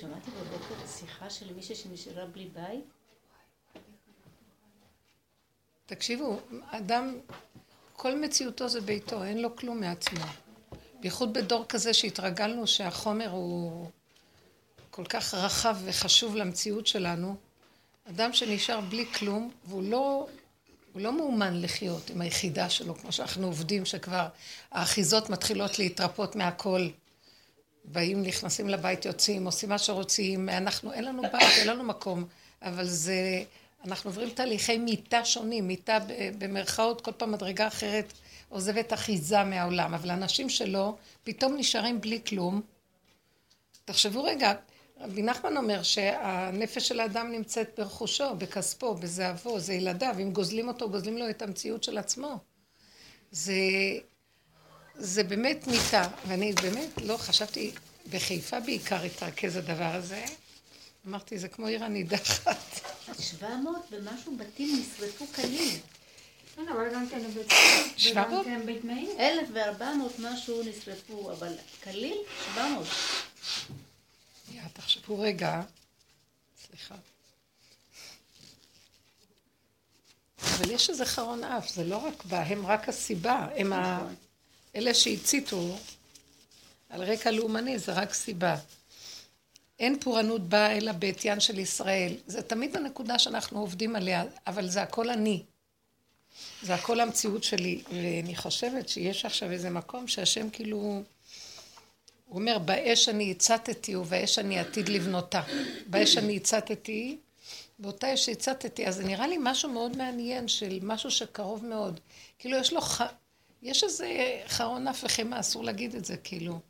[0.00, 2.84] שמעתי בבוקר שיחה של מישהי שנשארה בלי בית.
[5.86, 7.18] תקשיבו, אדם,
[7.92, 10.24] כל מציאותו זה ביתו, אין לו כלום מעצמו.
[11.00, 13.90] בייחוד בדור כזה שהתרגלנו שהחומר הוא
[14.90, 17.36] כל כך רחב וחשוב למציאות שלנו,
[18.10, 20.26] אדם שנשאר בלי כלום, והוא לא,
[20.92, 24.28] הוא לא מאומן לחיות עם היחידה שלו, כמו שאנחנו עובדים, שכבר
[24.70, 26.88] האחיזות מתחילות להתרפות מהכל.
[27.92, 32.24] באים, נכנסים לבית, יוצאים, עושים מה שרוצים, אנחנו, אין לנו בית, אין לנו מקום,
[32.62, 33.42] אבל זה,
[33.84, 35.98] אנחנו עוברים תהליכי מיטה שונים, מיטה
[36.38, 38.12] במרכאות, כל פעם מדרגה אחרת
[38.48, 40.94] עוזבת אחיזה מהעולם, אבל אנשים שלא,
[41.24, 42.60] פתאום נשארים בלי כלום.
[43.84, 44.52] תחשבו רגע,
[45.00, 50.90] רבי נחמן אומר שהנפש של האדם נמצאת ברכושו, בכספו, בזהבו, זה ילדיו, אם גוזלים אותו,
[50.90, 52.38] גוזלים לו את המציאות של עצמו.
[53.30, 53.54] זה,
[54.98, 57.72] זה באמת מיטה, ואני באמת לא חשבתי,
[58.10, 60.24] בחיפה בעיקר התרכז הדבר הזה.
[61.06, 62.80] אמרתי, זה כמו עיר הנידחת.
[63.20, 65.78] 700 ומשהו בתים נשרפו כליל.
[66.56, 67.52] כן, אבל גם כן בבית
[67.96, 68.46] 700?
[68.84, 69.10] מאיר.
[69.18, 71.52] 1,400 משהו נשרפו, אבל
[71.84, 72.16] כליל
[72.54, 72.86] 700.
[74.52, 75.62] יא, תחשבו רגע,
[76.66, 76.94] סליחה.
[80.42, 84.06] אבל יש איזה חרון אף, זה לא רק בה, הם רק הסיבה, הם ה...
[84.76, 85.78] אלה שהציתו
[86.90, 88.56] על רקע לאומני, זה רק סיבה.
[89.78, 92.14] אין פורענות באה אלא בעטיין של ישראל.
[92.26, 95.42] זה תמיד הנקודה שאנחנו עובדים עליה, אבל זה הכל אני.
[96.62, 97.82] זה הכל המציאות שלי.
[97.88, 101.02] ואני חושבת שיש עכשיו איזה מקום שהשם כאילו...
[102.26, 105.42] הוא אומר, באש אני הצתתי ובאש אני עתיד לבנותה.
[105.86, 107.16] באש אני הצתתי,
[107.78, 108.86] באותה אש שהצתתי.
[108.86, 112.00] אז זה נראה לי משהו מאוד מעניין של משהו שקרוב מאוד.
[112.38, 113.00] כאילו יש לו ח...
[113.66, 116.60] יש איזה חרון אף וחימה, אסור להגיד את זה, כאילו.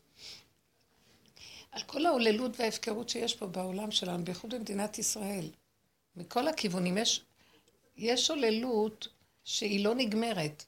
[1.73, 5.49] על כל ההוללות וההפקרות שיש פה בעולם שלנו, בייחוד במדינת ישראל.
[6.17, 7.25] מכל הכיוונים יש,
[7.97, 9.09] יש הוללות
[9.45, 10.65] שהיא לא נגמרת.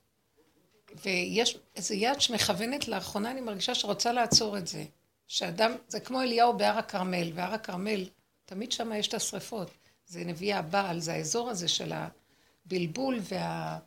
[1.04, 4.84] ויש איזו יד שמכוונת לאחרונה, אני מרגישה שרוצה לעצור את זה.
[5.26, 8.08] שאדם, זה כמו אליהו בהר הכרמל, והר הכרמל,
[8.44, 9.70] תמיד שם יש את השריפות.
[10.06, 13.78] זה נביא הבעל, זה האזור הזה של הבלבול וה...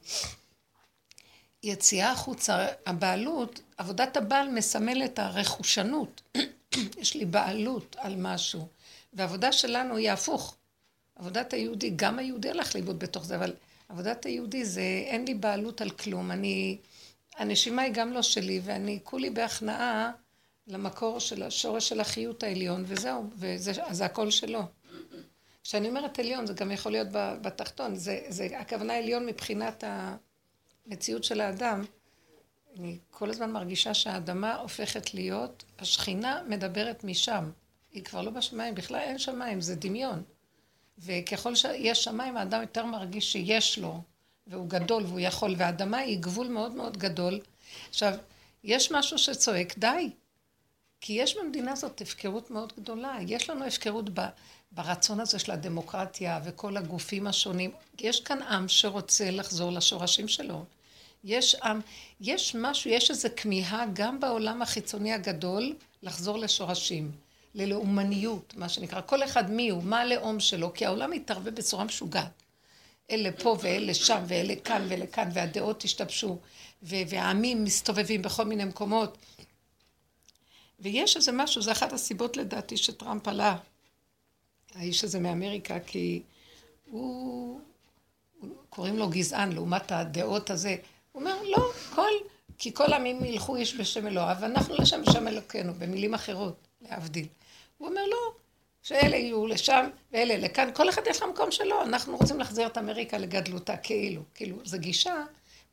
[1.63, 6.22] יציאה החוצה, הבעלות, עבודת הבעל מסמלת הרכושנות.
[7.01, 8.67] יש לי בעלות על משהו.
[9.13, 10.55] והעבודה שלנו היא הפוך.
[11.16, 13.53] עבודת היהודי, גם היהודי הלך לאיבוד בתוך זה, אבל
[13.89, 16.31] עבודת היהודי זה אין לי בעלות על כלום.
[16.31, 16.77] אני,
[17.38, 20.11] הנשימה היא גם לא שלי, ואני כולי בהכנעה
[20.67, 24.61] למקור של השורש של החיות העליון, וזהו, וזה זה הכל שלו.
[25.63, 30.16] כשאני אומרת עליון, זה גם יכול להיות בתחתון, זה, זה הכוונה עליון מבחינת ה...
[30.91, 31.84] המציאות של האדם,
[32.78, 37.52] אני כל הזמן מרגישה שהאדמה הופכת להיות, השכינה מדברת משם.
[37.91, 40.24] היא כבר לא בשמיים, בכלל אין שמיים, זה דמיון.
[41.00, 44.01] וככל שיש שמיים, האדם יותר מרגיש שיש לו,
[44.47, 47.40] והוא גדול והוא יכול, והאדמה היא גבול מאוד מאוד גדול.
[47.90, 48.13] עכשיו,
[48.63, 50.09] יש משהו שצועק, די.
[51.01, 53.18] כי יש במדינה הזאת הפקרות מאוד גדולה.
[53.28, 54.22] יש לנו הפקרות ב,
[54.72, 57.72] ברצון הזה של הדמוקרטיה וכל הגופים השונים.
[58.00, 60.66] יש כאן עם שרוצה לחזור לשורשים שלו.
[61.23, 61.79] יש עם,
[62.21, 67.11] יש משהו, יש איזו כמיהה גם בעולם החיצוני הגדול לחזור לשורשים,
[67.55, 69.01] ללאומניות, מה שנקרא.
[69.01, 72.43] כל אחד מי הוא, מה הלאום שלו, כי העולם מתערבב בצורה משוגעת.
[73.11, 76.37] אלה פה ואלה שם ואלה כאן ואלה כאן, והדעות השתבשו,
[76.83, 79.17] והעמים מסתובבים בכל מיני מקומות.
[80.79, 83.57] ויש איזה משהו, זה אחת הסיבות לדעתי שטראמפ עלה,
[84.75, 86.21] האיש הזה מאמריקה, כי
[86.85, 87.59] הוא,
[88.69, 90.75] קוראים לו גזען לעומת הדעות הזה.
[91.11, 92.11] הוא אומר, לא, כל,
[92.57, 97.27] כי כל עמים ילכו איש בשם אלוהיו, ואנחנו לשם בשם אלוקינו, במילים אחרות, להבדיל.
[97.77, 98.31] הוא אומר, לא,
[98.81, 102.77] שאלה יהיו לשם ואלה לכאן, כל אחד יש לו מקום שלו, אנחנו רוצים להחזיר את
[102.77, 105.23] אמריקה לגדלותה, כאילו, כאילו, זו גישה,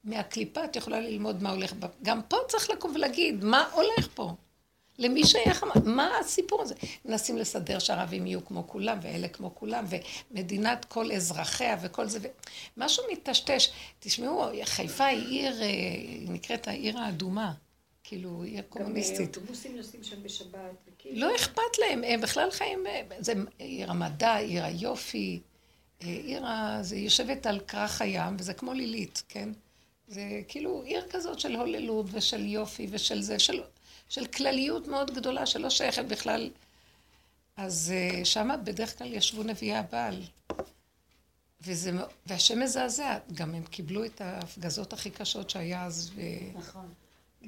[0.05, 1.73] מהקליפה את יכולה ללמוד מה הולך,
[2.03, 4.33] גם פה צריך לקום ולהגיד, מה הולך פה?
[4.99, 6.75] למי שייך, מה הסיפור הזה?
[7.05, 9.85] מנסים לסדר שהערבים יהיו כמו כולם, ואלה כמו כולם,
[10.31, 12.19] ומדינת כל אזרחיה וכל זה,
[12.77, 13.69] משהו מטשטש.
[14.01, 17.53] תשמעו, חיפה היא עיר, אה, היא נקראת העיר האדומה.
[18.05, 19.19] כאילו, עיר קומוניסטית.
[19.19, 20.89] גם אוטובוסים נוסעים שם בשבת.
[21.11, 25.41] לא אכפת להם, הם בכלל חיים, אה, זה עיר המדע, עיר היופי,
[26.03, 26.79] אה, עיר ה...
[26.83, 29.49] זה יושבת על כרך הים, וזה כמו לילית, כן?
[30.09, 33.63] זה כאילו עיר כזאת של הוללות ושל יופי ושל זה, של
[34.09, 36.51] של כלליות מאוד גדולה שלא שייכת בכלל.
[37.57, 40.23] אז אה, שם בדרך כלל ישבו נביאי הבעל.
[41.61, 41.91] וזה,
[42.27, 46.21] והשם מזעזע, גם הם קיבלו את ההפגזות הכי קשות שהיה אז ו...
[46.59, 46.89] נכון.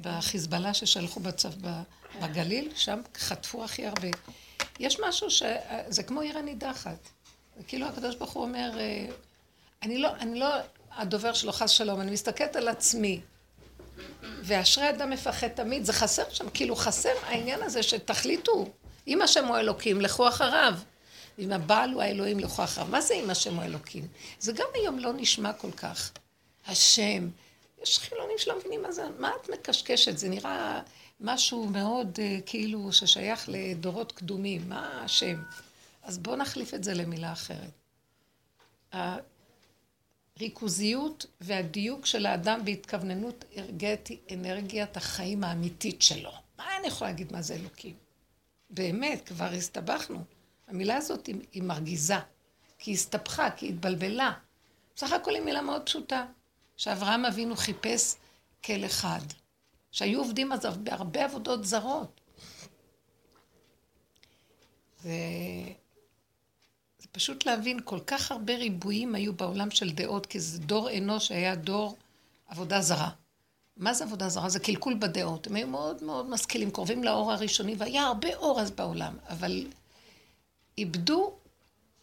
[0.01, 1.49] בחיזבאללה ששלחו בצו
[2.23, 4.09] בגליל, שם חטפו הכי הרבה.
[4.81, 5.43] יש משהו ש...
[5.89, 7.09] זה כמו עיר הנידחת.
[7.69, 9.07] כאילו הקדוש ברוך הוא אומר, אה,
[9.83, 10.49] אני לא, אני לא
[10.93, 13.21] הדובר שלו, חס שלום, אני מסתכלת על עצמי.
[14.23, 18.69] ואשרי אדם מפחד תמיד, זה חסר שם, כאילו חסר העניין הזה שתחליטו,
[19.09, 20.75] אם השם הוא אלוקים, לכו אחריו.
[21.39, 22.89] ואם הבעל הוא האלוהים, לכו אחריו.
[22.91, 24.09] מה זה אם השם הוא אלוקים?
[24.39, 26.11] זה גם היום לא נשמע כל כך.
[26.67, 27.29] השם.
[27.83, 30.19] יש חילונים שלא מבינים מה זה, מה את מקשקשת?
[30.19, 30.81] זה נראה
[31.21, 34.69] משהו מאוד uh, כאילו ששייך לדורות קדומים.
[34.69, 35.43] מה השם?
[36.03, 37.71] אז בואו נחליף את זה למילה אחרת.
[40.41, 46.31] הריכוזיות והדיוק של האדם בהתכווננות ארגטי, אנרגיית החיים האמיתית שלו.
[46.59, 47.95] מה אני יכולה להגיד מה זה אלוקים?
[48.71, 50.25] באמת, כבר הסתבכנו.
[50.69, 52.19] המילה הזאת היא, היא מרגיזה,
[52.79, 54.33] כי היא הסתבכה, כי היא התבלבלה.
[54.97, 56.27] בסך הכל היא מילה מאוד פשוטה,
[56.77, 58.17] שאברהם אבינו חיפש
[58.65, 59.21] כל אחד,
[59.93, 62.21] שהיו עובדים אז בהרבה עבודות זרות.
[67.13, 71.55] פשוט להבין, כל כך הרבה ריבועים היו בעולם של דעות, כי זה דור אנוש שהיה
[71.55, 71.97] דור
[72.49, 73.11] עבודה זרה.
[73.77, 74.49] מה זה עבודה זרה?
[74.49, 75.47] זה קלקול בדעות.
[75.47, 79.67] הם היו מאוד מאוד משכילים, קרובים לאור הראשוני, והיה הרבה אור אז בעולם, אבל
[80.79, 81.33] איבדו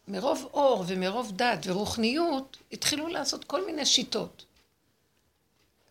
[0.08, 4.46] מרוב אור ומרוב דת ורוחניות, התחילו לעשות כל מיני שיטות.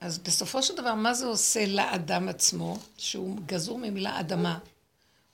[0.01, 4.59] אז בסופו של דבר, מה זה עושה לאדם עצמו, שהוא גזור ממילה אדמה?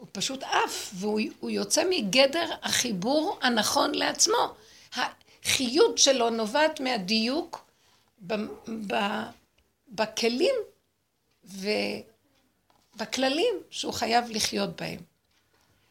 [0.02, 4.54] הוא פשוט עף, והוא יוצא מגדר החיבור הנכון לעצמו.
[4.94, 7.64] החיות שלו נובעת מהדיוק
[8.26, 8.34] ב,
[8.86, 8.94] ב,
[9.88, 10.54] בכלים
[12.94, 15.00] ובכללים שהוא חייב לחיות בהם.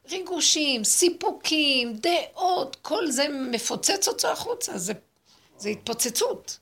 [0.09, 4.93] ריגושים, סיפוקים, דעות, כל זה מפוצץ אותו החוצה, זה,
[5.57, 6.57] זה התפוצצות.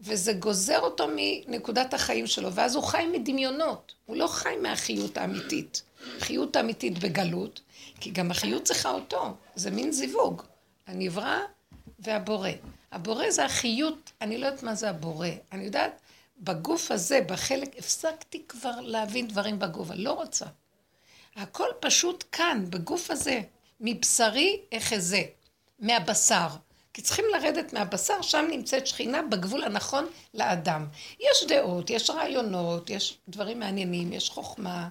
[0.00, 5.82] וזה גוזר אותו מנקודת החיים שלו, ואז הוא חי מדמיונות, הוא לא חי מהחיות האמיתית.
[6.22, 7.60] החיות האמיתית בגלות,
[8.00, 10.42] כי גם החיות צריכה אותו, זה מין זיווג,
[10.86, 11.38] הנברא
[11.98, 12.50] והבורא.
[12.92, 16.00] הבורא זה החיות, אני לא יודעת מה זה הבורא, אני יודעת,
[16.38, 19.58] בגוף הזה, בחלק, הפסקתי כבר להבין דברים
[19.90, 20.46] אני לא רוצה.
[21.36, 23.40] הכל פשוט כאן, בגוף הזה,
[23.80, 25.22] מבשרי אחזה,
[25.78, 26.48] מהבשר.
[26.94, 30.86] כי צריכים לרדת מהבשר, שם נמצאת שכינה בגבול הנכון לאדם.
[31.20, 34.88] יש דעות, יש רעיונות, יש דברים מעניינים, יש חוכמה,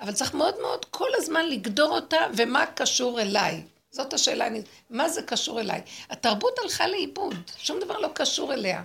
[0.00, 3.62] אבל צריך מאוד מאוד כל הזמן לגדור אותה, ומה קשור אליי.
[3.90, 4.48] זאת השאלה,
[4.90, 5.82] מה זה קשור אליי?
[6.10, 8.82] התרבות הלכה לאיבוד, שום דבר לא קשור אליה.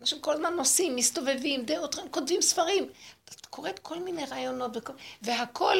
[0.00, 2.88] אנשים כל הזמן נוסעים, מסתובבים, דעות, כותבים ספרים.
[3.24, 4.76] את קוראת כל מיני רעיונות,
[5.22, 5.76] והכל,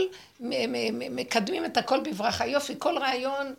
[1.10, 2.46] מקדמים את הכל בברכה.
[2.46, 3.54] יופי, כל רעיון,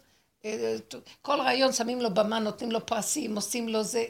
[0.46, 0.76] אה,
[1.22, 3.84] כל רעיון שמים לו במה, נותנים לו פרסים, עושים לו.
[3.84, 4.06] זה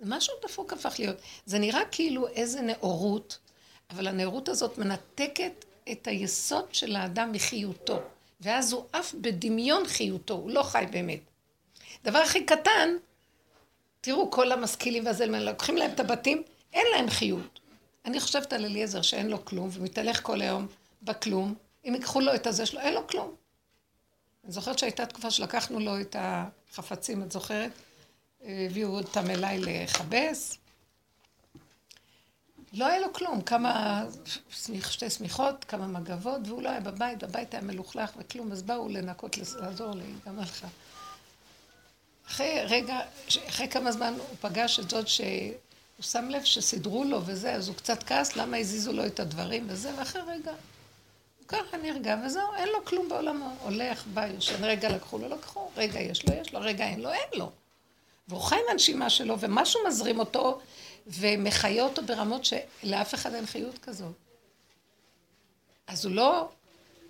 [0.00, 1.16] משהו דפוק הפך להיות.
[1.46, 3.38] זה נראה כאילו איזה נאורות,
[3.90, 8.00] אבל הנאורות הזאת מנתקת את היסוד של האדם מחיותו.
[8.40, 11.20] ואז הוא עף בדמיון חיותו, הוא לא חי באמת.
[12.04, 12.88] דבר הכי קטן,
[14.00, 16.42] תראו, כל המשכילים והזלמן, לוקחים להם את הבתים,
[16.72, 17.60] אין להם חיות.
[18.04, 20.66] אני חושבת על אליעזר שאין לו כלום, ומתהלך כל היום
[21.02, 21.54] בכלום.
[21.84, 23.34] אם ייקחו לו את הזה שלו, אין לו כלום.
[24.44, 27.70] אני זוכרת שהייתה תקופה שלקחנו לו את החפצים, את זוכרת?
[28.44, 30.58] הביאו אותם אליי לכבס.
[32.72, 34.04] לא היה לו כלום, כמה,
[34.90, 39.38] שתי שמיכות, כמה מגבות, והוא לא היה בבית, בבית היה מלוכלך וכלום, אז באו לנקות,
[39.38, 40.66] לעזור לי, גם לך.
[42.26, 43.00] אחרי רגע,
[43.48, 45.26] אחרי כמה זמן הוא פגש את זאת שהוא
[46.00, 49.90] שם לב שסידרו לו וזה, אז הוא קצת כעס למה הזיזו לו את הדברים וזה,
[49.98, 50.50] ואחרי רגע,
[51.38, 53.56] הוא ככה נרגע וזהו, אין לו כלום בעולמו.
[53.62, 57.12] הולך, בא, יושן, רגע לקחו לו, לקחו, רגע יש לו, יש לו, רגע אין לו,
[57.12, 57.50] אין לו.
[58.28, 60.60] והוא חי עם הנשימה שלו, ומשהו מזרים אותו
[61.06, 64.14] ומחיה אותו ברמות שלאף אחד אין חיות כזאת.
[65.86, 66.48] אז הוא לא,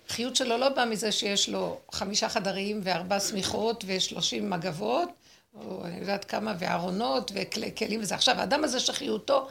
[0.09, 5.09] החיות שלו לא באה מזה שיש לו חמישה חדרים וארבע שמיכות ושלושים מגבות,
[5.55, 8.15] או אני יודעת כמה, וארונות וכלים וזה.
[8.15, 9.47] עכשיו, האדם הזה שחיותו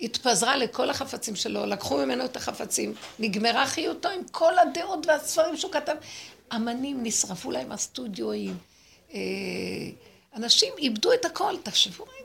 [0.00, 5.72] התפזרה לכל החפצים שלו, לקחו ממנו את החפצים, נגמרה חיותו עם כל הדעות והספרים שהוא
[5.72, 5.96] כתב.
[6.54, 8.56] אמנים נשרפו להם הסטודיואים,
[9.14, 9.20] אה,
[10.36, 12.15] אנשים איבדו את הכל, תחשבו רגע.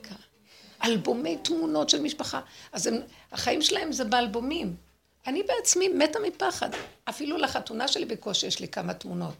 [0.84, 2.42] אלבומי תמונות של משפחה.
[2.72, 2.96] אז הם,
[3.32, 4.76] החיים שלהם זה באלבומים.
[5.28, 6.70] אני בעצמי מתה מפחד.
[7.10, 9.34] אפילו לחתונה שלי בקושי יש לי כמה תמונות.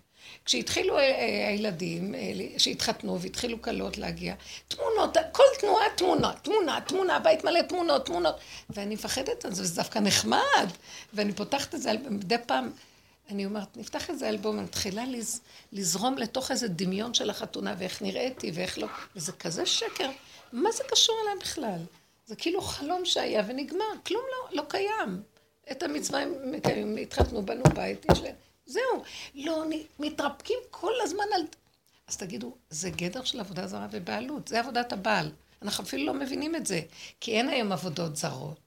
[0.46, 2.20] כשהתחילו אה, אה, הילדים, אה,
[2.58, 4.36] שהתחתנו והתחילו כלות להגיע,
[4.68, 8.36] תמונות, כל תנועה תמונה, תמונה, תמונה, בית מלא תמונות, תמונות.
[8.70, 10.68] ואני מפחדת על זה, זה דווקא נחמד.
[11.14, 12.72] ואני פותחת את זה מדי פעם.
[13.32, 18.02] אני אומרת, נפתח איזה אלבום, אני מתחילה לז, לזרום לתוך איזה דמיון של החתונה, ואיך
[18.02, 20.10] נראיתי ואיך לא, וזה כזה שקר.
[20.52, 21.80] מה זה קשור אליי בכלל?
[22.26, 25.22] זה כאילו חלום שהיה ונגמר, כלום לא, לא קיים.
[25.72, 29.04] את המצווה הם מקיימים, התחתנו, בנו בית, יש להם, זהו.
[29.36, 29.64] לא,
[30.00, 31.42] מתרפקים כל הזמן על...
[32.08, 35.32] אז תגידו, זה גדר של עבודה זרה ובעלות, זה עבודת הבעל.
[35.62, 36.82] אנחנו אפילו לא מבינים את זה,
[37.20, 38.60] כי אין היום עבודות זרות.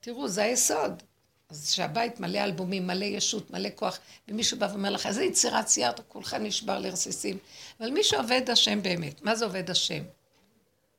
[0.00, 1.02] תראו, זה היסוד.
[1.50, 3.98] אז שהבית מלא אלבומים, מלא ישות, מלא כוח,
[4.28, 7.38] ומישהו בא ואומר לך, איזה יצירת ציירת, כולך נשבר לרסיסים.
[7.80, 10.02] אבל מי שעובד השם באמת, מה זה עובד השם?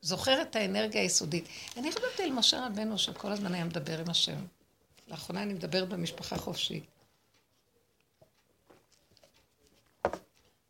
[0.05, 1.45] זוכר את האנרגיה היסודית.
[1.77, 4.45] אני חושבת על משה רבנו שכל הזמן היה מדבר עם השם.
[5.07, 6.81] לאחרונה אני מדברת במשפחה חופשי.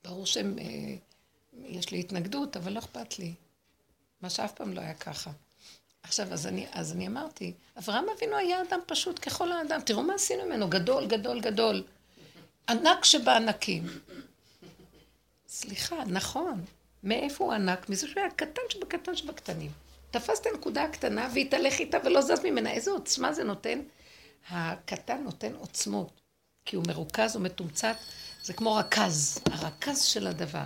[0.03, 0.95] ברור שהם, אה,
[1.53, 3.33] יש לי התנגדות, אבל לא אכפת לי.
[4.21, 5.31] מה שאף פעם לא היה ככה.
[6.03, 9.81] עכשיו, אז אני, אז אני אמרתי, אברהם אבינו היה אדם פשוט ככל האדם.
[9.81, 11.83] תראו מה עשינו ממנו, גדול, גדול, גדול.
[12.69, 13.87] ענק שבענקים.
[15.47, 16.65] סליחה, נכון.
[17.03, 17.89] מאיפה הוא ענק?
[17.89, 19.71] מזה שהוא היה קטן שבקטן שבקטנים.
[20.11, 22.71] תפס את הנקודה הקטנה והתהלך איתה ולא זז ממנה.
[22.71, 23.79] איזה עוצמה זה נותן?
[24.49, 26.21] הקטן נותן עוצמות,
[26.65, 27.95] כי הוא מרוכז, הוא מתומצת,
[28.43, 30.63] זה כמו רכז, הרכז של הדבר.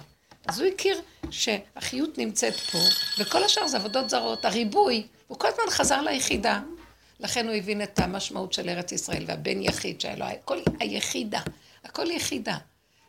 [0.47, 2.77] אז הוא הכיר שהחיות נמצאת פה,
[3.19, 6.61] וכל השאר זה עבודות זרות, הריבוי, הוא כל הזמן חזר ליחידה.
[7.19, 11.41] לכן הוא הבין את המשמעות של ארץ ישראל, והבן יחיד שהיה לו, הכל היחידה,
[11.83, 12.57] הכל יחידה.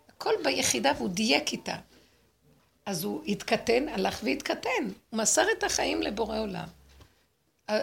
[0.08, 1.76] הכל ביחידה והוא דייק איתה.
[2.86, 4.84] אז הוא התקטן, הלך והתקטן.
[5.10, 6.68] הוא מסר את החיים לבורא עולם.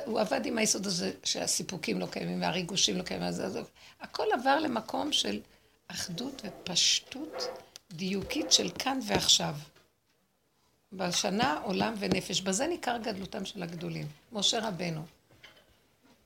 [0.06, 3.28] הוא עבד עם היסוד הזה שהסיפוקים לא קיימים והריגושים לא קיימים.
[3.28, 3.60] אז, אז
[4.02, 5.40] הכל עבר למקום של
[5.88, 7.44] אחדות ופשטות
[7.92, 9.56] דיוקית של כאן ועכשיו.
[10.94, 12.42] בשנה עולם ונפש.
[12.42, 14.08] בזה ניכר גדלותם של הגדולים.
[14.32, 15.06] משה רבנו.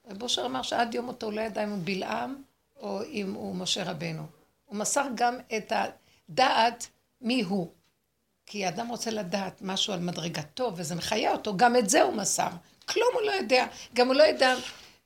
[0.09, 2.35] רב אושר אמר שעד יום מותו לא ידע אם הוא בלעם
[2.79, 4.25] או אם הוא משה רבנו.
[4.65, 5.73] הוא מסר גם את
[6.29, 6.87] הדעת
[7.21, 7.71] מי הוא.
[8.51, 12.47] כי האדם רוצה לדעת משהו על מדרגתו, וזה מחיה אותו, גם את זה הוא מסר.
[12.85, 14.55] כלום הוא לא יודע, גם הוא לא יודע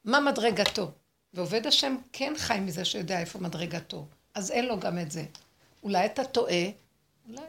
[0.06, 0.92] מה מדרגתו.
[1.34, 5.26] ועובד השם כן חי מזה שיודע איפה מדרגתו, אז אין לו גם את זה.
[5.84, 6.64] אולי אתה טועה,
[7.30, 7.42] אולי,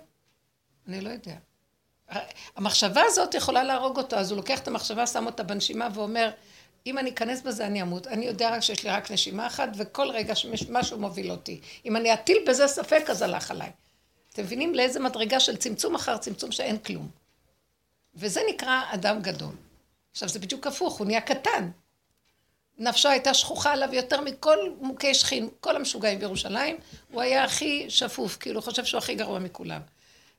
[0.89, 1.35] אני לא יודע.
[2.57, 6.31] המחשבה הזאת יכולה להרוג אותו, אז הוא לוקח את המחשבה, שם אותה בנשימה ואומר,
[6.87, 8.07] אם אני אכנס בזה אני אמות.
[8.07, 11.61] אני יודע רק שיש לי רק נשימה אחת, וכל רגע שמשהו מוביל אותי.
[11.85, 13.71] אם אני אטיל בזה ספק, אז הלך עליי.
[14.37, 17.09] אתם מבינים לאיזה מדרגה של צמצום אחר צמצום שאין כלום.
[18.15, 19.55] וזה נקרא אדם גדול.
[20.13, 21.71] עכשיו זה בדיוק הפוך, הוא נהיה קטן.
[22.79, 26.77] נפשו הייתה שכוחה עליו יותר מכל מוכי שכין, כל המשוגעים בירושלים,
[27.13, 29.81] הוא היה הכי שפוף, כאילו חושב שהוא הכי גרוע מכולם.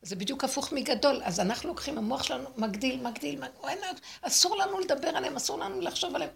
[0.01, 1.21] זה בדיוק הפוך מגדול.
[1.23, 6.15] אז אנחנו לוקחים, המוח שלנו מגדיל, מגדיל, מגדיל, אסור לנו לדבר עליהם, אסור לנו לחשוב
[6.15, 6.31] עליהם.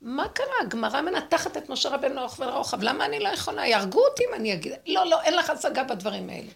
[0.00, 0.54] מה קרה?
[0.62, 3.66] הגמרא מנתחת את משה רבנו לאורך ולרוחב, למה אני לא יכולה?
[3.66, 4.72] יהרגו אותי אם אני אגיד.
[4.86, 6.50] לא, לא, אין לך השגה בדברים האלה.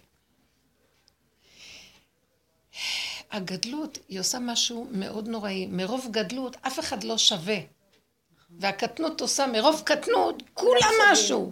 [3.31, 5.65] הגדלות, היא עושה משהו מאוד נוראי.
[5.65, 7.57] מרוב גדלות, אף אחד לא שווה.
[8.59, 11.51] והקטנות עושה, מרוב קטנות, כולה משהו.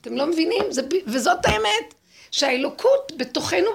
[0.00, 0.62] אתם לא מבינים?
[0.70, 1.94] זה, וזאת האמת,
[2.30, 3.70] שהאלוקות בתוכנו,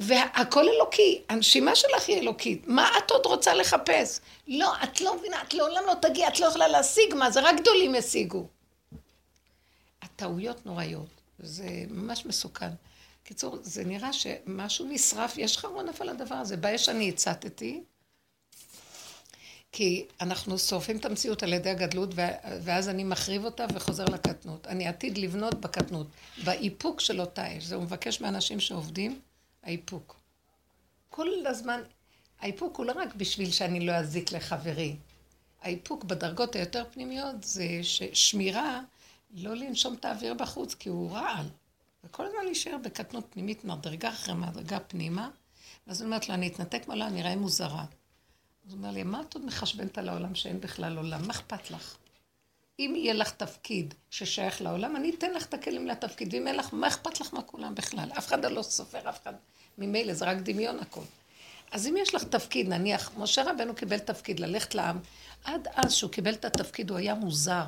[0.00, 4.20] והכל אלוקי, הנשימה שלך היא אלוקית, מה את עוד רוצה לחפש?
[4.48, 7.60] לא, את לא מבינה, את לעולם לא תגיע, את לא יכולה להשיג מה, זה רק
[7.60, 8.46] גדולים ישיגו.
[10.02, 12.70] הטעויות נוראיות, זה ממש מסוכן.
[13.24, 16.56] קיצור, זה נראה שמשהו נשרף, יש חרון אף על הדבר הזה.
[16.56, 17.80] באש אני הצטתי,
[19.72, 22.10] כי אנחנו שורפים את המציאות על ידי הגדלות,
[22.62, 24.66] ואז אני מחריב אותה וחוזר לקטנות.
[24.66, 26.06] אני עתיד לבנות בקטנות,
[26.44, 27.64] באיפוק של אותה אש.
[27.64, 29.20] זה הוא מבקש מאנשים שעובדים,
[29.62, 30.16] האיפוק.
[31.08, 31.80] כל הזמן,
[32.40, 34.96] האיפוק הוא לא רק בשביל שאני לא אזיק לחברי.
[35.62, 37.64] האיפוק בדרגות היותר פנימיות זה
[38.12, 38.80] שמירה,
[39.34, 41.46] לא לנשום את האוויר בחוץ, כי הוא רעל.
[42.04, 45.30] וכל הזמן להישאר בקטנות פנימית, מדרגה אחרי מדרגה פנימה.
[45.86, 47.84] ואז אני אומרת לו, אני אתנתק מעולם, אני אראה מוזרה.
[48.66, 51.26] אז הוא אומר לי, מה את עוד מחשבנת על העולם שאין בכלל עולם?
[51.26, 51.96] מה אכפת לך?
[52.80, 56.68] אם יהיה לך תפקיד ששייך לעולם, אני אתן לך את הכלים לתפקיד, ואם אין לך,
[56.72, 58.08] מה אכפת לך מהכולם בכלל?
[58.18, 59.32] אף אחד לא סופר, אף אחד...
[59.78, 61.00] ממילא, זה רק דמיון הכל.
[61.72, 64.98] אז אם יש לך תפקיד, נניח, משה רבנו קיבל תפקיד ללכת לעם,
[65.44, 67.64] עד אז שהוא קיבל את התפקיד הוא היה מוזר.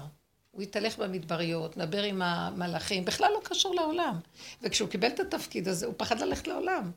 [0.51, 4.19] הוא התהלך במדבריות, מדבר עם המלאכים, בכלל לא קשור לעולם.
[4.63, 6.91] וכשהוא קיבל את התפקיד הזה, הוא פחד ללכת לעולם.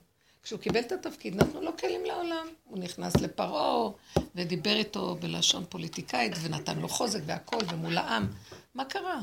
[0.46, 2.48] כשהוא קיבל את התפקיד, נתנו לו כלים לעולם.
[2.64, 3.92] הוא נכנס לפרעה,
[4.36, 8.28] ודיבר איתו בלשון פוליטיקאית, ונתן לו חוזק והכול, ומול העם.
[8.76, 9.22] מה קרה?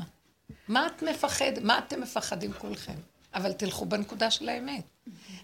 [0.67, 1.51] מה את מפחד?
[1.61, 2.95] מה אתם מפחדים כולכם?
[3.33, 4.83] אבל תלכו בנקודה של האמת.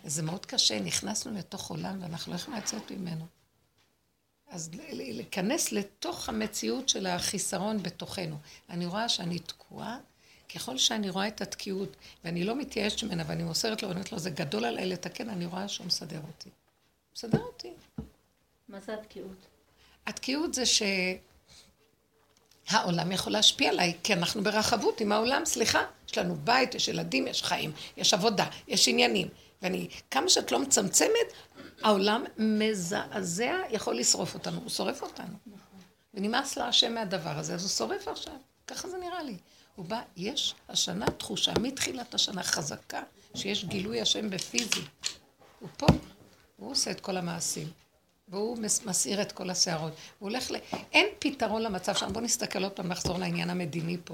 [0.03, 3.25] זה מאוד קשה, נכנסנו לתוך עולם ואנחנו לא יכולים לצאת ממנו.
[4.49, 8.37] אז להיכנס לתוך המציאות של החיסרון בתוכנו.
[8.69, 9.97] אני רואה שאני תקועה,
[10.55, 14.19] ככל שאני רואה את התקיעות, ואני לא מתייאשת ממנה, ואני מוסרת לו, ואני אומרת לו,
[14.19, 16.49] זה גדול עליי לתקן, אני רואה שהוא מסדר אותי.
[17.15, 17.73] מסדר אותי.
[18.69, 19.45] מה זה התקיעות?
[20.07, 20.81] התקיעות זה ש...
[22.69, 25.79] העולם יכול להשפיע עליי, כי אנחנו ברחבות עם העולם, סליחה,
[26.09, 29.27] יש לנו בית, יש ילדים, יש חיים, יש עבודה, יש עניינים.
[29.61, 31.33] ואני, כמה שאת לא מצמצמת,
[31.83, 35.33] העולם מזעזע, יכול לשרוף אותנו, הוא שורף אותנו.
[36.13, 38.33] ונמאס להשם מהדבר הזה, אז הוא שורף עכשיו,
[38.67, 39.37] ככה זה נראה לי.
[39.79, 43.01] הוא בא, יש השנה תחושה, מתחילת השנה חזקה,
[43.35, 44.81] שיש גילוי השם בפיזי.
[45.59, 45.87] הוא פה,
[46.57, 47.67] הוא עושה את כל המעשים.
[48.27, 49.93] והוא מסעיר את כל השערות.
[50.19, 50.55] הוא הולך ל...
[50.91, 52.13] אין פתרון למצב שם.
[52.13, 54.13] בואו נסתכל עוד פעם, נחזור לעניין המדיני פה.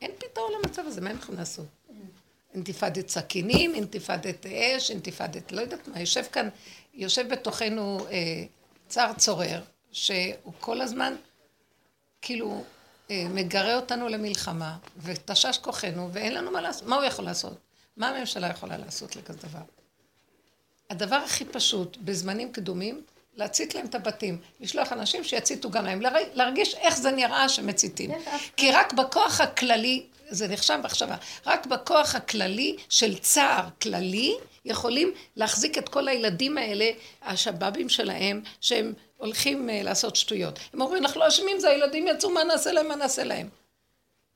[0.00, 1.66] אין פתרון למצב הזה, מה הם יכולים לעשות?
[2.54, 6.00] אינתיפאדת סכינים, אינתיפאדת אש, אינתיפאדת לא יודעת מה.
[6.00, 6.48] יושב כאן,
[6.94, 8.44] יושב בתוכנו אה,
[8.88, 11.14] צר צורר, שהוא כל הזמן
[12.22, 12.64] כאילו
[13.10, 16.88] מגרה אותנו למלחמה, ותשש כוחנו, ואין לנו מה לעשות.
[16.88, 17.58] מה הוא יכול לעשות?
[17.96, 19.62] מה הממשלה יכולה לעשות לכזה דבר?
[20.90, 23.02] הדבר הכי פשוט, בזמנים קדומים,
[23.36, 26.00] להצית להם את הבתים, לשלוח אנשים שיציתו גם להם,
[26.34, 28.10] להרגיש איך זה נראה שמציתים.
[28.56, 35.78] כי רק בכוח הכללי, זה נחשב מחשבה, רק בכוח הכללי של צער כללי, יכולים להחזיק
[35.78, 36.90] את כל הילדים האלה,
[37.22, 40.58] השבאבים שלהם, שהם הולכים אה, לעשות שטויות.
[40.72, 43.48] הם אומרים, אנחנו לא אשמים, זה הילדים יצאו, מה נעשה להם, מה נעשה להם.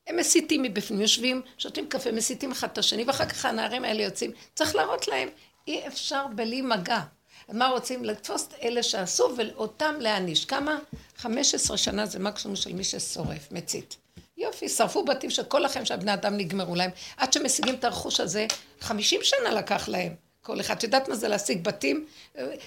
[0.06, 4.32] הם מסיתים מבפנים, יושבים, שותים קפה, מסיתים אחד את השני, ואחר כך הנערים האלה יוצאים.
[4.54, 5.28] צריך להראות להם,
[5.66, 7.00] אי אפשר בלי מגע.
[7.49, 8.04] מה רוצים?
[8.04, 10.44] לתפוס את אלה שעשו ואותם להעניש.
[10.44, 10.78] כמה?
[11.16, 13.97] 15 שנה זה מקסימום של מי ששורף, מצית.
[14.37, 16.90] יופי, שרפו בתים שכל החיים של הבני אדם נגמרו להם.
[17.16, 18.47] עד שמשיגים את הרכוש הזה,
[18.80, 20.27] 50 שנה לקח להם.
[20.49, 20.76] כל אחד.
[20.76, 22.07] את יודעת מה זה להשיג בתים?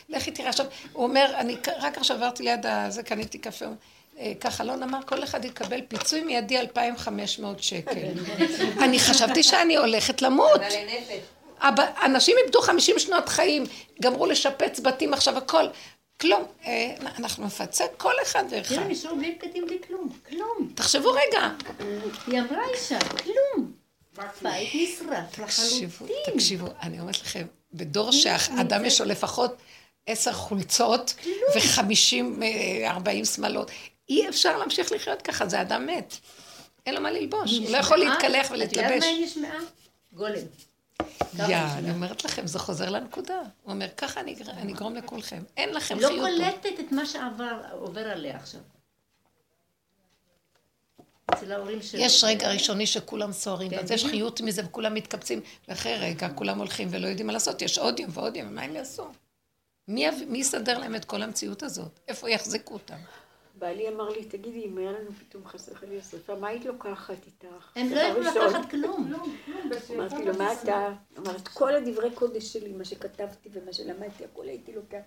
[0.10, 3.66] לכי תראה עכשיו, הוא אומר, אני רק עכשיו עברתי ליד הזה, קניתי קפה,
[4.20, 8.08] אה, ככה לא נאמר, כל אחד יקבל פיצוי מיידי 2,500 שקל.
[8.84, 10.62] אני חשבתי שאני הולכת למות.
[12.06, 13.64] אנשים איבדו 50 שנות חיים,
[14.02, 15.68] גמרו לשפץ בתים עכשיו, הכל.
[16.22, 16.44] כלום.
[16.66, 18.76] אה, אנחנו נפצה כל אחד ואחד.
[18.76, 20.10] תראה, נשארו בלי בגדים, בלי כלום.
[20.30, 20.72] כלום.
[20.76, 21.50] תחשבו רגע.
[22.28, 23.72] היא אמרה אישה, כלום.
[24.16, 25.90] בית נשרף לחלוטין.
[26.26, 29.56] תקשיבו, אני אומרת לכם, בדור שאדם יש לו לפחות
[30.08, 31.16] עשר חולצות
[31.56, 33.72] וחמישים, אה, ארבעים שמאלות,
[34.10, 36.16] אי אפשר להמשיך לחיות ככה, זה אדם מת.
[36.86, 38.88] אין לו מה ללבוש, הוא לא יכול להתקלח ולהתלבש.
[38.88, 39.60] את יודעת מה היא נשמעה?
[40.14, 40.46] גולם.
[41.38, 43.38] יא, אני אומרת לכם, זה חוזר לנקודה.
[43.64, 44.36] הוא אומר, ככה אני
[44.74, 45.44] אגרום לכולכם.
[45.58, 46.12] אין לכם חיות.
[46.12, 48.62] לא קולטת את מה שעובר עליה עכשיו.
[51.94, 56.88] יש רגע ראשוני שכולם סוערים, ואז יש חיות מזה וכולם מתקבצים, ואחרי רגע כולם הולכים
[56.92, 59.04] ולא יודעים מה לעשות, יש עוד יום ועוד יום, מה הם יעשו?
[59.88, 62.00] מי, יסדר להם את כל המציאות הזאת?
[62.08, 62.96] איפה יחזקו אותם?
[63.56, 67.72] בעלי אמר לי, תגידי, אם היה לנו פתאום חסר חלילה שרפה, מה היית לוקחת איתך?
[67.76, 69.14] הם לא יכלו לקחת כלום.
[69.96, 70.90] אמרתי לו, מה אתה?
[71.18, 75.00] אמרת, כל הדברי קודש שלי, מה שכתבתי ומה שלמדתי, הכל הייתי לוקחת.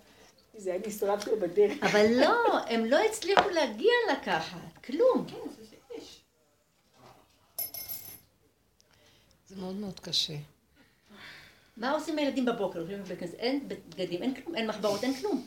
[0.57, 1.73] זה היה נשרף לו בדרך.
[1.83, 5.27] אבל לא, הם לא הצליחו להגיע לקחת, כלום.
[9.55, 10.37] זה מאוד מאוד קשה.
[11.77, 12.85] מה עושים הילדים בבוקר?
[13.39, 15.47] אין בגדים, אין כלום, אין מחברות, אין כלום.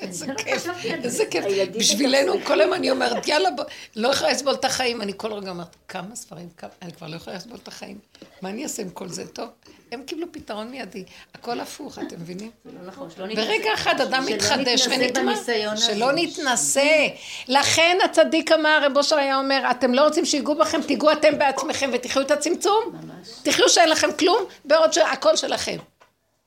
[0.00, 0.66] איזה כיף,
[1.04, 1.44] איזה כיף.
[1.76, 3.48] בשבילנו, כל היום אני אומרת, יאללה,
[3.96, 5.02] לא יכולה לסבול את החיים.
[5.02, 6.48] אני כל רגע אומרת, כמה ספרים,
[6.82, 7.98] אני כבר לא יכולה לסבול את החיים.
[8.42, 9.26] מה אני אעשה עם כל זה?
[9.26, 9.48] טוב,
[9.92, 11.04] הם קיבלו פתרון מיידי.
[11.34, 12.50] הכל הפוך, אתם מבינים?
[12.64, 13.08] לא נכון.
[13.34, 15.32] ברגע אחד אדם מתחדש ונטמע.
[15.76, 17.06] שלא נתנסה.
[17.48, 21.90] לכן הצדיק אמר, רב אושר היה אומר, אתם לא רוצים שיגעו בכם, תיגעו אתם בעצמכם
[21.92, 22.84] ותחיו את הצמצום.
[22.92, 23.28] ממש.
[23.42, 25.76] תחיו שאין לכם כלום, בעוד שהכל שלכם.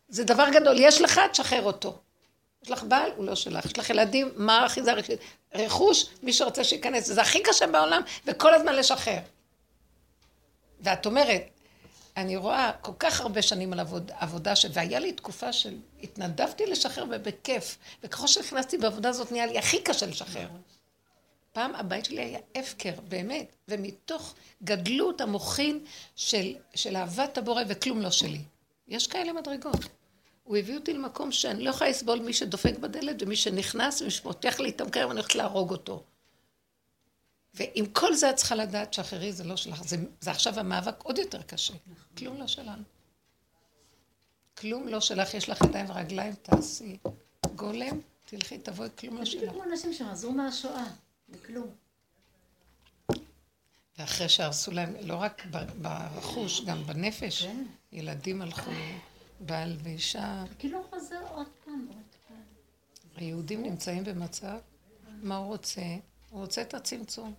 [0.10, 0.76] זה דבר גדול.
[0.80, 1.98] יש לך, תשחרר אותו.
[2.64, 3.66] יש לך בעל, הוא לא שלך.
[3.66, 5.20] יש לך ילדים, מה האחיזה הראשית?
[5.56, 7.08] רכוש, מי שרוצה שייכנס.
[7.08, 9.20] זה הכי קשה בעולם, וכל הזמן לשחרר.
[10.82, 11.42] ואת אומרת,
[12.18, 14.66] אני רואה כל כך הרבה שנים על עבוד, עבודה, ש...
[14.74, 20.06] והיה לי תקופה של התנדבתי לשחרר ובכיף, וככל שנכנסתי בעבודה הזאת נהיה לי הכי קשה
[20.06, 20.48] לשחרר.
[21.54, 25.80] פעם הבית שלי היה הפקר, באמת, ומתוך גדלות המוחין
[26.16, 28.42] של, של אהבת הבורא וכלום לא שלי.
[28.88, 30.03] יש כאלה מדרגות.
[30.44, 34.60] הוא הביא אותי למקום שאני לא יכולה לסבול מי שדופק בדלת ומי שנכנס ומי שפותח
[34.60, 36.04] לי את המקרר ואני הולכת להרוג אותו.
[37.54, 41.18] ועם כל זה את צריכה לדעת שאחרי זה לא שלך, זה, זה עכשיו המאבק עוד
[41.18, 41.74] יותר קשה.
[42.18, 42.84] כלום לא שלנו.
[44.58, 46.98] כלום לא שלך, יש לך ידיים ורגליים, תעשי.
[47.56, 49.42] גולם, תלכי, תבואי, כלום לא שלך.
[49.42, 50.86] זה כמו אנשים שחזרו מהשואה,
[51.30, 51.68] וכלום.
[53.98, 55.46] ואחרי שהרסו להם, לא רק
[55.82, 57.64] ברכוש, גם בנפש, כן.
[57.92, 58.72] ילדים הלכו.
[59.46, 60.44] בעל ואישה.
[60.60, 62.44] כאילו חוזר עוד פעם, עוד פעם.
[63.16, 64.58] היהודים נמצאים במצב,
[65.22, 65.82] מה הוא רוצה?
[66.30, 67.34] הוא רוצה את הצמצום.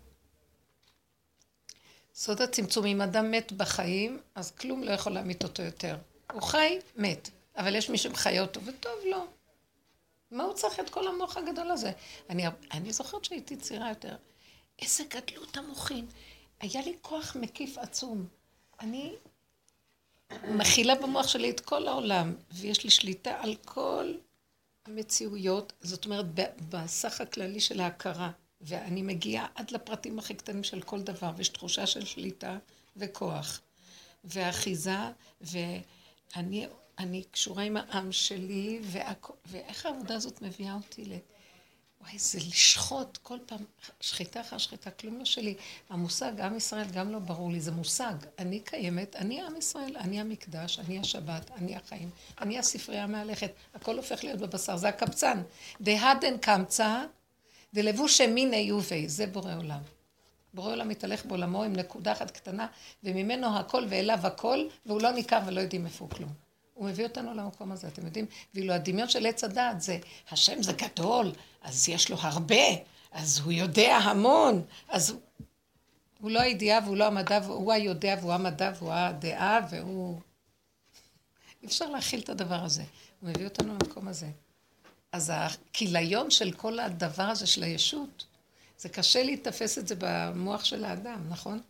[2.14, 5.96] סוד הצמצום, אם אדם מת בחיים, אז כלום לא יכול להמית אותו יותר.
[6.32, 7.30] הוא חי, מת.
[7.56, 9.10] אבל יש מי שמחיה אותו, וטוב לו.
[9.10, 9.26] לא.
[10.30, 11.92] מה הוא צריך את כל המוח הגדול הזה?
[12.30, 14.16] אני, אני זוכרת שהייתי צעירה יותר.
[14.82, 16.06] איזה גדלות המוחין.
[16.60, 18.26] היה לי כוח מקיף עצום.
[18.80, 19.14] אני
[20.48, 24.14] מכילה במוח שלי את כל העולם, ויש לי שליטה על כל
[24.86, 26.26] המציאויות, זאת אומרת,
[26.68, 28.30] בסך הכללי של ההכרה.
[28.60, 32.58] ואני מגיעה עד לפרטים הכי קטנים של כל דבר, ויש תחושה של שליטה
[32.96, 33.60] וכוח.
[34.24, 34.96] ואחיזה,
[35.40, 36.66] ואני
[36.98, 39.30] אני קשורה עם העם שלי, והכ...
[39.46, 41.12] ואיך העבודה הזאת מביאה אותי ל...
[42.04, 43.64] וואי, זה לשחוט כל פעם,
[44.00, 45.54] שחיטה אחר שחיטה, כלום לא שלי.
[45.90, 48.14] המושג עם ישראל גם לא ברור לי, זה מושג.
[48.38, 53.96] אני קיימת, אני עם ישראל, אני המקדש, אני השבת, אני החיים, אני הספרייה המהלכת, הכל
[53.96, 55.42] הופך להיות בבשר, זה הקבצן.
[55.80, 57.04] דהדן קמצא,
[57.74, 59.80] דלבוש מיני יובי, זה בורא עולם.
[60.54, 62.66] בורא עולם מתהלך בעולמו עם נקודה אחת קטנה,
[63.04, 66.43] וממנו הכל ואליו הכל, והוא לא ניכר ולא יודעים איפה כלום.
[66.74, 68.26] הוא מביא אותנו למקום הזה, אתם יודעים?
[68.54, 69.98] ואילו הדמיון של עץ הדעת זה,
[70.30, 71.32] השם זה גדול,
[71.62, 72.64] אז יש לו הרבה,
[73.12, 75.20] אז הוא יודע המון, אז הוא,
[76.20, 80.20] הוא לא הידיעה והוא לא המדע, הוא היודע והוא המדע והוא הדעה והוא...
[81.62, 82.84] אי אפשר להכיל את הדבר הזה.
[83.20, 84.28] הוא מביא אותנו למקום הזה.
[85.12, 88.26] אז הכיליון של כל הדבר הזה של הישות,
[88.78, 91.60] זה קשה להתפס את זה במוח של האדם, נכון?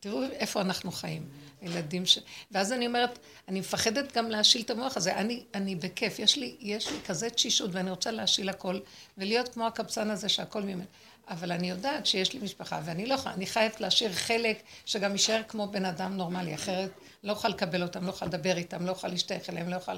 [0.00, 1.28] תראו איפה אנחנו חיים.
[1.62, 2.18] ילדים ש...
[2.50, 5.16] ואז אני אומרת, אני מפחדת גם להשיל את המוח הזה.
[5.16, 8.80] אני, אני בכיף, יש לי, יש לי כזה תשישות ואני רוצה להשיל הכל,
[9.18, 10.84] ולהיות כמו הקבצן הזה שהכל ממנו.
[11.28, 15.42] אבל אני יודעת שיש לי משפחה, ואני לא יכולה, אני חייבת להשאיר חלק שגם יישאר
[15.48, 16.90] כמו בן אדם נורמלי, אחרת
[17.24, 19.96] לא אוכל לקבל אותם, לא אוכל לדבר איתם, לא אוכל להשתייך אליהם, לא אוכל...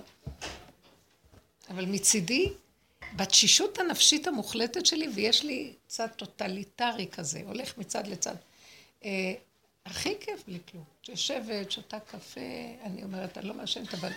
[1.70, 2.48] אבל מצידי,
[3.16, 8.34] בתשישות הנפשית המוחלטת שלי, ויש לי צד טוטליטרי כזה, הולך מצד לצד.
[9.90, 10.84] הכי כיף בלי כלום.
[11.08, 12.40] יושבת, שותה קפה,
[12.82, 14.12] אני אומרת, אני לא מעשנת, אבל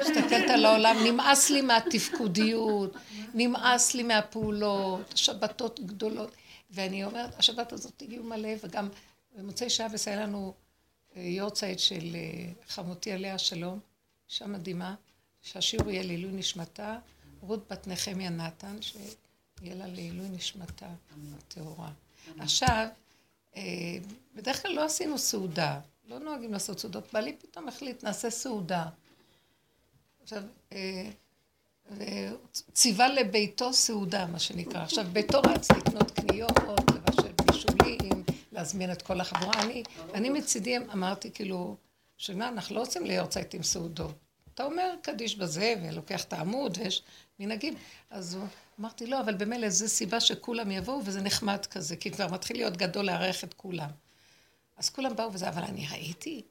[0.00, 2.92] מסתכלת על העולם, נמאס לי מהתפקודיות,
[3.34, 6.30] נמאס לי מהפעולות, שבתות גדולות.
[6.70, 8.88] ואני אומרת, השבת הזאת הגיעו מלא, וגם
[9.36, 10.54] במוצאי שבס היה לנו
[11.16, 13.80] אה, יורצייט של אה, חמותי עליה שלום,
[14.30, 14.94] אישה מדהימה,
[15.42, 16.98] שהשיעור יהיה לעילוי נשמתה,
[17.40, 20.88] רות בת נחמיה נתן, שיהיה לה לעילוי נשמתה
[21.38, 21.90] הטהורה.
[22.38, 22.86] עכשיו,
[24.34, 27.12] בדרך כלל לא עשינו סעודה, לא נוהגים לעשות סעודות.
[27.12, 28.84] בעלי פתאום החליט, נעשה סעודה.
[30.22, 30.42] עכשיו,
[30.72, 32.30] אה,
[32.72, 34.82] ציווה לביתו סעודה, מה שנקרא.
[34.82, 36.58] עכשיו, ביתו רץ לקנות קניות,
[36.94, 39.62] לבשל בישולים, להזמין את כל החבורה.
[39.62, 39.82] אני,
[40.14, 41.76] אני מצידי אמרתי, כאילו,
[42.16, 44.14] שמה, אנחנו לא רוצים ליורצייט עם סעודות.
[44.54, 47.02] אתה אומר קדיש בזה, ולוקח את העמוד, ויש
[47.38, 47.74] מנהגים.
[48.10, 48.38] אז
[48.80, 52.76] אמרתי, לא, אבל במילא זו סיבה שכולם יבואו, וזה נחמד כזה, כי כבר מתחיל להיות
[52.76, 53.90] גדול לארח את כולם.
[54.76, 56.42] אז כולם באו וזה, אבל אני ראיתי,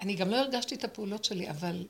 [0.00, 1.86] אני גם לא הרגשתי את הפעולות שלי, אבל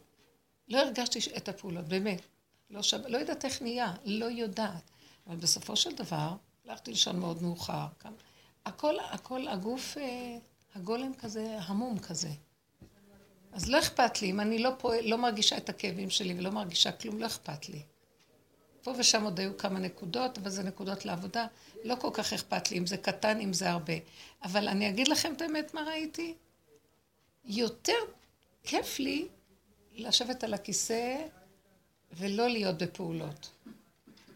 [0.68, 2.22] לא הרגשתי את הפעולות, באמת.
[2.70, 3.06] לא, שב...
[3.06, 4.90] לא יודעת איך נהיה, לא יודעת.
[5.26, 7.86] אבל בסופו של דבר, הלכתי לישון מאוד מאוחר.
[8.00, 8.12] כאן.
[8.66, 10.38] הכל, הכל, הגוף, אה,
[10.74, 12.30] הגולם כזה, המום כזה.
[13.52, 16.92] אז לא אכפת לי, אם אני לא, פועל, לא מרגישה את הכאבים שלי ולא מרגישה
[16.92, 17.82] כלום, לא אכפת לי.
[18.82, 21.46] פה ושם עוד היו כמה נקודות, אבל זה נקודות לעבודה.
[21.84, 23.92] לא כל כך אכפת לי אם זה קטן, אם זה הרבה.
[24.42, 26.34] אבל אני אגיד לכם את האמת מה ראיתי.
[27.44, 27.98] יותר
[28.64, 29.28] כיף לי
[29.94, 31.16] לשבת על הכיסא
[32.12, 33.50] ולא להיות בפעולות.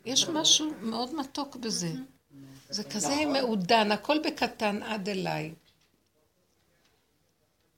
[0.04, 1.92] יש משהו מאוד מתוק בזה.
[2.68, 3.32] זה כזה נכון.
[3.32, 5.54] מעודן, הכל בקטן עד אליי.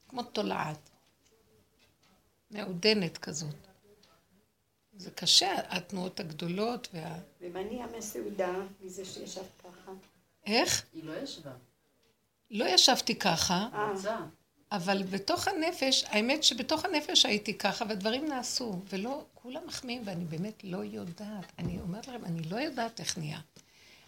[0.08, 0.90] כמו תולעת.
[2.50, 3.63] מעודנת כזאת.
[4.96, 7.18] זה קשה, התנועות הגדולות וה...
[7.40, 9.92] ומה נהיה מהסעודה מזה שישבת ככה?
[10.46, 10.84] איך?
[10.92, 11.52] היא לא ישבה.
[12.50, 13.92] לא ישבתי ככה, אה.
[14.72, 20.64] אבל בתוך הנפש, האמת שבתוך הנפש הייתי ככה, והדברים נעשו, ולא, כולם מחמיאים, ואני באמת
[20.64, 21.52] לא יודעת.
[21.58, 23.38] אני אומרת לכם, אני לא יודעת איך נהיה.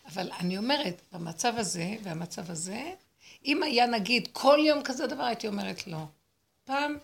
[0.07, 2.92] אבל אני אומרת, במצב הזה והמצב הזה,
[3.44, 6.05] אם היה נגיד כל יום כזה דבר, הייתי אומרת לא.
[6.64, 6.99] פעם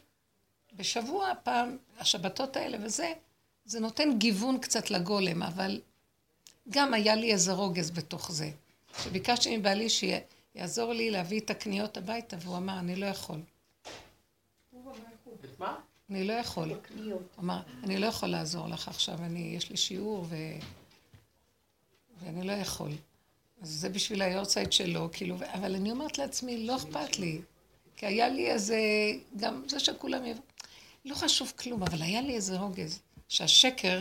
[0.73, 3.13] בשבוע, פעם, השבתות האלה וזה,
[3.65, 5.81] זה נותן גיוון קצת לגולם, אבל
[6.69, 8.51] גם היה לי איזה רוגז בתוך זה.
[9.03, 13.41] שביקשתי מבעלי שיעזור לי להביא את הקניות הביתה, והוא אמר, אני לא יכול.
[16.11, 16.69] אני לא יכול.
[16.69, 20.37] הוא אמר, אני לא יכול לעזור לך עכשיו, אני, יש לי שיעור ו...
[22.21, 22.91] ואני לא יכול.
[23.63, 27.41] אז זה בשביל היורצייט שלו, כאילו, אבל אני אומרת לעצמי, לא אכפת לי.
[27.97, 28.79] כי היה לי איזה,
[29.37, 30.45] גם זה שכולם יבואו,
[31.05, 33.03] לא חשוב כלום, אבל היה לי איזה רוגז.
[33.33, 34.01] שהשקר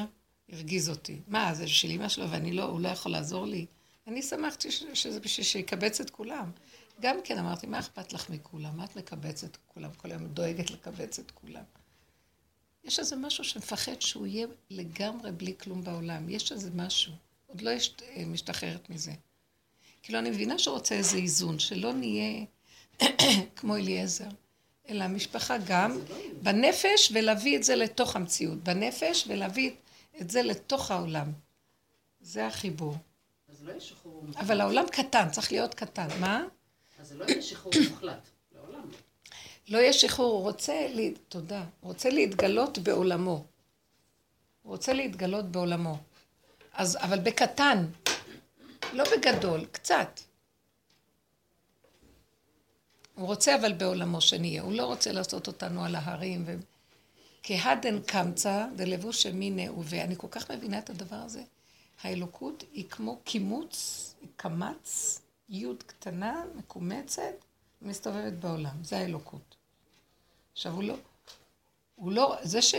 [0.50, 1.20] הרגיז אותי.
[1.28, 3.66] מה, זה של אמא שלו ואני לא, הוא לא יכול לעזור לי?
[4.08, 6.52] אני שמחתי ש, שזה בשביל שיקבץ את כולם.
[7.02, 8.78] גם כן אמרתי, מה אכפת לך מכולם?
[8.78, 9.90] מה את מקבצת את כולם?
[9.98, 11.64] כל היום דואגת לקבץ את כולם.
[12.84, 16.30] יש איזה משהו שמפחד שהוא יהיה לגמרי בלי כלום בעולם.
[16.30, 17.14] יש איזה משהו.
[17.48, 19.14] עוד לא יש, אה, משתחררת מזה.
[20.04, 22.46] כאילו, אני מבינה שהוא רוצה איזה איזון, שלא נהיה
[23.56, 24.30] כמו אליעזר,
[24.90, 26.00] אלא המשפחה גם
[26.42, 28.64] בנפש ולהביא את זה לתוך המציאות.
[28.64, 29.72] בנפש ולהביא
[30.22, 31.32] את זה לתוך העולם.
[32.22, 32.96] זה החיבור.
[33.50, 34.44] אז לא יהיה שחרור מוחלט.
[34.44, 36.08] אבל העולם קטן, צריך להיות קטן.
[36.20, 36.44] מה?
[37.00, 38.30] אז זה לא יהיה שחרור מוחלט.
[38.56, 38.98] לעולם לא.
[39.70, 41.04] לא יהיה שחרור, הוא רוצה, לה...
[41.30, 43.46] תודה, הוא רוצה להתגלות בעולמו.
[44.62, 45.98] הוא רוצה להתגלות בעולמו.
[46.74, 47.86] אז, אבל בקטן,
[48.94, 50.20] לא בגדול, קצת.
[53.22, 56.56] הוא רוצה אבל בעולמו שנהיה, הוא לא רוצה לעשות אותנו על ההרים ו...
[57.44, 61.44] כהדן קמצא דלבוש מיניה ואני כל כך מבינה את הדבר הזה.
[62.02, 63.76] האלוקות היא כמו קימוץ,
[64.22, 67.34] היא קמץ, יוד קטנה, מקומצת,
[67.82, 68.84] מסתובבת בעולם.
[68.84, 69.56] זה האלוקות.
[70.54, 70.96] עכשיו הוא לא,
[71.96, 72.76] הוא לא, זה, ש,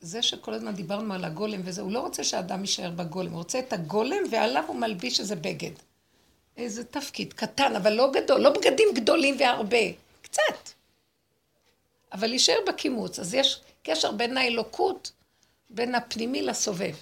[0.00, 3.58] זה שכל הזמן דיברנו על הגולם וזה, הוא לא רוצה שהאדם יישאר בגולם, הוא רוצה
[3.58, 5.72] את הגולם ועליו הוא מלביש איזה בגד.
[6.56, 9.86] איזה תפקיד קטן, אבל לא גדול, לא בגדים גדולים והרבה,
[10.22, 10.70] קצת.
[12.12, 13.18] אבל להישאר בקימוץ.
[13.18, 15.12] אז יש קשר בין האלוקות,
[15.70, 16.94] בין הפנימי לסובב.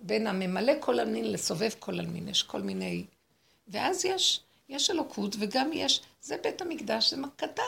[0.00, 2.28] בין הממלא כל המין לסובב כל המין.
[2.28, 3.04] יש כל מיני...
[3.68, 7.62] ואז יש, יש אלוקות וגם יש, זה בית המקדש, זה קטן.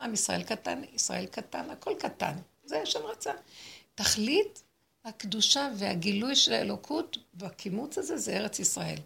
[0.00, 2.32] עם ישראל קטן, ישראל קטן, הכל קטן.
[2.64, 3.32] זה השם רצה.
[3.94, 4.62] תכלית
[5.04, 8.98] הקדושה והגילוי של האלוקות בקימוץ הזה זה ארץ ישראל.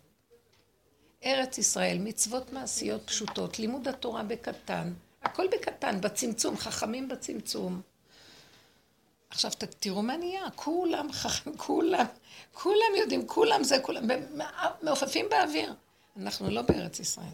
[1.25, 7.81] ארץ ישראל, מצוות מעשיות פשוטות, לימוד התורה בקטן, הכל בקטן, בצמצום, חכמים בצמצום.
[9.31, 12.07] עכשיו תראו מה נהיה, כולם חכמים, כולם,
[12.53, 14.09] כולם יודעים, כולם זה, כולם,
[14.83, 15.75] מעופפים באוויר.
[16.17, 17.27] אנחנו לא בארץ ישראל.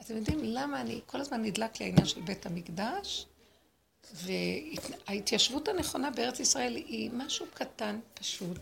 [0.00, 3.26] אתם יודעים למה אני, כל הזמן נדלק לי העניין של בית המקדש,
[4.14, 8.58] וההתיישבות הנכונה בארץ ישראל היא משהו קטן, פשוט,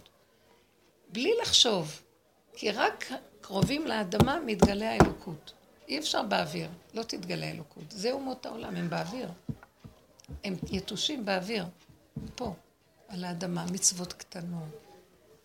[1.08, 2.02] בלי לחשוב,
[2.56, 3.04] כי רק
[3.40, 5.52] קרובים לאדמה מתגלה האלוקות.
[5.88, 7.84] אי אפשר באוויר, לא תתגלה האלוקות.
[7.90, 9.28] זה אומות העולם, הם באוויר.
[10.44, 11.66] הם יתושים באוויר,
[12.34, 12.54] פה,
[13.08, 14.88] על האדמה, מצוות קטנות.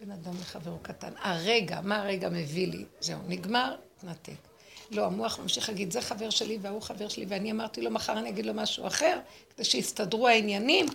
[0.02, 1.14] בן אדם לחברו קטן.
[1.18, 2.86] הרגע, מה הרגע מביא לי?
[3.00, 4.34] זהו, נגמר, נתק.
[4.92, 8.30] לא, המוח ממשיך להגיד, זה חבר שלי והוא חבר שלי, ואני אמרתי לו, מחר אני
[8.30, 9.20] אגיד לו משהו אחר,
[9.56, 10.86] כדי שיסתדרו העניינים.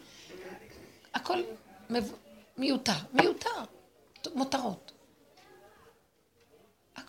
[1.15, 1.43] הכל
[2.59, 3.65] מיותר, מיותר,
[4.35, 4.93] מותרות.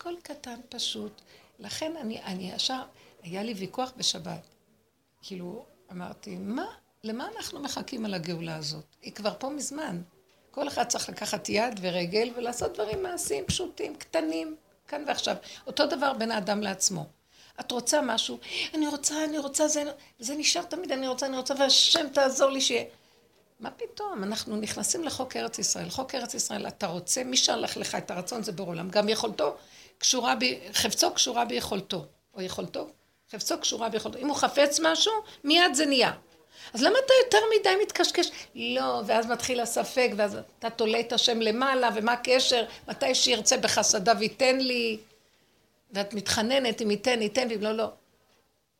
[0.00, 1.20] הכל קטן, פשוט.
[1.58, 2.82] לכן אני, אני ישר,
[3.22, 4.40] היה לי ויכוח בשבת.
[5.22, 6.66] כאילו, אמרתי, מה,
[7.04, 8.84] למה אנחנו מחכים על הגאולה הזאת?
[9.02, 10.02] היא כבר פה מזמן.
[10.50, 14.56] כל אחד צריך לקחת יד ורגל ולעשות דברים מעשיים פשוטים, קטנים,
[14.88, 15.36] כאן ועכשיו.
[15.66, 17.06] אותו דבר בין האדם לעצמו.
[17.60, 18.38] את רוצה משהו,
[18.74, 19.84] אני רוצה, אני רוצה, זה,
[20.18, 22.84] זה נשאר תמיד, אני רוצה, אני רוצה, והשם תעזור לי שיהיה.
[23.60, 24.24] מה פתאום?
[24.24, 25.90] אנחנו נכנסים לחוק ארץ ישראל.
[25.90, 28.90] חוק ארץ ישראל, אתה רוצה, מי שלח לך את הרצון זה בור עולם.
[28.90, 29.56] גם יכולתו
[30.00, 30.44] קשורה, ב...
[30.72, 32.06] חפצו קשורה ביכולתו.
[32.34, 32.88] או יכולתו,
[33.32, 34.18] חפצו קשורה ביכולתו.
[34.18, 35.12] אם הוא חפץ משהו,
[35.44, 36.12] מיד זה נהיה.
[36.74, 38.30] אז למה אתה יותר מדי מתקשקש?
[38.54, 42.64] לא, ואז מתחיל הספק, ואז אתה תולה את השם למעלה, ומה הקשר?
[42.88, 44.98] מתי שירצה בחסדיו ייתן לי?
[45.92, 47.90] ואת מתחננת אם ייתן, ייתן, ואם לא, לא.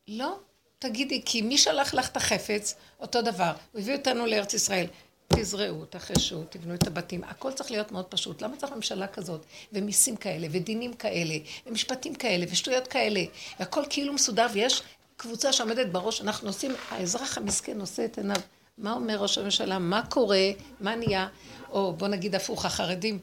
[0.07, 0.39] לא,
[0.79, 2.75] תגידי, כי מי שלח לך את החפץ?
[2.99, 3.51] אותו דבר.
[3.71, 4.85] הוא הביא אותנו לארץ ישראל.
[5.35, 7.23] תזרעו, תחשו, תבנו את הבתים.
[7.23, 8.41] הכל צריך להיות מאוד פשוט.
[8.41, 9.45] למה צריך ממשלה כזאת?
[9.73, 13.21] ומיסים כאלה, ודינים כאלה, ומשפטים כאלה, ושטויות כאלה.
[13.59, 14.81] והכל כאילו מסודר, ויש
[15.17, 18.35] קבוצה שעומדת בראש, אנחנו עושים, האזרח המסכן נושא את עיניו.
[18.77, 19.79] מה אומר ראש הממשלה?
[19.79, 20.49] מה קורה?
[20.79, 21.27] מה נהיה?
[21.69, 23.19] או בוא נגיד הפוך, החרדים,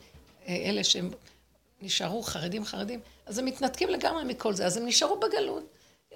[0.48, 1.10] אה, אלה שהם
[1.82, 5.64] נשארו חרדים חרדים, אז הם מתנתקים לגמרי מכל זה, אז הם נשארו בגלות.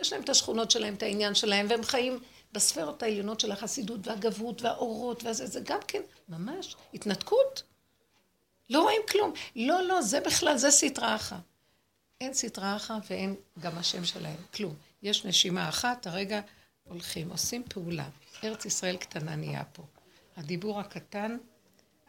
[0.00, 2.18] יש להם את השכונות שלהם, את העניין שלהם, והם חיים
[2.53, 7.62] בספרות העליונות של החסידות והגברות והאורות וזה, זה גם כן ממש התנתקות.
[8.71, 9.33] לא רואים כלום.
[9.57, 11.41] לא, לא, זה בכלל, זה סטרה אחת.
[12.21, 14.75] אין סטרה אחת ואין גם השם שלהם, כלום.
[15.03, 16.41] יש נשימה אחת, הרגע
[16.85, 18.09] הולכים, עושים פעולה.
[18.45, 19.83] ארץ ישראל קטנה נהיה פה.
[20.37, 21.38] הדיבור הקטן,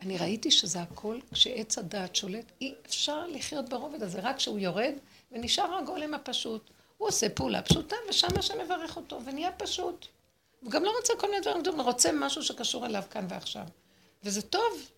[0.02, 4.94] אני ראיתי שזה הכל, כשעץ הדעת שולט, אי אפשר לחיות ברובד הזה, רק כשהוא יורד
[5.32, 6.70] ונשאר הגולם הפשוט.
[6.98, 10.08] הוא עושה פעולה פשוטה, ושם השם מברך אותו, ונהיה פשוט.
[10.64, 13.64] הוא גם לא רוצה כל מיני דברים גדולים, הוא רוצה משהו שקשור אליו כאן ועכשיו.
[14.24, 14.90] וזה טוב.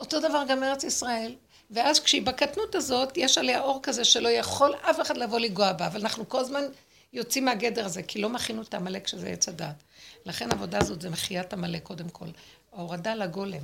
[0.00, 1.34] אותו דבר גם ארץ ישראל.
[1.70, 5.86] ואז כשהיא בקטנות הזאת, יש עליה אור כזה שלא יכול אף אחד לבוא לגוע בה,
[5.86, 6.64] אבל אנחנו כל הזמן
[7.12, 9.82] יוצאים מהגדר הזה, כי לא מכינו את עמלק שזה עץ הדת.
[10.24, 12.26] לכן העבודה הזאת זה מחיית עמלק קודם כל.
[12.72, 13.62] ההורדה לגולם.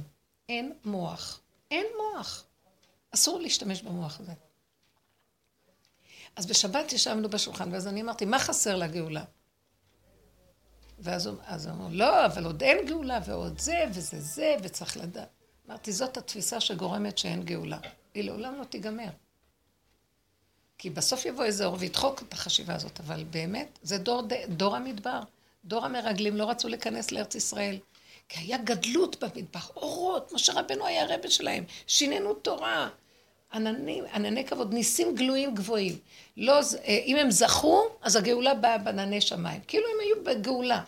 [0.49, 1.41] אין מוח.
[1.71, 2.45] אין מוח.
[3.15, 4.33] אסור להשתמש במוח הזה.
[6.37, 9.25] אז בשבת ישבנו בשולחן, ואז אני אמרתי, מה חסר לגאולה?
[10.99, 11.37] ואז הוא
[11.69, 15.29] אמר, לא, אבל עוד אין גאולה, ועוד זה, וזה זה, וצריך לדעת.
[15.69, 17.79] אמרתי, זאת התפיסה שגורמת שאין גאולה.
[18.15, 19.09] היא לעולם לא תיגמר.
[20.79, 25.21] כי בסוף יבוא איזה אור וידחוק את החשיבה הזאת, אבל באמת, זה דור, דור המדבר.
[25.65, 27.79] דור המרגלים לא רצו להיכנס לארץ ישראל.
[28.29, 32.89] כי היה גדלות במדבר, אורות, משה רבנו היה הרבה שלהם, שינינו תורה,
[33.55, 35.99] ענני, ענני כבוד, ניסים גלויים גבוהים.
[36.37, 36.53] לא,
[36.85, 39.61] אה, אם הם זכו, אז הגאולה באה בענני שמיים.
[39.67, 40.83] כאילו הם היו בגאולה.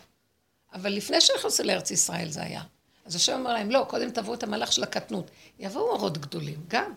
[0.73, 2.61] אבל לפני שנכנסו לארץ ישראל זה היה.
[3.05, 5.31] אז השם אומר להם, לא, קודם תבואו את המהלך של הקטנות.
[5.59, 6.93] יבואו אורות גדולים, גם.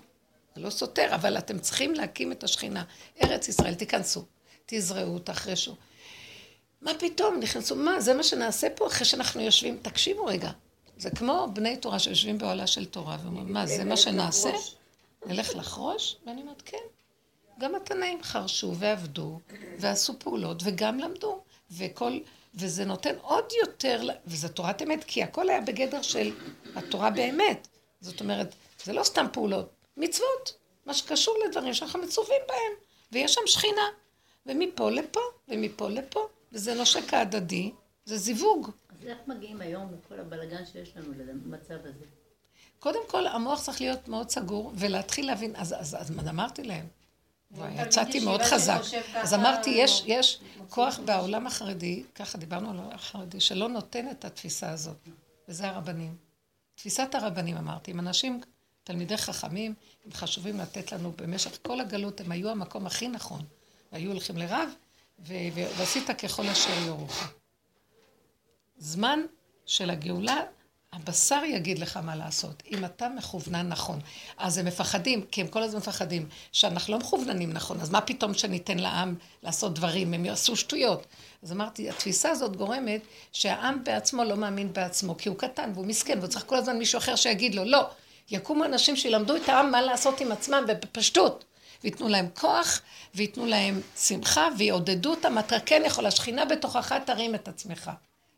[0.55, 2.85] זה לא סותר, אבל אתם צריכים להקים את השכינה.
[3.23, 4.25] ארץ ישראל, תיכנסו,
[4.67, 5.75] תזרעו, תחרשו.
[6.83, 9.79] מה פתאום, נכנסו, מה, זה מה שנעשה פה אחרי שאנחנו יושבים?
[9.83, 10.51] תקשיבו רגע.
[10.99, 14.51] זה כמו בני תורה שיושבים באוהלה של תורה ואומרים, מה, זה מה שנעשה?
[15.27, 16.17] נלך לחרוש?
[16.27, 16.79] ואני אומרת, כן.
[17.59, 19.41] גם התנאים חרשו ועבדו
[19.79, 21.41] ועשו פעולות וגם למדו.
[21.71, 22.19] וכל,
[22.55, 26.33] וזה נותן עוד יותר, וזה תורת אמת, כי הכל היה בגדר של
[26.77, 27.69] התורה באמת.
[28.01, 28.55] זאת אומרת,
[28.85, 30.55] זה לא סתם פעולות, מצוות,
[30.87, 32.73] מה שקשור לדברים שאנחנו מצווים בהם,
[33.13, 33.89] ויש שם שכינה.
[34.47, 37.73] ומפה לפה, ומפה לפה, וזה נושק ההדדי,
[38.05, 38.71] זה זיווג.
[38.89, 42.05] אז איך מגיעים היום לכל הבלגן שיש לנו למצב הזה?
[42.81, 46.87] קודם כל, המוח צריך להיות מאוד סגור, ולהתחיל להבין, אז, אז, אז, אז אמרתי להם,
[47.59, 48.81] יצאתי מאוד חזק.
[49.15, 54.25] אז אמרתי, יש, יש כוח בעולם החרדי, ככה דיברנו על העולם החרדי, שלא נותן את
[54.25, 54.97] התפיסה הזאת,
[55.49, 56.17] וזה הרבנים.
[56.75, 58.41] תפיסת הרבנים, אמרתי, הם אנשים,
[58.85, 63.45] תלמידי חכמים, הם חשובים לתת לנו במשך כל הגלות, הם היו המקום הכי נכון.
[63.93, 64.69] והיו הולכים לרב,
[65.19, 67.29] ועשית ככל אשר יורוך.
[68.79, 69.21] זמן
[69.67, 70.41] של הגאולה
[70.93, 73.99] הבשר יגיד לך מה לעשות, אם אתה מכוונן נכון.
[74.39, 78.35] אז הם מפחדים, כי הם כל הזמן מפחדים, שאנחנו לא מכווננים נכון, אז מה פתאום
[78.35, 81.07] שניתן לעם לעשות דברים, הם יעשו שטויות.
[81.43, 83.01] אז אמרתי, התפיסה הזאת גורמת
[83.33, 86.99] שהעם בעצמו לא מאמין בעצמו, כי הוא קטן והוא מסכן, והוא צריך כל הזמן מישהו
[86.99, 87.87] אחר שיגיד לו, לא.
[88.31, 91.45] יקומו אנשים שילמדו את העם מה לעשות עם עצמם ובפשטות.
[91.85, 92.81] וייתנו להם כוח,
[93.15, 97.91] וייתנו להם שמחה, ויעודדו אותם, אתה כן יכול, השכינה בתוכך תרים את עצמך.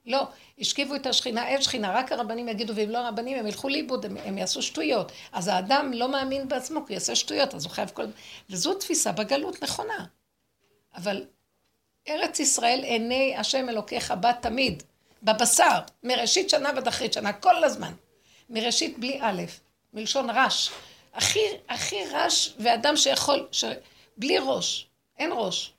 [0.06, 0.26] לא,
[0.58, 4.16] השכיבו את השכינה, אין שכינה, רק הרבנים יגידו, ואם לא הרבנים הם ילכו לאיבוד, הם,
[4.16, 5.12] הם יעשו שטויות.
[5.32, 8.06] אז האדם לא מאמין בעצמו, כי הוא יעשה שטויות, אז הוא חייב כל...
[8.50, 10.06] וזו תפיסה בגלות נכונה.
[10.96, 11.24] אבל
[12.08, 14.82] ארץ ישראל עיני השם אלוקיך בה תמיד,
[15.22, 17.92] בבשר, מראשית שנה ועד אחרית שנה, כל הזמן.
[18.50, 19.42] מראשית בלי א',
[19.92, 20.70] מלשון רש.
[21.14, 23.64] הכי, הכי רש, ואדם שיכול, ש...
[24.16, 24.86] בלי ראש,
[25.18, 25.72] אין ראש.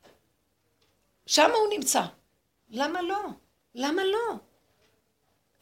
[1.25, 2.01] שם הוא נמצא.
[2.69, 3.19] למה לא?
[3.75, 4.35] למה לא?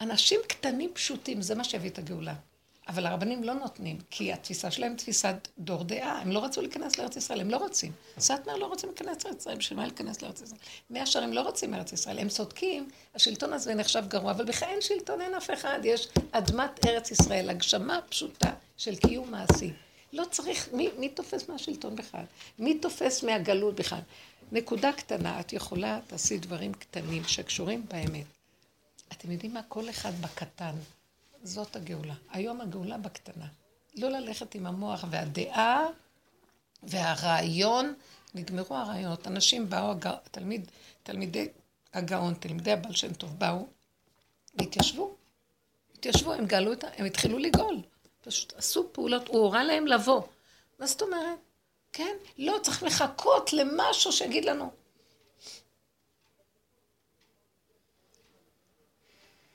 [0.00, 2.34] אנשים קטנים פשוטים, זה מה שהביא את הגאולה.
[2.88, 7.16] אבל הרבנים לא נותנים, כי התפיסה שלהם תפיסת דור דעה, הם לא רצו להיכנס לארץ
[7.16, 7.92] ישראל, הם לא רוצים.
[8.18, 10.60] סאטמר לא רוצים להיכנס לארץ ישראל, בשביל מה להיכנס לארץ ישראל?
[10.90, 14.80] מאה שערים לא רוצים לארץ ישראל, הם צודקים, השלטון הזה נחשב גרוע, אבל בכלל אין
[14.80, 19.70] שלטון, אין אף אחד, יש אדמת ארץ ישראל, הגשמה פשוטה של קיום מעשי.
[20.12, 22.24] לא צריך, מי, מי תופס מהשלטון בכלל?
[22.58, 24.00] מי תופס מהגלות בכלל?
[24.52, 28.26] נקודה קטנה, את יכולה, תעשי דברים קטנים שקשורים באמת.
[29.12, 29.62] אתם יודעים מה?
[29.68, 30.74] כל אחד בקטן.
[31.42, 32.14] זאת הגאולה.
[32.30, 33.46] היום הגאולה בקטנה.
[33.94, 35.86] לא ללכת עם המוח והדעה
[36.82, 37.94] והרעיון,
[38.34, 39.26] נגמרו הרעיונות.
[39.26, 39.94] אנשים באו,
[40.30, 40.70] תלמיד,
[41.02, 41.48] תלמידי
[41.94, 43.66] הגאון, תלמידי הבעל שם טוב באו
[44.54, 45.14] והתיישבו.
[45.94, 46.88] התיישבו, הם גאלו את ה...
[46.96, 47.76] הם התחילו לגאול.
[48.20, 50.22] פשוט עשו פעולות, הוא הורה להם לבוא.
[50.78, 51.38] מה זאת אומרת?
[51.92, 52.16] כן?
[52.38, 54.70] לא, צריך לחכות למשהו שיגיד לנו.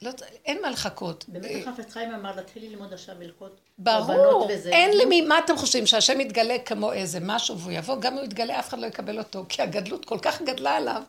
[0.01, 0.11] לא,
[0.45, 1.25] אין מה לחכות.
[1.27, 6.21] באמת החפץ חיים אמר להתחיל ללמוד עכשיו הלכות ברור, אין למי, מה אתם חושבים, שהשם
[6.21, 9.45] יתגלה כמו איזה משהו והוא יבוא, גם אם הוא יתגלה אף אחד לא יקבל אותו,
[9.49, 11.03] כי הגדלות כל כך גדלה עליו,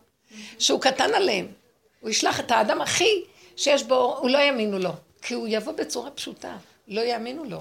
[0.58, 1.52] שהוא קטן עליהם.
[2.00, 3.24] הוא ישלח את האדם הכי
[3.56, 6.56] שיש בו, הוא לא יאמינו לו, כי הוא יבוא בצורה פשוטה,
[6.88, 7.60] לא יאמינו לו.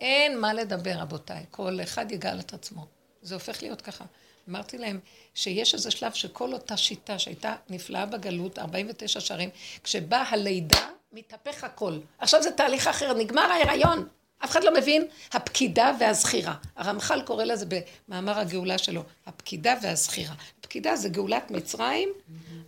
[0.00, 2.95] אין מה לדבר, רבותיי, כל אחד יגאל את עצמו.
[3.26, 4.04] זה הופך להיות ככה.
[4.48, 5.00] אמרתי להם
[5.34, 9.50] שיש איזה שלב שכל אותה שיטה שהייתה נפלאה בגלות, 49 שערים,
[9.84, 11.98] כשבאה הלידה, מתהפך הכל.
[12.18, 14.08] עכשיו זה תהליך אחר, נגמר ההיריון.
[14.44, 16.54] אף אחד לא מבין, הפקידה והזכירה.
[16.76, 17.66] הרמח"ל קורא לזה
[18.08, 20.34] במאמר הגאולה שלו, הפקידה והזכירה.
[20.60, 22.08] הפקידה זה גאולת מצרים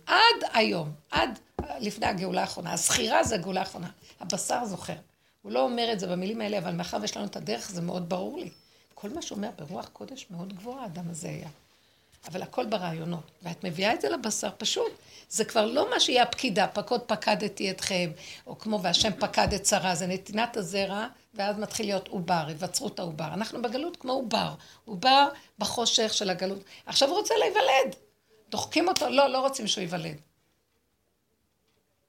[0.05, 1.39] עד היום, עד
[1.79, 2.73] לפני הגאולה האחרונה.
[2.73, 3.89] הזכירה זה הגאולה האחרונה.
[4.19, 4.93] הבשר זוכר.
[5.41, 8.09] הוא לא אומר את זה במילים האלה, אבל מאחר ויש לנו את הדרך, זה מאוד
[8.09, 8.49] ברור לי.
[9.01, 11.49] כל מה שאומר ברוח קודש מאוד גבוהה, האדם הזה היה.
[12.27, 13.31] אבל הכל ברעיונות.
[13.43, 14.91] ואת מביאה את זה לבשר פשוט.
[15.29, 18.11] זה כבר לא מה שיהיה הפקידה, פקוד פקדתי אתכם,
[18.47, 23.27] או כמו והשם פקד את שרה, זה נתינת הזרע, ואז מתחיל להיות עובר, היווצרות העובר.
[23.33, 24.53] אנחנו בגלות כמו עובר,
[24.85, 25.29] עובר
[25.59, 26.63] בחושך של הגלות.
[26.85, 27.95] עכשיו הוא רוצה להיוולד.
[28.49, 30.17] דוחקים אותו, לא, לא רוצים שהוא ייוולד.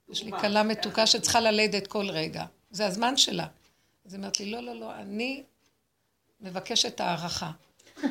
[0.09, 2.45] יש לי כלה מתוקה שצריכה ללדת כל רגע.
[2.71, 3.47] זה הזמן שלה.
[4.05, 5.43] אז היא אומרת לי, לא, לא, לא, אני
[6.41, 7.51] מבקשת הערכה.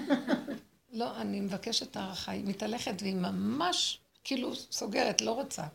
[0.92, 2.32] לא, אני מבקשת הערכה.
[2.32, 5.66] היא מתהלכת והיא ממש, כאילו, סוגרת, לא רוצה.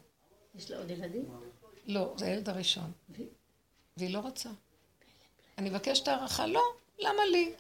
[0.56, 1.26] יש לה עוד ילדים?
[1.88, 2.92] לא, זה הילד הראשון.
[3.98, 4.50] והיא לא רוצה.
[5.58, 6.64] אני מבקשת הערכה, לא,
[7.00, 7.54] למה לי?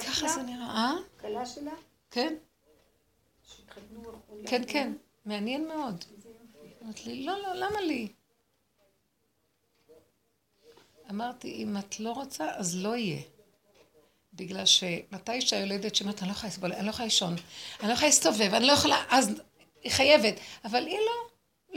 [0.00, 0.28] ככה?
[0.28, 0.66] זה נראה.
[0.66, 0.92] אה?
[1.20, 1.74] כלה שלה?
[2.10, 2.34] כן.
[4.46, 4.92] כן, כן.
[5.24, 6.04] מעניין מאוד.
[6.82, 8.08] אמרת לי, לא, לא, למה לי?
[11.10, 13.22] אמרתי, אם את לא רוצה, אז לא יהיה.
[14.34, 17.34] בגלל שמתי שהיולדת שאומרת, אני לא יכולה לסבול, אני לא יכולה לישון,
[17.80, 19.30] אני לא יכולה להסתובב, אני לא יכולה, אז
[19.82, 20.34] היא חייבת.
[20.64, 21.28] אבל היא לא,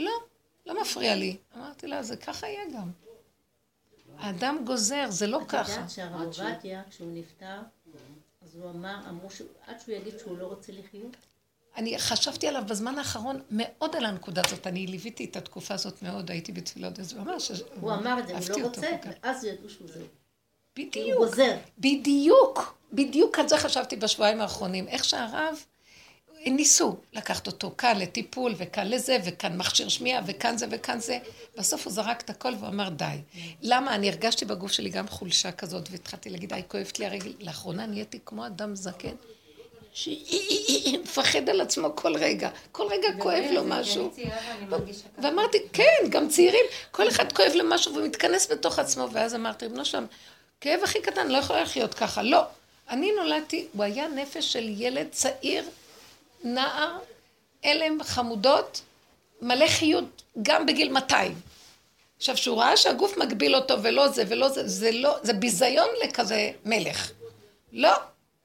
[0.04, 0.12] לא,
[0.66, 1.36] לא מפריע לי.
[1.56, 2.90] אמרתי לה, זה ככה יהיה גם.
[4.18, 5.72] האדם גוזר, זה לא את ככה.
[5.72, 7.60] יודעת שהרב עובדיה, כשהוא נפטר,
[8.42, 11.16] אז הוא אמר, אמרו שעד שהוא יגיד שהוא לא רוצה לחיות,
[11.76, 14.66] אני חשבתי עליו בזמן האחרון מאוד על הנקודה הזאת.
[14.66, 17.50] אני ליוויתי את התקופה הזאת מאוד, הייתי בתפילות, אז הוא אמר ש...
[17.80, 18.90] הוא אמר את זה, אהבתי הוא לא רוצה.
[19.22, 20.06] ואז ידעו שהוא זהו.
[20.78, 21.56] בדיוק, גוזר.
[21.78, 24.88] בדיוק, בדיוק על זה חשבתי בשבועיים האחרונים.
[24.88, 25.64] איך שהרב,
[26.46, 31.18] ניסו לקחת אותו כאן לטיפול, וכאן לזה, וכאן מכשיר שמיעה, וכאן זה וכאן זה.
[31.58, 33.16] בסוף הוא זרק את הכל ואמר די.
[33.62, 33.94] למה?
[33.94, 37.32] אני הרגשתי בגוף שלי גם חולשה כזאת, והתחלתי להגיד, היי, כואבת לי הרגל.
[37.40, 39.14] לאחרונה נהייתי כמו אדם זקן,
[39.92, 42.50] שמפחד על עצמו כל רגע.
[42.72, 44.10] כל רגע כואב לו משהו.
[45.18, 49.84] ואמרתי, כן, גם צעירים, כל אחד כואב לו משהו ומתכנס בתוך עצמו, ואז אמרתי, ריבונו
[49.84, 50.06] שלם,
[50.60, 52.22] כאב הכי קטן, לא יכולה לחיות ככה.
[52.22, 52.42] לא.
[52.90, 55.64] אני נולדתי, הוא היה נפש של ילד צעיר,
[56.44, 56.98] נער,
[57.64, 58.80] אלם, חמודות,
[59.42, 61.34] מלא חיות, גם בגיל 200.
[62.16, 66.50] עכשיו, כשהוא ראה שהגוף מגביל אותו ולא זה ולא זה, זה לא, זה ביזיון לכזה
[66.64, 67.10] מלך.
[67.72, 67.92] לא,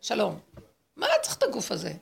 [0.02, 0.55] שלום.
[0.96, 1.94] מה צריך את הגוף הזה?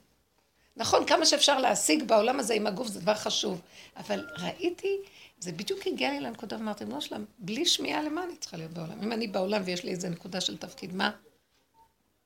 [0.76, 3.62] נכון, כמה שאפשר להשיג בעולם הזה עם הגוף זה דבר חשוב,
[3.98, 4.98] אבל ראיתי,
[5.40, 9.02] זה בדיוק הגיע לי לנקודה ואמרתי, לא שלם, בלי שמיעה למה אני צריכה להיות בעולם?
[9.04, 11.12] אם אני בעולם ויש לי איזה נקודה של תפקיד, מה?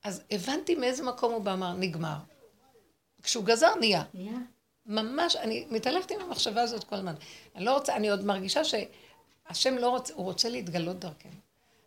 [0.04, 2.16] אז הבנתי מאיזה מקום הוא בא, אמר, נגמר.
[3.22, 4.02] כשהוא גזר, נהיה.
[4.14, 4.38] נהיה.
[4.86, 7.14] ממש, אני מתהלכת עם המחשבה הזאת כל הזמן.
[7.54, 11.30] אני לא רוצה, אני עוד מרגישה שהשם לא רוצה, הוא רוצה להתגלות דרכנו.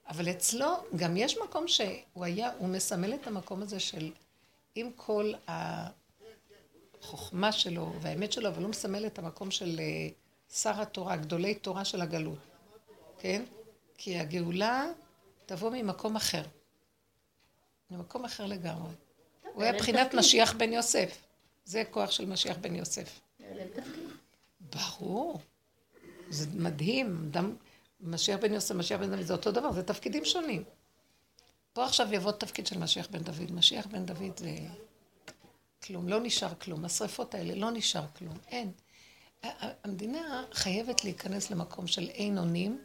[0.08, 4.12] אבל אצלו גם יש מקום שהוא היה, הוא מסמל את המקום הזה של
[4.76, 5.34] עם כל
[7.02, 10.10] החוכמה שלו והאמת שלו, אבל הוא מסמל את המקום של אה,
[10.54, 12.38] שר התורה, גדולי תורה של הגלות,
[13.20, 13.44] כן?
[13.98, 14.86] כי הגאולה
[15.46, 16.44] תבוא ממקום אחר.
[17.92, 18.92] ממקום אחר לגמרי.
[19.54, 20.14] הוא היה בחינת.
[20.14, 21.22] משיח בן יוסף.
[21.66, 23.20] זה כוח של משיח בן יוסף.
[24.60, 25.40] ברור.
[26.30, 27.32] זה מדהים.
[28.02, 30.64] משיח בן יוסף, משיח בן דוד, זה אותו דבר, זה תפקידים שונים.
[31.74, 33.52] פה עכשיו יבוא תפקיד של משיח בן דוד.
[33.52, 34.56] משיח בן דוד זה
[35.84, 36.86] כלום, לא נשאר כלום.
[36.86, 38.72] השריפות האלה, לא נשאר כלום, אין.
[39.84, 42.82] המדינה חייבת להיכנס למקום של אין אונים,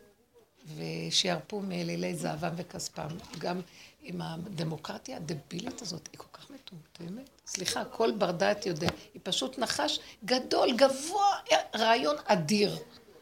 [0.77, 3.09] ושירפו מאלילי זהבם וכספם.
[3.39, 3.61] גם
[4.03, 7.31] עם הדמוקרטיה הדבילית הזאת, היא כל כך מטומטמת.
[7.47, 8.89] סליחה, כל בר דעת יודע.
[9.15, 11.37] היא פשוט נחש גדול, גבוה,
[11.77, 12.79] רעיון אדיר.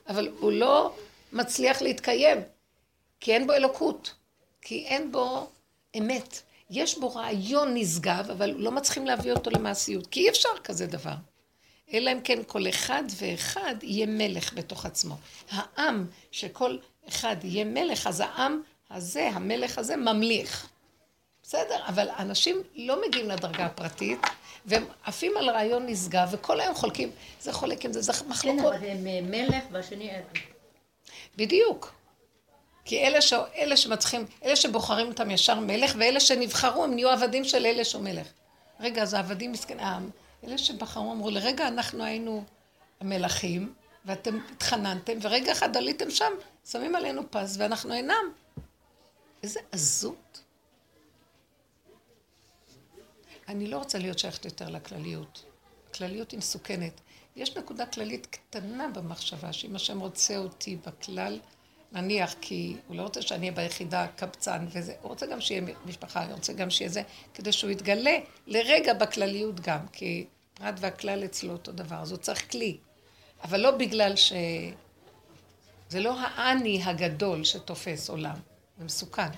[0.08, 0.96] אבל הוא לא
[1.32, 2.38] מצליח להתקיים,
[3.20, 4.14] כי אין בו אלוקות.
[4.64, 5.50] כי אין בו
[5.98, 6.42] אמת.
[6.70, 10.06] יש בו רעיון נשגב, אבל לא מצליחים להביא אותו למעשיות.
[10.06, 11.14] כי אי אפשר כזה דבר.
[11.92, 15.16] אלא אם כן כל אחד ואחד יהיה מלך בתוך עצמו.
[15.50, 18.60] העם, שכל אחד יהיה מלך, אז העם
[18.90, 20.68] הזה, המלך הזה, ממליך.
[21.42, 24.18] בסדר, אבל אנשים לא מגיעים לדרגה הפרטית,
[24.66, 27.10] והם עפים על רעיון נשגב, וכל היום חולקים,
[27.40, 28.74] זה חולק עם זה, זה כן, מחלוקות.
[28.74, 30.40] אבל הם אה, מלך והשני עבד.
[31.36, 32.03] בדיוק.
[32.84, 33.32] כי אלה, ש...
[33.32, 38.02] אלה שמצליחים, אלה שבוחרים אותם ישר מלך, ואלה שנבחרו, הם נהיו עבדים של אלה שהוא
[38.02, 38.26] מלך.
[38.80, 39.98] רגע, אז העבדים מסכנים, אה,
[40.44, 42.44] אלה שבחרו אמרו, לרגע אנחנו היינו
[43.00, 43.74] המלכים,
[44.04, 46.32] ואתם התחננתם, ורגע אחד עליתם שם,
[46.70, 48.32] שמים עלינו פס, ואנחנו אינם.
[49.42, 50.40] איזה עזות.
[53.48, 55.44] אני לא רוצה להיות שייכת יותר לכלליות.
[55.90, 57.00] הכלליות היא מסוכנת.
[57.36, 61.40] יש נקודה כללית קטנה במחשבה, שאם השם רוצה אותי בכלל,
[61.94, 66.24] נניח, כי הוא לא רוצה שאני אהיה ביחידה קבצן וזה, הוא רוצה גם שיהיה משפחה,
[66.24, 67.02] הוא רוצה גם שיהיה זה,
[67.34, 68.16] כדי שהוא יתגלה
[68.46, 72.76] לרגע בכלליות גם, כי פרט והכלל אצלו אותו דבר, אז הוא צריך כלי.
[73.44, 74.32] אבל לא בגלל ש...
[75.88, 78.36] זה לא האני הגדול שתופס עולם,
[78.78, 79.28] זה מסוכן.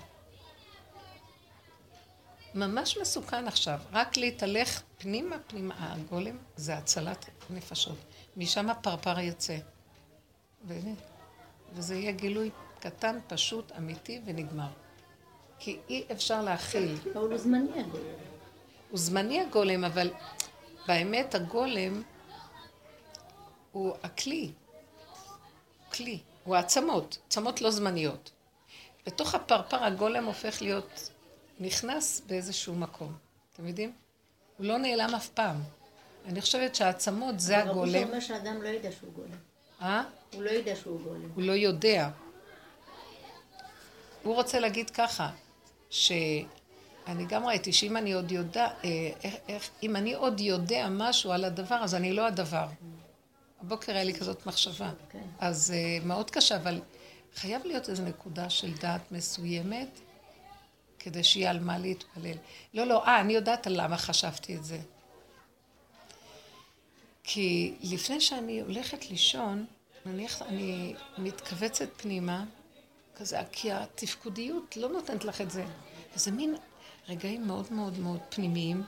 [2.55, 7.99] ממש מסוכן עכשיו, רק להתהלך פנימה פנימה, הגולם זה הצלת נפשות.
[8.37, 9.57] משם הפרפר יצא.
[10.63, 11.16] באמת.
[11.77, 12.51] וזה יהיה גילוי
[12.81, 14.68] קטן, פשוט, אמיתי ונגמר.
[15.59, 16.97] כי אי אפשר להכיל.
[17.14, 18.01] אבל הוא זמני הגול.
[18.91, 20.11] הוא זמני הגולם, אבל
[20.89, 22.03] באמת הגולם
[23.72, 24.53] הוא הכלי.
[25.93, 26.18] כלי.
[26.45, 28.31] הוא העצמות, עצמות לא זמניות.
[29.07, 31.11] בתוך הפרפר הגולם הופך להיות,
[31.61, 33.12] נכנס באיזשהו מקום.
[33.53, 33.93] אתם יודעים?
[34.59, 35.57] הוא לא נעלם אף פעם.
[36.27, 38.03] אני חושבת שהעצמות זה אבל רבו הגולם.
[38.03, 39.46] אומר שאדם לא יודע שהוא גולם.
[39.83, 40.03] אה?
[40.33, 41.31] הוא לא יודע שהוא גולם.
[41.35, 42.11] הוא לא יודע.
[44.22, 45.31] הוא רוצה להגיד ככה,
[45.91, 46.45] שאני
[47.29, 51.45] גם ראיתי שאם אני עוד יודע, אה, איך, איך, אם אני עוד יודע משהו על
[51.45, 52.66] הדבר, אז אני לא הדבר.
[53.61, 54.91] הבוקר היה לי כזאת מחשבה.
[55.11, 55.22] כן.
[55.39, 56.81] אז uh, מאוד קשה, אבל
[57.35, 60.01] חייב להיות איזו נקודה של דעת מסוימת,
[60.99, 62.37] כדי שיהיה על מה להתפלל.
[62.74, 64.79] לא, לא, אה, אני יודעת על למה חשבתי את זה.
[67.29, 69.66] כי לפני שאני הולכת לישון,
[70.07, 72.45] נניח אני מתכווצת פנימה,
[73.16, 75.64] כזה, כי התפקודיות לא נותנת לך את זה.
[76.14, 76.55] זה מין
[77.09, 78.83] רגעים מאוד מאוד מאוד פנימיים,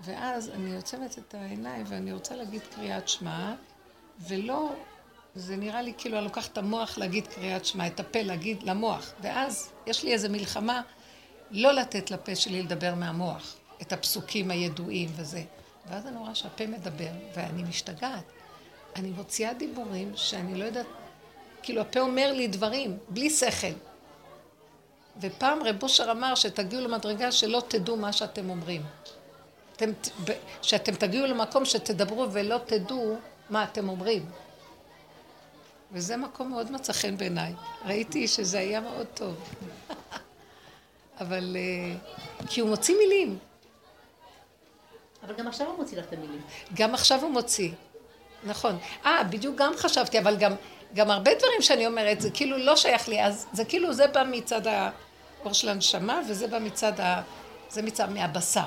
[0.00, 3.54] ואז אני עוצמת את העיניים ואני רוצה להגיד קריאת שמע,
[4.20, 4.72] ולא,
[5.34, 9.12] זה נראה לי כאילו אני לוקחת את המוח להגיד קריאת שמע, את הפה להגיד למוח,
[9.20, 10.82] ואז יש לי איזו מלחמה
[11.50, 15.44] לא לתת לפה שלי לדבר מהמוח, את הפסוקים הידועים וזה.
[15.88, 18.24] ואז אני רואה שהפה מדבר, ואני משתגעת.
[18.96, 20.86] אני מוציאה דיבורים שאני לא יודעת,
[21.62, 23.72] כאילו הפה אומר לי דברים, בלי שכל.
[25.20, 28.82] ופעם רב אושר אמר שתגיעו למדרגה שלא תדעו מה שאתם אומרים.
[29.76, 29.90] אתם,
[30.62, 33.16] שאתם תגיעו למקום שתדברו ולא תדעו
[33.50, 34.26] מה אתם אומרים.
[35.92, 37.52] וזה מקום מאוד מצא חן בעיניי.
[37.84, 39.34] ראיתי שזה היה מאוד טוב.
[41.20, 41.56] אבל...
[41.56, 41.96] אה,
[42.48, 43.38] כי הוא מוציא מילים.
[45.26, 46.40] אבל גם עכשיו הוא מוציא לך את המילים.
[46.74, 47.70] גם עכשיו הוא מוציא.
[48.44, 48.78] נכון.
[49.06, 50.54] אה, בדיוק גם חשבתי, אבל גם,
[50.94, 54.24] גם הרבה דברים שאני אומרת, זה כאילו לא שייך לי, אז זה כאילו, זה בא
[54.30, 57.22] מצד האור של הנשמה, וזה בא מצד ה...
[57.70, 58.66] זה מצד מהבשר.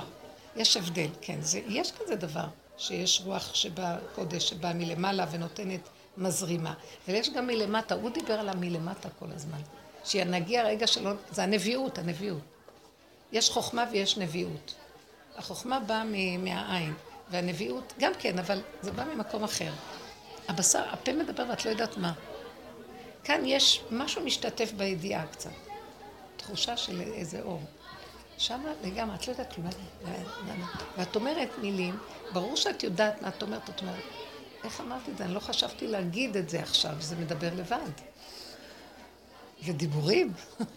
[0.55, 1.41] יש הבדל, כן.
[1.41, 2.45] זה, יש כזה דבר,
[2.78, 6.74] שיש רוח שבאה קודש, שבאה מלמעלה ונותנת מזרימה.
[7.08, 9.62] ויש גם מלמטה, הוא דיבר על המלמטה כל הזמן.
[10.03, 11.12] שנגיע רגע שלא...
[11.32, 12.41] זה הנביאות, הנביאות.
[13.32, 14.76] יש חוכמה ויש נביאות.
[15.38, 16.03] החוכמה באה
[16.39, 16.93] מהעין,
[17.29, 19.71] והנביאות גם כן, אבל זה בא ממקום אחר.
[20.47, 22.13] הבשר, הפה מדבר ואת לא יודעת מה.
[23.23, 25.51] כאן יש משהו משתתף בידיעה קצת.
[26.38, 27.61] תחושה של איזה אור.
[28.38, 29.67] שמה לגמרי, את לא יודעת כלום.
[30.97, 31.99] ואת אומרת מילים,
[32.33, 34.03] ברור שאת יודעת מה את אומרת, את אומרת,
[34.63, 35.25] איך אמרתי את זה?
[35.25, 37.91] אני לא חשבתי להגיד את זה עכשיו, זה מדבר לבד.
[39.63, 40.33] ודיבורים,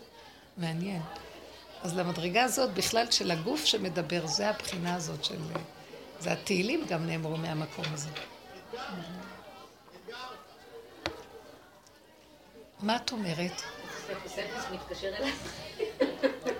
[0.58, 1.02] מעניין.
[1.82, 5.38] אז למדרגה הזאת, בכלל של הגוף שמדבר, זה הבחינה הזאת של...
[6.20, 8.08] זה התהילים גם נאמרו מהמקום הזה.
[12.80, 13.62] מה את אומרת?
[14.12, 15.32] אפס אפס מתקשר אליי.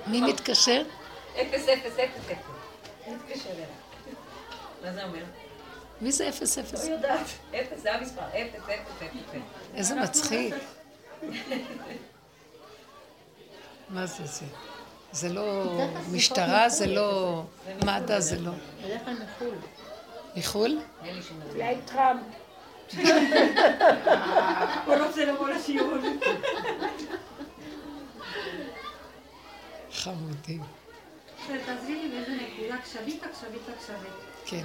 [0.07, 0.83] מי מתקשר?
[1.35, 2.45] אפס אפס אפס אפס.
[3.09, 3.65] מתקשר אליי.
[4.85, 5.25] מה זה אומר?
[6.01, 6.85] מי זה אפס אפס?
[6.85, 7.27] לא יודעת.
[7.51, 8.23] אפס זה המספר.
[8.29, 8.71] אפס אפס
[9.03, 9.41] אפס אפס.
[9.75, 10.55] איזה מצחיק.
[13.89, 14.47] מה זה זה?
[15.13, 15.77] זה לא
[16.13, 17.43] משטרה, זה לא
[17.85, 18.53] מד"א, זה לא...
[18.85, 19.55] בדרך כלל מחו"ל.
[20.37, 20.79] מחו"ל?
[21.55, 22.23] אולי טראמפ.
[24.87, 25.95] הוא רוצה לבוא לשיעור.
[29.93, 30.63] חמודים.
[31.47, 34.13] תעזרי לי באיזה נקודה עכשווית, עכשווית, עכשווית.
[34.45, 34.65] כן.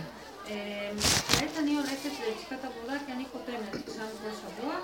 [1.27, 4.75] כעת אני הולכת ללשכת עבודה כי אני חותמת שם כל שבוע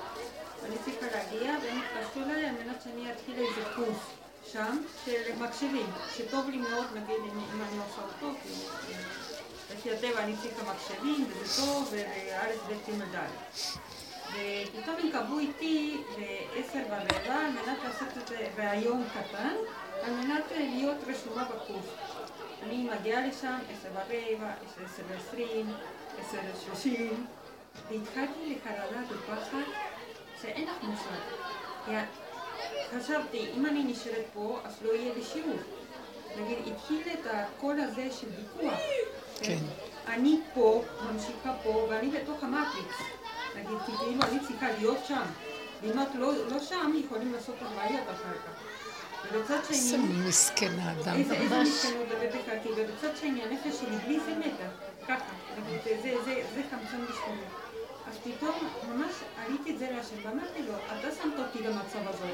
[0.62, 4.21] ואני צריכה להגיע והם התקשרו אליי על מנת שאני אתחיל איזה קורס
[4.52, 5.86] שם של מקשיבים
[6.18, 8.50] שטוב לי מאוד נגיד אם אני עושה אותו כי
[8.94, 9.00] אה,
[9.74, 13.28] לפי הטבע אני צריכה מקשיבים וזה טוב וא' ב' ג' ד'
[14.32, 19.56] ופתאום הם קבעו איתי בעשר ורבע על מנת לעשות את זה והיום קטן
[20.04, 21.86] על מנת להיות רשומה בקורס.
[22.64, 24.52] אני מגיעה לשם עשר ורבע,
[24.86, 25.74] עשר ועשרים,
[26.20, 27.26] עשר ושלושים,
[27.90, 29.62] והתחלתי לחרדה ופחד
[30.42, 32.21] שאין לך מושג.
[32.98, 35.60] חשבתי, אם אני נשארת פה, אז לא יהיה לי שיעור.
[36.42, 38.80] נגיד, התחיל את הקול הזה של ויכוח.
[39.42, 39.58] כן.
[40.08, 42.96] אני פה, ממשיכה פה, ואני בתוך המטריקס.
[43.56, 45.22] נגיד, כי כאילו אני צריכה להיות שם.
[45.82, 48.62] ואם את לא, לא שם, יכולים לעשות לך בעיות אחר כך.
[49.34, 50.28] ובצד איזה שני...
[50.28, 51.16] מסכן האדם.
[51.16, 54.70] איזה איזה מסכנות באמת כי ובצד שני הנפש שלי בלי זה מתה,
[55.08, 57.61] ככה, נגיד, זה, זה, זה, זה חמצן בשבילי.
[58.12, 58.56] אז פתאום
[58.90, 59.12] ממש
[59.46, 62.34] עליתי את זה להשם ואמרתי לו, אתה שמת אותי למצב הזה,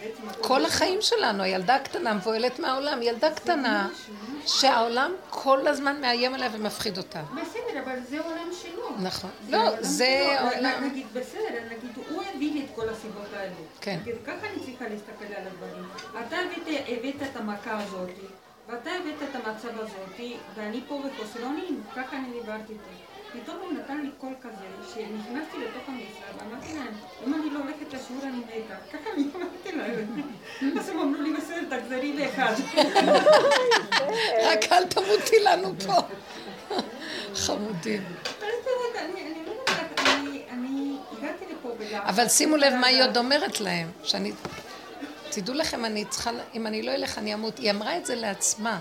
[0.00, 0.22] בעצם...
[0.42, 3.88] כל בסדר." החיים שלנו, הילדה הקטנה מבוהלת מהעולם, ילדה קטנה
[4.46, 7.22] שהעולם כל הזמן מאיים עליה ומפחיד אותה.
[7.22, 8.90] בסדר, אבל זה עולם שלו.
[9.02, 9.30] נכון.
[9.48, 10.48] לא, זה שלו.
[10.48, 10.84] העולם.
[10.84, 13.54] נגיד, בסדר, נגיד, הוא הביא לי את כל הסיבות האלו.
[13.80, 13.98] כן.
[14.26, 15.84] ככה אני צריכה להסתכל על הדברים.
[16.26, 16.36] אתה
[16.88, 18.10] הבאת, את המכה הזאת,
[18.68, 20.20] ואתה הבאת את המצב הזאת,
[20.54, 21.00] ואני פה
[21.42, 23.05] אונים, ככה אני דיברתי איתו.
[23.42, 26.94] פתאום הוא נתן לי קול כזה, שנכנסתי לתוך המשרד, ואמרתי להם,
[27.26, 28.74] אם אני לא הולכת לשיעור אני מתה.
[28.92, 30.78] ככה אני אמרתי להם.
[30.78, 32.52] אז הם אמרו לי, בסדר, תחזרי לאחד.
[34.44, 35.92] רק אל תמותי לנו פה.
[37.34, 38.02] חמודים.
[41.94, 44.32] אבל שימו לב מה היא עוד אומרת להם, שאני...
[45.30, 47.58] תדעו לכם, אני צריכה, אם אני לא אלך אני אמות.
[47.58, 48.78] היא אמרה את זה לעצמה,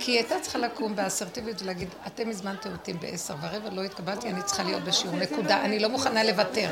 [0.00, 4.42] כי היא הייתה צריכה לקום באסרטיביות ולהגיד, אתם הזמנתם אותי בעשר ורבע, לא התקבלתי, אני
[4.42, 6.68] צריכה להיות בשיעור, נקודה, אני לא מוכנה לוותר.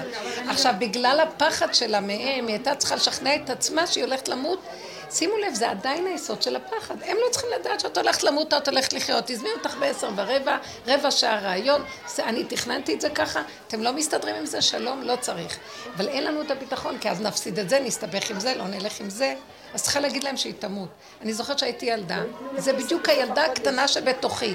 [0.48, 4.62] עכשיו, בגלל הפחד שלה מהם, היא הייתה צריכה לשכנע את עצמה שהיא הולכת למות.
[5.10, 6.94] שימו לב, זה עדיין היסוד של הפחד.
[7.02, 9.24] הם לא צריכים לדעת שאת הולכת למות, את הולכת לחיות.
[9.26, 11.84] תזמי אותך בעשר ורבע, רבע שעה רעיון,
[12.18, 15.58] אני תכננתי את זה ככה, אתם לא מסתדרים עם זה, שלום, לא צריך.
[15.96, 19.00] אבל אין לנו את הביטחון, כי אז נפסיד את זה, נסתבך עם זה, לא נלך
[19.00, 19.34] עם זה.
[19.74, 20.88] אז צריכה להגיד להם שהיא תמות.
[21.22, 22.22] אני זוכרת שהייתי ילדה,
[22.56, 24.54] זה בדיוק הילדה הקטנה שבתוכי,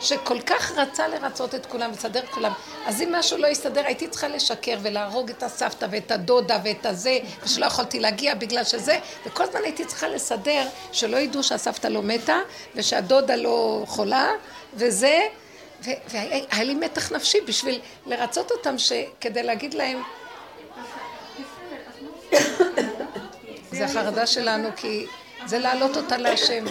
[0.00, 2.52] שכל כך רצה לרצות את כולם, לסדר את כולם.
[2.86, 7.18] אז אם משהו לא יסתדר, הייתי צריכה לשקר ולהרוג את הסבתא ואת הדודה ואת הזה,
[7.42, 12.38] ושלא יכולתי להגיע בגלל שזה, וכל הזמן הייתי צריכה לסדר שלא ידעו שהסבתא לא מתה,
[12.74, 14.30] ושהדודה לא חולה,
[14.74, 15.20] וזה,
[16.08, 18.74] והיה לי מתח נפשי בשביל לרצות אותם,
[19.20, 20.02] כדי להגיד להם,
[23.72, 25.06] זה החרדה שלנו, כי
[25.46, 26.64] זה להעלות אותה להשם.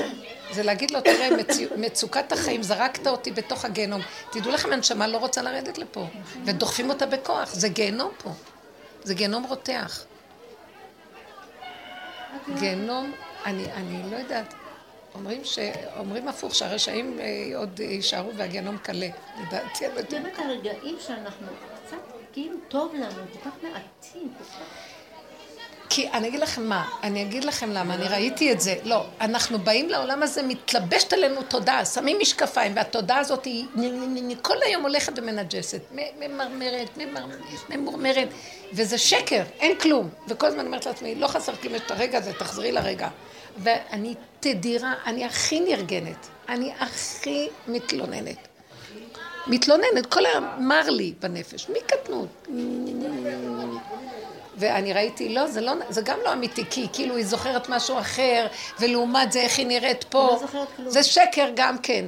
[0.52, 1.30] זה להגיד לו, תראה,
[1.78, 4.02] מצוקת החיים, זרקת אותי בתוך הגיהנום.
[4.32, 6.08] תדעו לכם, הנשמה לא רוצה לרדת לפה,
[6.46, 7.54] ודוחפים אותה בכוח.
[7.54, 8.30] זה גיהנום פה.
[9.04, 10.04] זה גיהנום רותח.
[12.60, 13.12] גיהנום,
[13.46, 14.54] אני, אני לא יודעת.
[15.16, 15.60] אומרים, ש...
[15.98, 19.08] אומרים הפוך, שהרשעים אה, עוד יישארו והגיהנום קלה.
[19.42, 20.22] לדעתי, אני.
[20.22, 21.48] באמת הרגעים שאנחנו
[21.86, 21.98] קצת,
[22.34, 24.91] כאילו טוב לנו, כל כך מעטים, כל כך...
[25.94, 28.76] כי אני אגיד לכם מה, אני אגיד לכם למה, אני ראיתי את זה.
[28.84, 33.66] לא, אנחנו באים לעולם הזה, מתלבשת עלינו תודעה, שמים משקפיים, והתודעה הזאת היא
[34.42, 35.82] כל היום הולכת ומנג'סת,
[36.20, 36.98] ממרמרת,
[37.70, 38.28] ממורמרת,
[38.74, 40.10] וזה שקר, אין כלום.
[40.28, 43.10] וכל הזמן אומרת לעצמי, לא חסר כלום, יש את הרגע הזה, תחזרי לרגע.
[43.58, 48.48] ואני תדירה, אני הכי נרגנת, אני הכי מתלוננת.
[49.48, 52.48] מתלוננת, כל היום מר לי בנפש, מקטנות.
[54.62, 58.48] ואני ראיתי, לא, זה, לא, זה גם לא אמיתי, כי כאילו היא זוכרת משהו אחר,
[58.80, 60.28] ולעומת זה איך היא נראית פה.
[60.32, 60.90] לא זוכרת כלום.
[60.90, 62.06] זה שקר גם כן.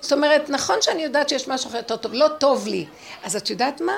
[0.00, 2.86] זאת אומרת, נכון שאני יודעת שיש משהו אחר יותר טוב, לא טוב לי.
[3.24, 3.96] אז את יודעת מה?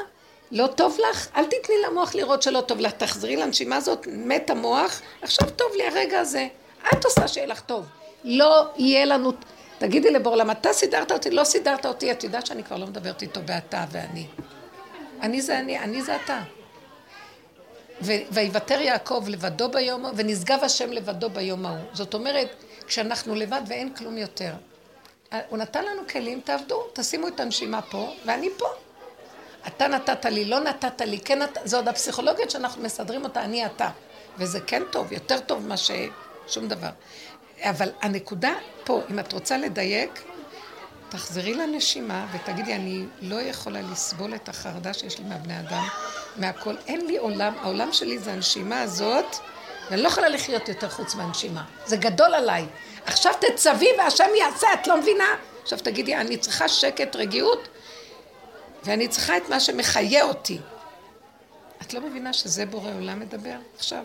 [0.53, 1.29] לא טוב לך?
[1.37, 2.93] אל תתני למוח לראות שלא טוב לך.
[2.93, 6.47] תחזרי לנשימה הזאת, מת המוח, עכשיו טוב לי הרגע הזה.
[6.93, 7.87] את עושה שיהיה לך טוב.
[8.25, 9.33] לא יהיה לנו...
[9.79, 11.31] תגידי לבור, למה אתה סידרת אותי?
[11.31, 14.27] לא סידרת אותי, את יודעת שאני כבר לא מדברת איתו באתה ואני.
[15.23, 16.43] אני זה אני, אני זה אתה.
[18.03, 21.79] ויוותר יעקב לבדו ביום ההוא, ונשגב השם לבדו ביום ההוא.
[21.93, 22.49] זאת אומרת,
[22.87, 24.53] כשאנחנו לבד ואין כלום יותר.
[25.49, 28.67] הוא נתן לנו כלים, תעבדו, תשימו את הנשימה פה, ואני פה.
[29.67, 33.67] אתה נתת לי, לא נתת לי, כן נתת, זה עוד הפסיכולוגיה שאנחנו מסדרים אותה, אני
[33.67, 33.91] אתה.
[34.39, 36.91] וזה כן טוב, יותר טוב מה ששום דבר.
[37.61, 40.23] אבל הנקודה פה, אם את רוצה לדייק,
[41.17, 45.89] תחזרי לנשימה ותגידי, אני לא יכולה לסבול את החרדה שיש לי מהבני אדם,
[46.37, 46.75] מהכל.
[46.87, 49.37] אין לי עולם, העולם שלי זה הנשימה הזאת,
[49.91, 51.65] ואני לא יכולה לחיות יותר חוץ מהנשימה.
[51.87, 52.67] זה גדול עליי.
[53.07, 55.25] עכשיו תצווי והשם יעשה, את לא מבינה?
[55.63, 57.69] עכשיו תגידי, אני צריכה שקט, רגיעות,
[58.85, 60.59] ואני צריכה את מה שמחיה אותי.
[61.83, 64.05] את לא מבינה שזה בורא עולם מדבר עכשיו?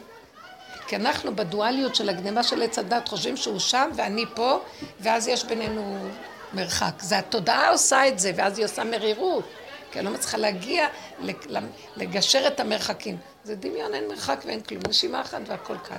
[0.88, 4.60] כי אנחנו בדואליות של הגניבה של עץ הדת חושבים שהוא שם ואני פה,
[5.00, 6.10] ואז יש בינינו
[6.54, 7.02] מרחק.
[7.02, 9.46] זה התודעה עושה את זה, ואז היא עושה מרירות.
[9.92, 10.88] כי אני לא מצליחה להגיע,
[11.98, 13.18] לגשר את המרחקים.
[13.44, 14.82] זה דמיון, אין מרחק ואין כלום.
[14.90, 15.98] נשימה אחת והכל כאן.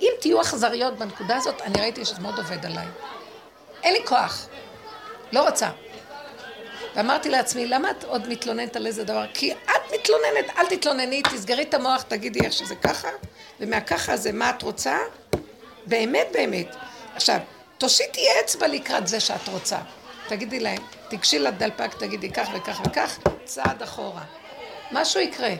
[0.00, 2.86] אם תהיו אכזריות בנקודה הזאת, אני ראיתי שזה מאוד עובד עליי.
[3.82, 4.46] אין לי כוח.
[5.32, 5.70] לא רוצה.
[6.94, 9.24] ואמרתי לעצמי, למה את עוד מתלוננת על איזה דבר?
[9.34, 13.08] כי את מתלוננת, אל תתלונני, תסגרי את המוח, תגידי איך שזה ככה,
[13.60, 14.96] ומהככה הזה מה את רוצה?
[15.86, 16.76] באמת, באמת.
[17.14, 17.38] עכשיו,
[17.82, 19.78] תושיטי אצבע לקראת זה שאת רוצה.
[20.28, 24.24] תגידי להם, תיגשי לדלפק, תגידי כך וכך וכך, צעד אחורה.
[24.92, 25.54] משהו יקרה.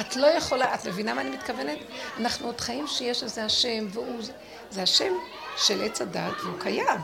[0.00, 1.78] את לא יכולה, את מבינה מה אני מתכוונת?
[2.20, 4.22] אנחנו עוד חיים שיש איזה השם, והוא,
[4.70, 5.12] זה השם
[5.56, 7.00] של עץ הדת, והוא קיים.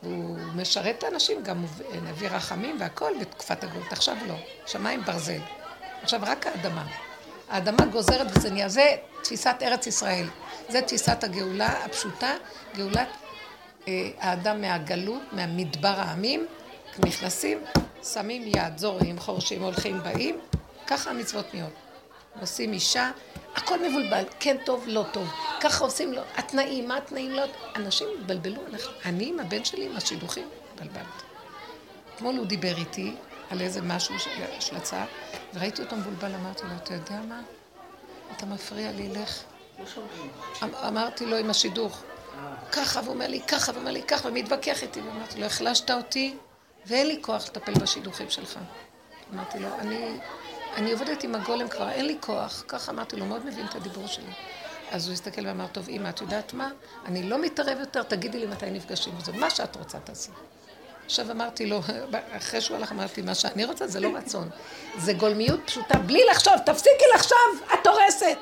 [0.00, 1.64] הוא משרת את האנשים, גם
[2.02, 3.92] נביא רחמים והכל בתקופת הגלות.
[3.92, 4.34] עכשיו לא,
[4.66, 5.40] שמיים ברזל.
[6.02, 6.86] עכשיו רק האדמה.
[7.48, 10.26] האדמה גוזרת וזה נהיה, זה תפיסת ארץ ישראל.
[10.68, 12.34] זה תפיסת הגאולה הפשוטה,
[12.76, 13.08] גאולת
[13.88, 16.46] אה, האדם מהגלות, מהמדבר העמים,
[17.06, 17.64] נכנסים,
[18.02, 20.40] שמים יד, זורעים, חורשים, הולכים, באים,
[20.86, 21.72] ככה המצוות נהיות.
[22.40, 23.10] עושים אישה,
[23.54, 25.28] הכל מבולבל, כן טוב, לא טוב.
[25.60, 27.42] ככה עושים לו, התנאים, מה התנאים לא...
[27.76, 28.62] אנשים התבלבלו,
[29.04, 31.24] אני עם הבן שלי, עם השידוכים, התבלבלתי.
[32.14, 33.14] אתמול הוא דיבר איתי
[33.50, 35.06] על איזה משהו של, של הצעה,
[35.54, 37.40] וראיתי אותו מבולבל, אמרתי לו, אתה יודע מה?
[38.36, 39.42] אתה מפריע לי, לך.
[40.62, 42.02] אמ- אמרתי לו עם השידוך,
[42.72, 46.36] ככה, והוא אומר לי ככה, והוא אומר לי ככה, ומתווכח איתי, ואמרתי לו, החלשת אותי,
[46.86, 48.58] ואין לי כוח לטפל בשידוכים שלך.
[49.34, 50.18] אמרתי לו, אני,
[50.76, 52.64] אני עובדת עם הגולם כבר, אין לי כוח.
[52.68, 54.32] ככה אמרתי לו, מאוד מבין את הדיבור שלי.
[54.90, 56.70] אז הוא הסתכל ואמר, טוב, אמא, את יודעת מה?
[57.06, 59.12] אני לא מתערב יותר, תגידי לי מתי נפגשים.
[59.24, 60.30] זה מה שאת רוצה תעשי.
[61.04, 61.80] עכשיו אמרתי לו,
[62.38, 64.48] אחרי שהוא הלך אמרתי, מה שאני רוצה זה לא רצון.
[64.98, 68.38] זה גולמיות פשוטה, בלי לחשוב, תפסיקי לחשוב, את הורסת.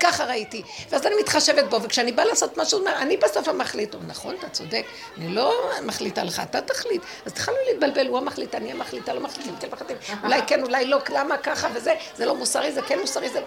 [0.00, 0.62] ככה ראיתי.
[0.90, 3.94] ואז אני מתחשבת בו, וכשאני באה לעשות משהו, הוא אומר, אני בסוף המחליט.
[3.94, 4.86] הוא נכון, אתה צודק,
[5.18, 7.02] אני לא מחליטה לך, אתה תחליט.
[7.26, 9.96] אז התחלנו להתבלבל, הוא המחליט, אני המחליטה, לא מחליטים, כן מחליטים.
[10.24, 13.46] אולי כן, אולי לא, למה ככה וזה, זה לא מוסרי, זה כן מוסרי, זה לא...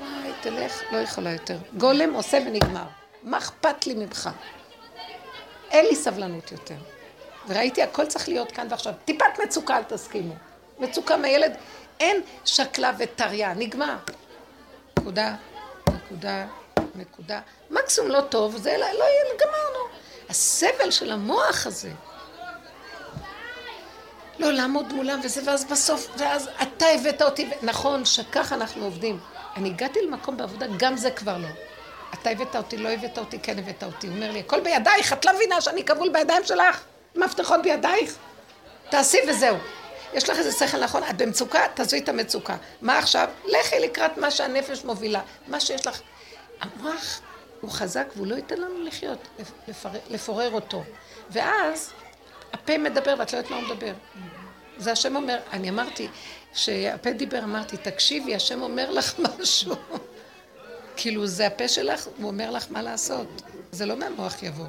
[0.00, 1.56] וואי, תלך, לא יכולה יותר.
[1.76, 2.84] גולם עושה ונגמר.
[3.22, 4.30] מה אכפת לי ממך?
[5.70, 6.74] אין לי סבלנות יותר.
[7.48, 8.92] וראיתי, הכל צריך להיות כאן ועכשיו.
[9.04, 10.34] טיפת מצוקה, אל תסכימו.
[10.78, 11.56] מצוקה מהילד,
[12.00, 13.96] אין שקלה וטריה, נגמר.
[14.98, 15.34] נקודה,
[15.94, 16.46] נקודה,
[16.94, 17.40] נקודה.
[17.70, 19.88] מקסימום לא טוב, זה לא, לא יהיה, גמרנו.
[20.28, 21.90] הסבל של המוח הזה.
[24.38, 27.66] לא לעמוד מולם וזה, ואז בסוף, ואז אתה הבאת אותי, ו...
[27.66, 29.18] נכון שככה אנחנו עובדים.
[29.56, 31.48] אני הגעתי למקום בעבודה, גם זה כבר לא.
[32.14, 34.06] אתה הבאת אותי, לא הבאת אותי, כן הבאת אותי.
[34.06, 36.84] הוא אומר לי, הכל בידייך, את לא מבינה שאני כבול בידיים שלך?
[37.16, 38.14] מפתחות בידייך?
[38.90, 39.56] תעשי וזהו.
[40.12, 42.56] יש לך איזה שכל נכון, את במצוקה, תעזבי את המצוקה.
[42.80, 43.28] מה עכשיו?
[43.44, 45.20] לכי לקראת מה שהנפש מובילה.
[45.48, 46.00] מה שיש לך...
[46.60, 47.20] המוח
[47.60, 49.18] הוא חזק והוא לא ייתן לנו לחיות,
[49.68, 49.88] לפר...
[50.10, 50.84] לפורר אותו.
[51.30, 51.92] ואז
[52.52, 53.92] הפה מדבר ואת לא יודעת מה הוא מדבר.
[54.78, 56.08] זה השם אומר, אני אמרתי,
[56.52, 59.76] כשהפה דיבר אמרתי, תקשיבי, השם אומר לך משהו.
[60.96, 63.42] כאילו זה הפה שלך, הוא אומר לך מה לעשות.
[63.72, 64.66] זה לא מהמוח יבוא.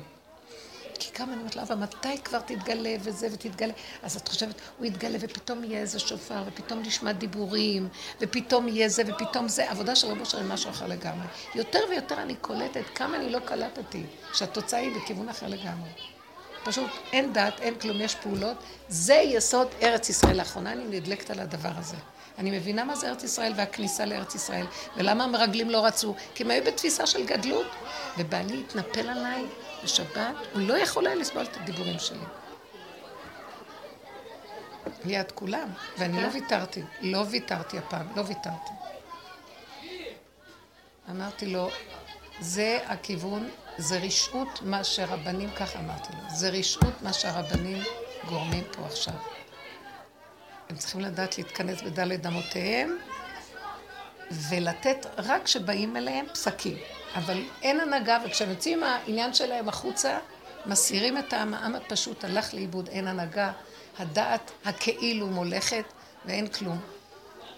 [1.00, 3.74] כי כמה אני אומרת לה, אבל מתי כבר תתגלה וזה ותתגלה?
[4.04, 7.88] אז את חושבת, הוא יתגלה ופתאום יהיה איזה שופר, ופתאום נשמע דיבורים,
[8.22, 9.72] ופתאום יהיה זה ופתאום זה.
[9.72, 11.28] עבודה של רבו שרי משהו אחר לגמרי.
[11.56, 15.89] יותר ויותר אני קולטת כמה אני לא קלטתי, שהתוצאה היא בכיוון אחר לגמרי.
[16.64, 18.58] פשוט אין דת, אין כלום, יש פעולות.
[18.89, 20.38] זה יסוד ארץ ישראל.
[20.38, 21.95] לאחרונה אני נדלקת על הדבר הזה.
[22.38, 24.66] אני מבינה מה זה ארץ ישראל והכניסה לארץ ישראל,
[24.97, 27.68] ולמה המרגלים לא רצו, כי הם היו בתפיסה של גדלות.
[28.18, 29.45] ובעלי התנפל עליי
[29.84, 32.25] בשבת, הוא לא יכול היה לסבול את הדיבורים שלי.
[35.05, 38.71] ליד כולם, ואני לא ויתרתי, לא ויתרתי הפעם, לא ויתרתי.
[41.09, 41.69] אמרתי לו,
[42.39, 47.84] זה הכיוון, זה רשעות מה שהרבנים, ככה אמרתי לו, זה רשעות מה שהרבנים
[48.27, 49.13] גורמים פה עכשיו.
[50.69, 52.97] הם צריכים לדעת להתכנס בדלת אמותיהם
[54.32, 56.77] ולתת רק כשבאים אליהם פסקים.
[57.16, 60.18] אבל אין הנהגה, וכשהם יוצאים מהעניין שלהם החוצה,
[60.66, 63.51] מסירים את העם, העם הפשוט הלך לאיבוד, אין הנהגה,
[63.99, 65.86] הדעת הכאילו מולכת
[66.26, 66.80] ואין כלום.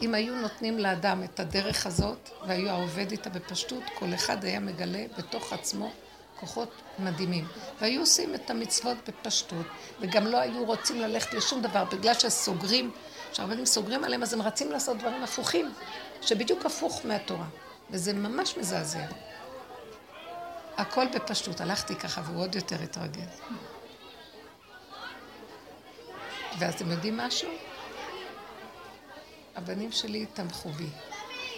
[0.02, 5.06] אם היו נותנים לאדם את הדרך הזאת, והיו העובד איתה בפשטות, כל אחד היה מגלה
[5.18, 5.92] בתוך עצמו
[6.40, 7.48] כוחות מדהימים.
[7.82, 9.66] והיו עושים את המצוות בפשטות,
[10.00, 12.92] וגם לא היו רוצים ללכת לשום דבר, בגלל שסוגרים,
[13.32, 15.74] כשהרבנים סוגרים עליהם, אז הם רצים לעשות דברים הפוכים,
[16.22, 17.46] שבדיוק הפוך מהתורה.
[17.92, 19.06] וזה ממש מזעזע.
[20.78, 21.62] הכל בפשטות.
[21.62, 23.26] הלכתי ככה והוא עוד יותר התרגל.
[26.60, 27.50] ואז אתם יודעים משהו?
[29.56, 30.90] הבנים שלי תמכו בי.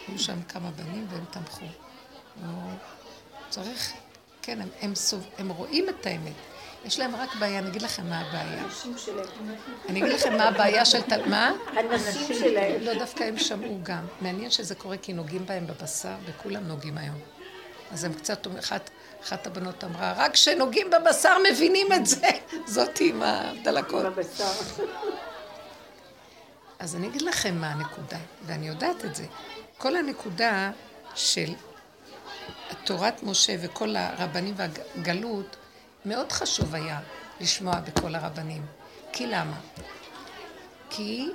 [0.08, 1.66] היו שם כמה בנים והם תמכו.
[3.50, 3.94] צריך,
[4.42, 6.34] כן, הם, הם, סוב, הם רואים את האמת.
[6.86, 8.66] יש להם רק בעיה, אני אגיד לכם מה הבעיה.
[9.90, 11.02] אני אגיד לכם מה הבעיה של...
[11.02, 11.30] תל...
[11.30, 11.52] מה?
[11.76, 12.82] הנשים שלהם.
[12.82, 14.06] לא, דווקא הם שמעו גם.
[14.22, 17.20] מעניין שזה קורה כי נוגעים בהם בבשר, וכולם נוגעים היום.
[17.92, 18.90] אז הם קצת, אחת,
[19.24, 22.28] אחת הבנות אמרה, רק כשנוגעים בבשר מבינים את זה.
[22.66, 24.06] זאתי עם הדלקות.
[26.80, 29.26] אז אני אגיד לכם מה הנקודה, ואני יודעת את זה.
[29.78, 30.72] כל הנקודה
[31.16, 31.54] של
[32.84, 35.56] תורת משה וכל הרבנים והגלות,
[36.06, 37.00] מאוד חשוב היה
[37.42, 38.66] לשמוע בכל הרבנים.
[39.12, 39.60] כי למה?
[40.90, 41.30] כי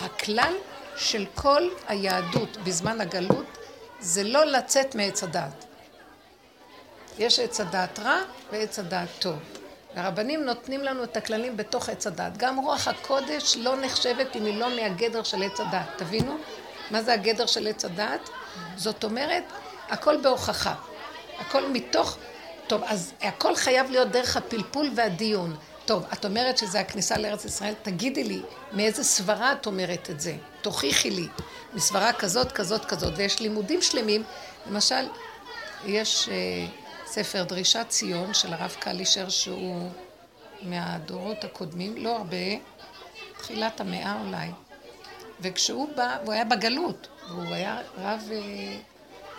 [0.00, 0.54] הכלל
[0.96, 3.58] של כל היהדות בזמן הגלות
[4.00, 5.64] זה לא לצאת מעץ הדעת.
[7.18, 8.16] יש עץ הדעת רע
[8.52, 9.36] ועץ הדעת טוב.
[9.94, 12.36] הרבנים נותנים לנו את הכללים בתוך עץ הדעת.
[12.36, 15.88] גם רוח הקודש לא נחשבת אם היא לא מהגדר של עץ הדעת.
[15.96, 16.36] תבינו?
[16.90, 18.30] מה זה הגדר של עץ הדעת?
[18.76, 19.44] זאת אומרת,
[19.88, 20.74] הכל בהוכחה.
[21.38, 22.18] הכל מתוך...
[22.66, 25.56] טוב, אז הכל חייב להיות דרך הפלפול והדיון.
[25.84, 28.42] טוב, את אומרת שזה הכניסה לארץ ישראל, תגידי לי,
[28.72, 30.34] מאיזה סברה את אומרת את זה?
[30.60, 31.26] תוכיחי לי.
[31.74, 33.12] מסברה כזאת, כזאת, כזאת.
[33.16, 34.22] ויש לימודים שלמים,
[34.66, 35.08] למשל,
[35.84, 36.34] יש אה,
[37.14, 39.90] ספר דרישת ציון של הרב קלישר, שהוא
[40.62, 42.36] מהדורות הקודמים, לא הרבה,
[43.38, 44.48] תחילת המאה אולי.
[45.40, 48.78] וכשהוא בא, והוא היה בגלות, והוא היה רב אה,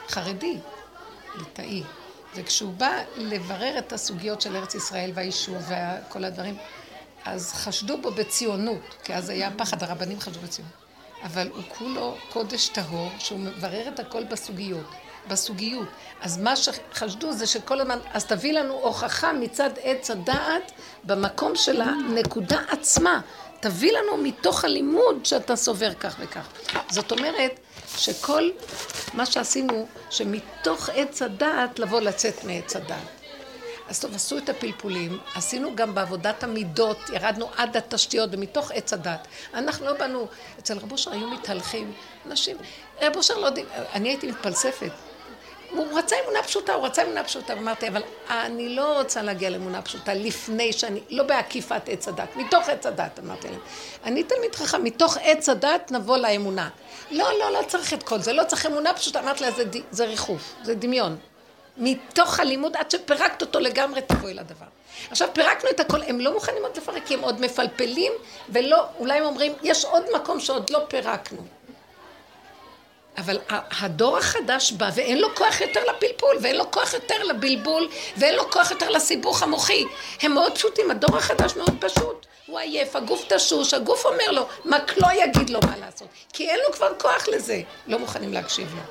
[0.08, 0.58] חרדי,
[1.36, 1.84] ליטאי.
[2.36, 6.58] וכשהוא בא לברר את הסוגיות של ארץ ישראל והיישוב וכל הדברים,
[7.26, 10.74] אז חשדו בו בציונות, כי אז היה פחד, הרבנים חשדו בציונות.
[11.24, 14.88] אבל הוא כולו קודש טהור, שהוא מברר את הכל בסוגיות,
[15.28, 15.88] בסוגיות.
[16.22, 20.72] אז מה שחשדו זה שכל הזמן, אז תביא לנו הוכחה מצד עץ הדעת
[21.04, 23.22] במקום של הנקודה עצמה.
[23.60, 26.48] תביא לנו מתוך הלימוד שאתה סובר כך וכך.
[26.90, 27.60] זאת אומרת
[27.98, 28.50] שכל
[29.14, 33.24] מה שעשינו, שמתוך עץ הדעת לבוא לצאת מעץ הדעת.
[33.90, 39.28] אז טוב, עשו את הפלפולים, עשינו גם בעבודת המידות, ירדנו עד התשתיות ומתוך עץ הדת.
[39.54, 40.28] אנחנו לא באנו,
[40.60, 41.94] אצל רבו אושר היו מתהלכים
[42.26, 42.58] אנשים,
[43.02, 44.92] רבו אושר לא יודעים, אני הייתי מתפלספת.
[45.76, 49.82] הוא רצה אמונה פשוטה, הוא רצה אמונה פשוטה, ואמרתי, אבל אני לא רוצה להגיע לאמונה
[49.82, 53.60] פשוטה לפני שאני, לא בעקיפת עץ הדת, מתוך עץ הדת, אמרתי להם.
[54.04, 56.70] אני תלמיד חכם, מתוך עץ הדת נבוא לאמונה.
[57.12, 60.06] לא, לא, לא צריך את כל זה, לא צריך אמונה פשוטה, אמרתי לה, זה, זה
[60.06, 61.18] ריחוף, זה דמיון.
[61.78, 64.66] מתוך הלימוד, עד שפירקת אותו לגמרי, תבואי לדבר.
[65.12, 68.12] עכשיו, פירקנו את הכל, הם לא מוכנים עוד לפרק, כי הם עוד מפלפלים,
[68.50, 71.42] ולא, אולי הם אומרים, יש עוד מקום שעוד לא פירקנו.
[73.18, 78.36] אבל הדור החדש בא ואין לו כוח יותר לפלפול, ואין לו כוח יותר לבלבול, ואין
[78.36, 79.86] לו כוח יותר לסיבוך המוחי.
[80.22, 82.26] הם מאוד פשוטים, הדור החדש מאוד פשוט.
[82.46, 86.08] הוא עייף, הגוף תשוש, הגוף אומר לו, רק לא יגיד לו מה לעשות.
[86.34, 87.62] כי אין לו כבר כוח לזה.
[87.88, 88.82] לא מוכנים להקשיב לו.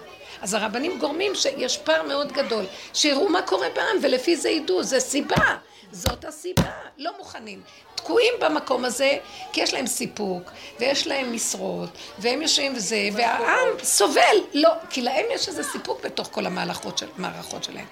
[0.42, 2.64] אז הרבנים גורמים שיש פער מאוד גדול,
[2.94, 5.56] שיראו מה קורה בעם ולפי זה ידעו, זה סיבה,
[5.92, 7.62] זאת הסיבה, לא מוכנים.
[7.94, 9.18] תקועים במקום הזה,
[9.52, 15.24] כי יש להם סיפוק, ויש להם משרות, והם יושבים וזה, והעם סובל, לא, כי להם
[15.30, 17.06] יש איזה סיפוק בתוך כל המערכות של,
[17.60, 17.86] שלהם.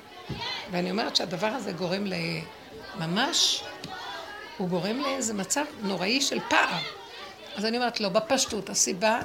[0.70, 2.04] ואני אומרת שהדבר הזה גורם
[2.96, 3.64] לממש,
[4.58, 6.78] הוא גורם לאיזה מצב נוראי של פער.
[7.56, 9.20] אז אני אומרת, לא, בפשטות, הסיבה,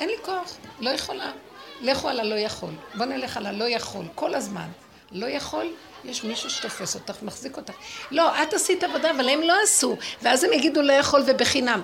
[0.00, 1.32] אין לי כוח, לא יכולה.
[1.80, 2.70] לכו על הלא יכול.
[2.94, 4.68] בוא נלך על הלא יכול, כל הזמן.
[5.12, 5.66] לא יכול,
[6.04, 7.72] יש מישהו שתופס אותך, מחזיק אותך.
[8.10, 9.96] לא, את עשית עבודה, אבל הם לא עשו.
[10.22, 11.82] ואז הם יגידו לא יכול ובחינם.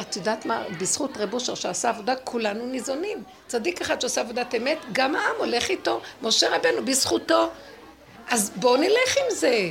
[0.00, 0.64] את יודעת מה?
[0.80, 3.22] בזכות רב אושר שעשה עבודה, כולנו ניזונים.
[3.46, 6.00] צדיק אחד שעושה עבודת אמת, גם העם הולך איתו.
[6.22, 7.50] משה רבנו, בזכותו.
[8.28, 9.70] אז בואו נלך עם זה.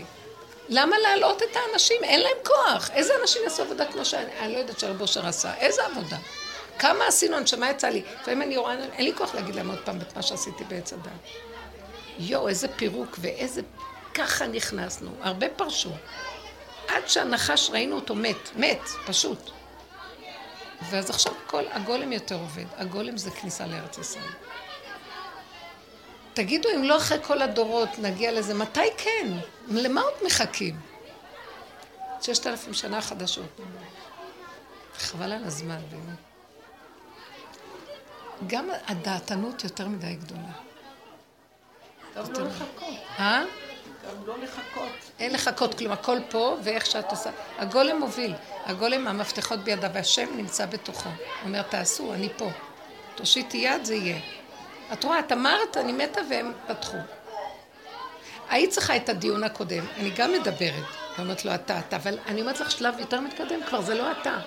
[0.69, 2.03] למה להעלות את האנשים?
[2.03, 2.89] אין להם כוח.
[2.93, 4.31] איזה אנשים יעשו עבודה כמו שאני?
[4.39, 5.53] אני לא יודעת שרב אושר עשה.
[5.55, 6.17] איזה עבודה?
[6.79, 8.03] כמה עשינו, הנשמה יצא לי.
[8.21, 11.11] לפעמים אני רואה, אין לי כוח להגיד להם עוד פעם את מה שעשיתי בעץ הדת.
[12.21, 13.61] יואו, איזה פירוק ואיזה...
[14.13, 15.11] ככה נכנסנו.
[15.21, 15.91] הרבה פרשו.
[16.87, 19.51] עד שהנחש ראינו אותו מת, מת, פשוט.
[20.89, 22.65] ואז עכשיו כל הגולם יותר עובד.
[22.77, 24.31] הגולם זה כניסה לארץ ישראל.
[26.33, 29.27] תגידו, אם לא אחרי כל הדורות נגיע לזה, מתי כן?
[29.67, 30.79] למה עוד מחכים?
[32.21, 33.59] ששת אלפים שנה חדשות.
[34.97, 36.17] חבל על הזמן, באמת.
[38.47, 40.70] גם הדעתנות יותר מדי גדולה.
[42.13, 42.95] טוב לא לחכות.
[43.19, 43.43] אה?
[44.01, 44.91] טוב לא לחכות.
[45.19, 47.29] אין לחכות כלום, הכל פה ואיך שאת עושה.
[47.57, 48.33] הגולם מוביל,
[48.65, 51.09] הגולם המפתחות בידיו, והשם נמצא בתוכו.
[51.09, 52.49] הוא אומר, תעשו, אני פה.
[53.15, 54.19] תושיטי יד, זה יהיה.
[54.93, 56.97] את רואה, את אמרת, אני מתה והם פתחו.
[58.49, 60.83] היית צריכה את הדיון הקודם, אני גם מדברת,
[61.17, 64.37] ואומרת לו אתה, אתה, אבל אני אומרת לך שלב יותר מתקדם, כבר זה לא אתה.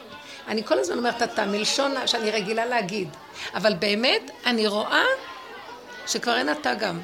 [0.49, 3.09] אני כל הזמן אומרת אתה, מלשון שאני רגילה להגיד.
[3.55, 5.05] אבל באמת, אני רואה
[6.07, 7.01] שכבר אין אתה גם.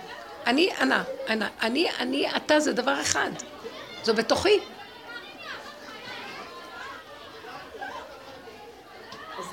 [0.47, 1.47] אני, אנא, אנא.
[1.62, 3.30] אני, אני, אתה זה דבר אחד.
[4.03, 4.61] זו בתוכי.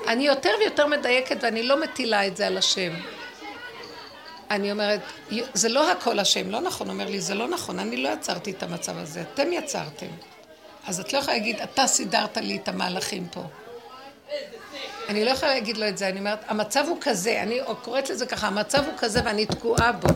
[0.08, 2.92] אני יותר ויותר מדייקת ואני לא מטילה את זה על השם.
[4.50, 5.00] אני אומרת,
[5.54, 8.62] זה לא הכל השם, לא נכון, אומר לי, זה לא נכון, אני לא יצרתי את
[8.62, 10.06] המצב הזה, אתם יצרתם.
[10.86, 13.42] אז את לא יכולה להגיד, אתה סידרת לי את המהלכים פה.
[15.08, 18.26] אני לא יכולה להגיד לו את זה, אני אומרת, המצב הוא כזה, אני קוראת לזה
[18.26, 20.08] ככה, המצב הוא כזה ואני תקועה בו.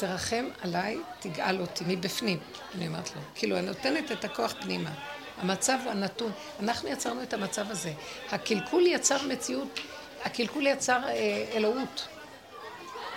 [0.00, 2.38] תרחם עליי, תגאל אותי מבפנים,
[2.74, 3.22] אני אומרת לו.
[3.34, 4.90] כאילו, אני נותנת את הכוח פנימה.
[5.38, 6.32] המצב הוא הנתון.
[6.60, 7.92] אנחנו יצרנו את המצב הזה.
[8.30, 9.80] הקלקול יצר מציאות,
[10.24, 12.08] הקלקול יצר אה, אלוהות.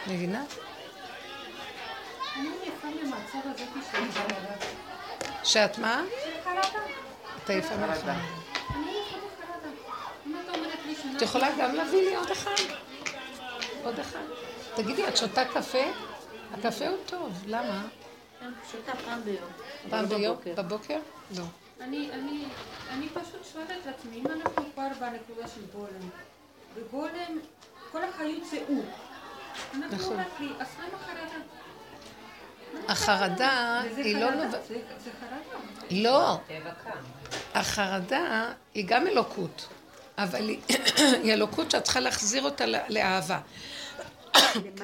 [0.07, 0.43] מבינה?
[5.43, 6.03] שאת מה?
[7.43, 8.15] את עייפה מהחרדה.
[11.17, 12.51] את יכולה גם להביא לי עוד אחד?
[13.84, 14.23] עוד אחד.
[14.75, 16.12] תגידי, את שותה קפה?
[16.54, 17.88] הקפה הוא טוב, למה?
[18.72, 19.49] שותה פעם ביום.
[19.89, 20.38] פעם לא ביום?
[20.58, 20.99] בבוקר.
[21.38, 21.43] לא.
[21.82, 22.45] אני, אני,
[22.89, 26.10] אני פשוט שואלת את עצמי, אם אנחנו כבר בנקודה של גולם,
[26.76, 27.39] וגולם,
[27.91, 28.86] כל החיות זה הוא.
[29.76, 30.20] אנחנו נכון.
[30.20, 30.28] רק
[31.06, 31.36] חרדה?
[32.88, 34.68] החרדה וזה היא לא נובעת...
[34.68, 35.58] זה זה חרדה.
[35.91, 36.38] לא.
[37.54, 39.68] החרדה היא גם אלוקות,
[40.18, 40.60] אבל היא,
[41.34, 43.39] אלוקות שאת צריכה להחזיר אותה לאהבה.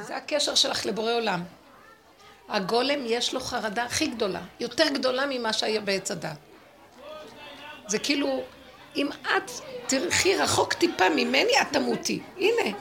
[0.02, 1.44] זה הקשר שלך לבורא עולם.
[2.50, 6.38] הגולם יש לו חרדה הכי גדולה, יותר גדולה ממה שהיה בעץ הדת.
[7.88, 8.44] זה כאילו,
[8.96, 9.52] אם את
[9.88, 12.20] תלכי רחוק טיפה ממני, את תמותי.
[12.38, 12.78] הנה.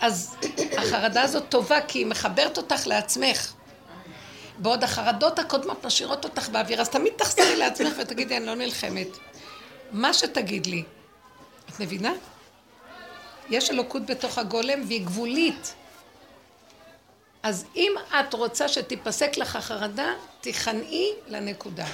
[0.00, 0.36] אז
[0.78, 3.52] החרדה הזאת טובה, כי היא מחברת אותך לעצמך.
[4.58, 9.08] בעוד החרדות הקודמות משאירות אותך באוויר, אז תמיד תחזרי לעצמך ותגידי, אני לא נלחמת.
[9.92, 10.82] מה שתגיד לי.
[11.70, 12.12] את מבינה?
[13.48, 15.74] יש אלוקות בתוך הגולם והיא גבולית.
[17.46, 21.86] אז אם את רוצה שתיפסק לך החרדה, תיכנעי לנקודה.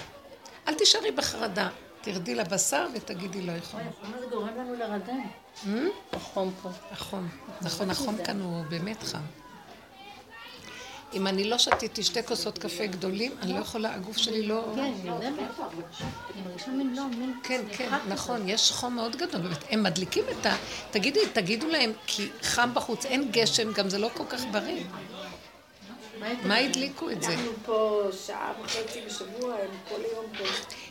[0.69, 1.69] אל תישארי בחרדה.
[2.01, 3.81] תרדי לבשר ותגידי לא יכול.
[3.81, 5.21] למה זה גורם לנו לרדן?
[6.13, 6.69] החום פה.
[6.91, 7.29] החום.
[7.63, 9.19] נכון, החום כאן הוא באמת חם.
[11.13, 14.73] אם אני לא שתיתי שתי כוסות קפה גדולים, אני לא יכולה, הגוף שלי לא...
[14.75, 17.03] כן, לא,
[17.43, 17.89] כן, כן.
[18.09, 19.65] נכון, יש חום מאוד גדול, באמת.
[19.71, 20.57] הם מדליקים את ה...
[20.91, 24.85] תגידי, תגידו להם, כי חם בחוץ, אין גשם, גם זה לא כל כך בריא.
[26.45, 27.35] מה הדליקו את זה?
[27.35, 30.45] אנחנו פה שעה וחצי בשבוע, הם כל היום פה.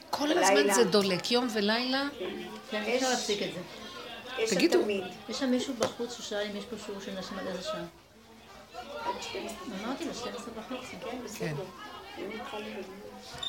[0.09, 0.73] כל הזמן.
[0.73, 2.07] זה דולק, יום ולילה.
[2.71, 3.59] כן, אי אפשר להפסיק את זה.
[4.55, 4.79] תגידו.
[5.29, 7.83] יש שם מישהו בחוץ ששאל אם יש פה שיעור של נשים עד איזה שעה.
[9.05, 9.55] עד 12.
[9.83, 10.95] אמרתי לו, 12 וחצי.
[11.11, 11.63] כן, בסדר.
[12.17, 12.85] התחלנו בדיוק.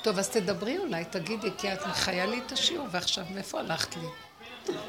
[0.03, 4.09] טוב, אז תדברי אולי, תגידי, כי את מחיה לי את השיעור, ועכשיו מאיפה הלכת לי?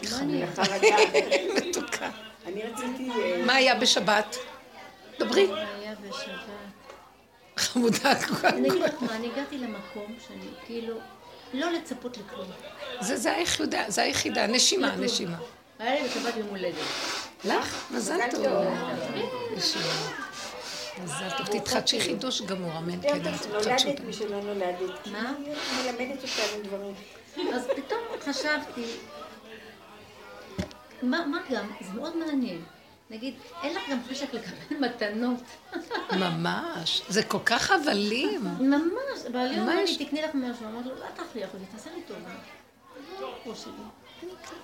[0.08, 0.96] חרדה.
[1.70, 2.10] מתוקה.
[2.46, 3.10] אני רציתי...
[3.10, 4.36] אה, מה היה בשבת?
[5.20, 5.48] דברי.
[5.54, 6.63] היה בשבת.
[7.58, 10.96] חמודה כל אני אגיד לך מה, אני הגעתי למקום שאני כאילו,
[11.54, 12.48] לא לצפות לכלום.
[13.02, 15.38] זה, זה היחידה, זה היחידה, נשימה, נשימה.
[15.80, 16.76] היה לי בשבת יום הולדת.
[17.46, 17.92] לך?
[17.92, 18.44] מזל טוב.
[21.04, 21.48] מזל טוב.
[21.60, 23.02] תתחדשי חידוש גמור, אמן.
[23.02, 24.00] כן, נולדת.
[24.08, 25.08] משלא נולדת.
[25.08, 25.34] מה?
[25.78, 26.94] מלמדת אותנו דברים.
[27.54, 28.86] אז פתאום חשבתי,
[31.02, 32.62] מה, מה גם, זה מאוד מעניין.
[33.14, 33.34] נגיד,
[33.64, 35.40] אין לך גם חשק לקבל מתנות.
[36.12, 37.02] ממש.
[37.10, 38.42] זה כל כך הבלים.
[38.60, 39.76] ממש, בעלי אומר.
[39.76, 40.66] לי, תקני לך משהו.
[40.66, 42.20] אמרתי לו, לא תכריח אותי, תעשה לי טובה.
[43.22, 43.34] לא.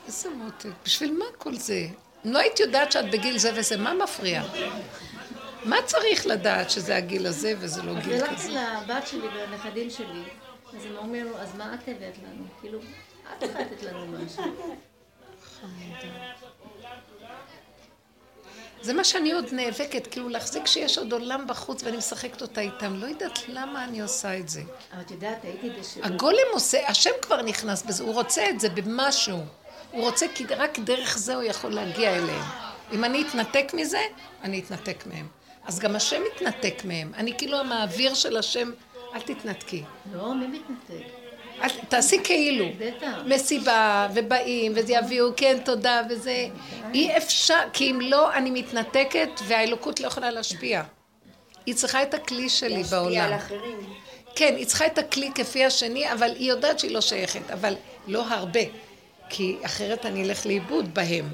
[0.08, 0.70] איזה מותק.
[0.86, 1.88] בשביל מה כל זה?
[2.26, 4.44] לא היית יודעת שאת בגיל זה וזה, מה מפריע?
[5.66, 8.66] מה צריך לדעת שזה הגיל הזה וזה לא אז גיל הלכתי כזה?
[8.88, 10.24] לבת שלי ולנכדים שלי,
[10.78, 12.46] אז הם אומרים לו, אז מה את הבאת לנו?
[12.62, 12.80] כאילו,
[13.38, 14.44] את לתת לנו משהו.
[18.82, 22.96] זה מה שאני עוד נאבקת, כאילו להחזיק שיש עוד עולם בחוץ ואני משחקת אותה איתם.
[22.96, 24.62] לא יודעת למה אני עושה את זה.
[24.94, 26.08] אבל את יודעת, הייתי בשיעור.
[26.08, 29.40] הגולם עושה, השם כבר נכנס בזה, הוא רוצה את זה במשהו.
[29.92, 32.46] הוא רוצה כי רק דרך זה הוא יכול להגיע אליהם.
[32.92, 34.02] אם אני אתנתק מזה,
[34.44, 35.28] אני אתנתק מהם.
[35.66, 37.12] אז גם השם מתנתק מהם.
[37.18, 38.72] אני כאילו המעביר של השם,
[39.16, 39.84] אל תתנתקי.
[40.14, 41.19] לא, מי מתנתק?
[41.90, 42.66] תעשי כאילו.
[43.26, 46.48] מסיבה, ובאים, וזה יביאו, כן, תודה, וזה...
[46.94, 50.84] אי אפשר, כי אם לא, אני מתנתקת, והאלוקות לא יכולה להשפיע.
[51.66, 53.34] היא צריכה את הכלי שלי להשפיע על בעולם.
[53.34, 53.94] אחרים.
[54.36, 57.76] כן, היא צריכה את הכלי כפי השני, אבל היא יודעת שהיא לא שייכת, אבל
[58.08, 58.60] לא הרבה,
[59.30, 61.30] כי אחרת אני אלך לאיבוד בהם.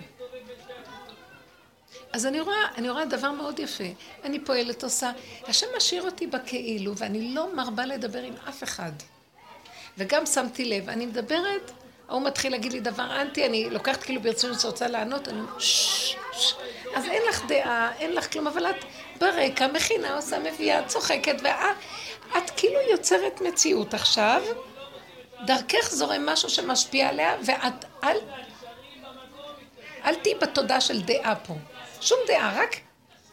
[2.13, 3.83] אז אני רואה, אני רואה דבר מאוד יפה.
[4.23, 5.11] אני פועלת, עושה,
[5.47, 8.91] השם משאיר אותי בכאילו, ואני לא מרבה לדבר עם אף אחד.
[9.97, 11.71] וגם שמתי לב, אני מדברת,
[12.09, 15.61] ההוא מתחיל להגיד לי דבר אנטי, אני לוקחת כאילו ברצינות שרוצה לענות, אני אומרת.
[16.95, 18.85] אז אין לך דעה, אין לך כלום, אבל את
[19.19, 21.75] ברקע מכינה, עושה, מביאה, צוחקת, ואת
[22.37, 24.41] את כאילו יוצרת מציאות עכשיו,
[25.45, 28.17] דרכך זורם משהו שמשפיע עליה, ואת אל,
[30.05, 31.53] אל תהיי בתודעה של דעה פה.
[32.01, 32.75] שום דעה, רק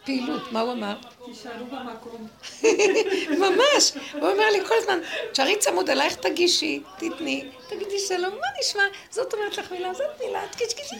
[0.05, 0.53] פעילות.
[0.53, 0.97] מה הוא אמר?
[1.25, 2.29] תישארו במקום.
[3.45, 3.93] ממש.
[4.13, 4.99] הוא אומר לי כל הזמן,
[5.33, 8.83] תשארי צמוד אלייך, תגישי, תתני, תגידי שלום, מה נשמע?
[9.11, 10.97] זאת אומרת לך מילה, זאת מילה, תקשקשי.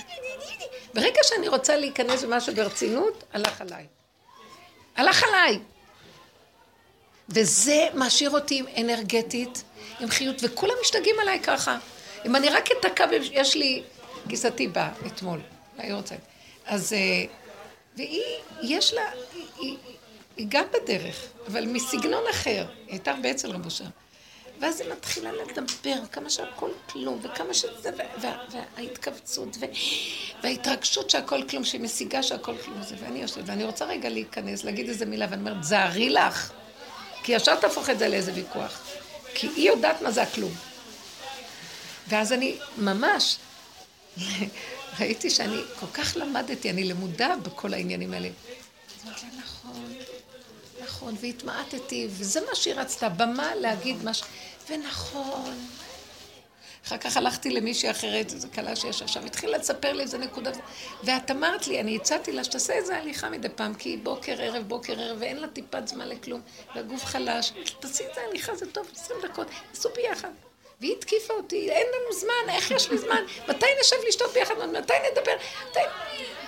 [0.95, 3.87] ברגע שאני רוצה להיכנס במשהו ברצינות, הלך עליי.
[4.97, 5.59] הלך עליי.
[7.29, 9.63] וזה משאיר אותי אנרגטית,
[10.01, 11.79] עם חיות, וכולם משתגעים עליי ככה.
[12.27, 13.83] אם אני רק אתקע, יש לי,
[14.27, 15.41] גיסתי באה אתמול,
[15.79, 16.15] היא רוצה.
[16.67, 17.25] אז, אה,
[17.97, 18.23] והיא,
[18.63, 19.03] יש לה,
[19.35, 19.77] היא, היא,
[20.37, 22.67] היא גם בדרך, אבל מסגנון אחר.
[22.87, 23.85] היא הייתה הרבה אצל רבו שם.
[24.61, 28.37] ואז היא מתחילה לדבר, כמה שהכל כלום, וכמה שזה, וה, וה,
[28.77, 29.65] וההתכווצות, ו,
[30.43, 34.89] וההתרגשות שהכל כלום, שהיא משיגה שהכל כלום זה, ואני יושבת, ואני רוצה רגע להיכנס, להגיד
[34.89, 36.53] איזה מילה, ואני אומרת, זהרי לך,
[37.23, 38.83] כי ישר תהפוך את זה לאיזה ויכוח.
[39.35, 40.53] כי היא יודעת מה זה הכלום.
[42.09, 43.37] ואז אני ממש,
[45.01, 48.29] ראיתי שאני כל כך למדתי, אני למודה בכל העניינים האלה.
[49.05, 49.95] אמרתי לה, נכון,
[50.83, 51.15] נכון.
[51.21, 54.23] והתמעטתי, וזה מה שהיא רצתה, במה להגיד מה ש...
[54.71, 55.67] ונכון.
[56.87, 60.51] אחר כך הלכתי למישהי אחרת, זו כלה שישב שם, התחילה לספר לי איזה נקודה,
[61.05, 65.01] ואת אמרת לי, אני הצעתי לה שתעשה איזה הליכה מדי פעם, כי בוקר ערב, בוקר
[65.01, 66.41] ערב, ואין לה טיפת זמן לכלום,
[66.75, 70.31] והגוף חלש, תעשי איזה הליכה, זה טוב, 20 דקות, עשו ביחד.
[70.83, 73.23] והיא התקיפה אותי, אין לנו זמן, איך יש לי זמן?
[73.49, 74.55] מתי נשב לשתות ביחד?
[74.55, 75.33] מתי נדבר?
[75.71, 75.81] מתי...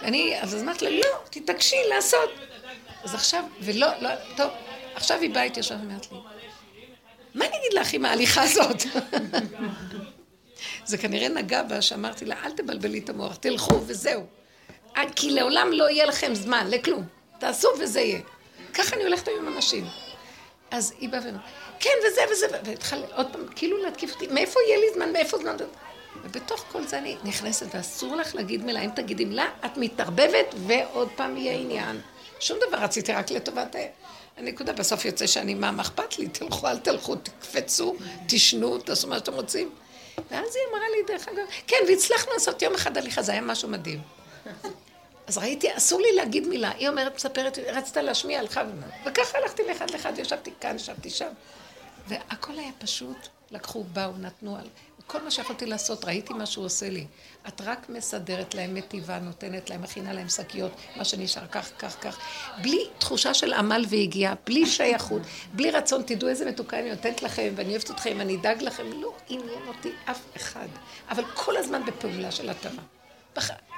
[0.03, 2.31] אני, אז אמרתי לה, לא, תתעקשי לעשות.
[3.05, 4.51] אז עכשיו, ולא, לא, טוב,
[4.95, 6.19] עכשיו היא באה איתי עכשיו ואומרת לי,
[7.35, 8.83] מה אני אגיד לך עם ההליכה הזאת?
[10.85, 14.27] זה כנראה נגע בה שאמרתי לה, אל תבלבלי את המוח, תלכו וזהו.
[14.97, 17.05] אה, כי לעולם לא יהיה לכם זמן, לכלום.
[17.39, 18.21] תעשו וזה יהיה.
[18.75, 19.85] ככה אני הולכת היום עם אנשים.
[20.71, 21.41] אז היא באה ואומרת,
[21.81, 25.57] כן, וזה וזה, והתחלה עוד פעם, כאילו להתקיף אותי, מאיפה יהיה לי זמן, מאיפה זמן?
[26.25, 31.09] ובתוך כל זה אני נכנסת, ואסור לך להגיד מילה, אם תגידי מילה, את מתערבבת, ועוד
[31.17, 32.01] פעם יהיה עניין.
[32.41, 33.77] שום דבר רציתי רק לטובת
[34.37, 34.73] הנקודה.
[34.73, 36.29] בסוף יוצא שאני, מה, מה אכפת לי?
[36.29, 37.97] תלכו, אל תלכו, תקפצו,
[38.29, 39.71] תשנו, תעשו מה שאתם רוצים.
[40.31, 43.69] ואז היא אמרה לי, דרך אגב, כן, והצלחנו לעשות יום אחד הליכה, זה היה משהו
[43.69, 44.01] מדהים.
[45.27, 46.71] אז ראיתי, אסור לי להגיד מילה.
[46.71, 48.63] היא אומרת, מספרת, רצתה להשמיע, הלכה
[49.07, 51.29] וככה הלכתי לאחד לאחד, ישבתי כאן, ישבתי שם.
[52.09, 54.69] והכל היה פשוט, לקחו, באו, נתנו על...
[55.07, 57.07] כל מה שיכולתי לעשות, ראיתי מה שהוא עושה לי.
[57.49, 62.19] את רק מסדרת להם מטיבה, נותנת להם, מכינה להם שקיות, מה שנשאר, כך, כך, כך.
[62.63, 67.53] בלי תחושה של עמל והגיעה, בלי שייכות, בלי רצון, תדעו איזה מתוקה אני נותנת לכם,
[67.57, 68.93] ואני אוהבת אתכם, אני אדאג לכם.
[68.93, 70.69] לא עניין אותי אף אחד.
[71.11, 72.83] אבל כל הזמן בפעולה של הטבה.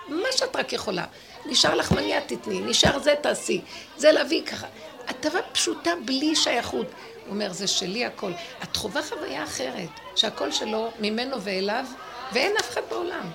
[0.08, 1.04] מה שאת רק יכולה.
[1.46, 3.60] נשאר לך מניעה תתני, נשאר זה תעשי,
[3.96, 4.66] זה להביא ככה.
[5.08, 6.86] הטבה פשוטה בלי שייכות.
[7.26, 8.32] הוא אומר, זה שלי הכל.
[8.62, 11.84] את חווה חוויה אחרת, שהכל שלו, ממנו ואליו,
[12.32, 13.30] ואין אף אחד בעולם.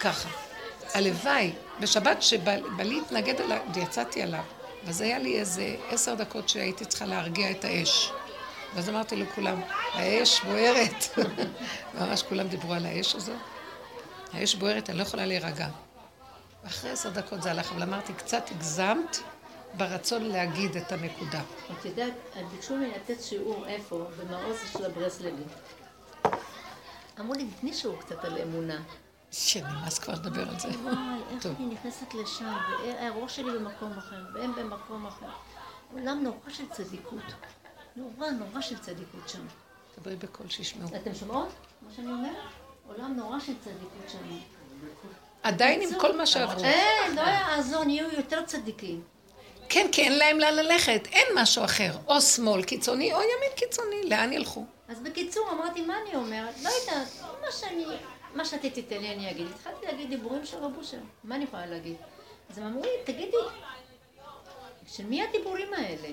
[0.00, 0.28] ככה.
[0.94, 4.42] הלוואי, בשבת שבעלי התנגד אליו, ויצאתי עליו,
[4.84, 8.12] ואז היה לי איזה עשר דקות שהייתי צריכה להרגיע את האש.
[8.74, 9.60] ואז אמרתי לכולם,
[9.92, 11.18] האש בוערת.
[12.00, 13.32] ממש כולם דיברו על האש הזו.
[14.32, 15.68] האש בוערת, אני לא יכולה להירגע.
[16.64, 19.18] ואחרי עשר דקות זה הלך, אבל אמרתי, קצת הגזמת,
[19.78, 21.42] ברצון להגיד את הנקודה.
[21.72, 22.12] את יודעת,
[22.50, 24.06] ביקשו ממני לתת שיעור איפה?
[24.18, 25.42] במעוז של הברסלבי.
[27.20, 28.82] אמרו לי, תתני שיעור קצת על אמונה.
[29.30, 30.68] שנמאס כבר לדבר על זה.
[30.68, 30.94] וואי,
[31.34, 35.26] איך אני נכנסת לשם, והראש שלי במקום אחר, והם במקום אחר.
[35.92, 37.22] עולם נורא של צדיקות.
[37.96, 39.46] נורא נורא של צדיקות שם.
[39.98, 40.88] דברי בקול שישמעו.
[40.96, 41.48] אתם שומעות
[41.82, 42.36] מה שאני אומרת?
[42.86, 44.18] עולם נורא של צדיקות שם.
[45.42, 46.64] עדיין עם כל מה שעברו.
[46.64, 49.02] אין, לא יעזור, נהיו יותר צדיקים.
[49.68, 51.92] כן, כי אין להם לאן ללכת, אין משהו אחר.
[52.06, 54.64] או שמאל קיצוני או ימין קיצוני, לאן ילכו?
[54.88, 56.54] אז בקיצור, אמרתי, מה אני אומרת?
[56.62, 57.08] לא יודעת,
[57.40, 57.84] מה שאני,
[58.34, 59.46] מה שאתה תיתן לי אני אגיד.
[59.54, 61.96] התחלתי להגיד דיבורים של רב אושר, מה אני יכולה להגיד?
[62.50, 63.36] אז הם אמרו לי, תגידי,
[64.86, 66.08] של מי הדיבורים האלה?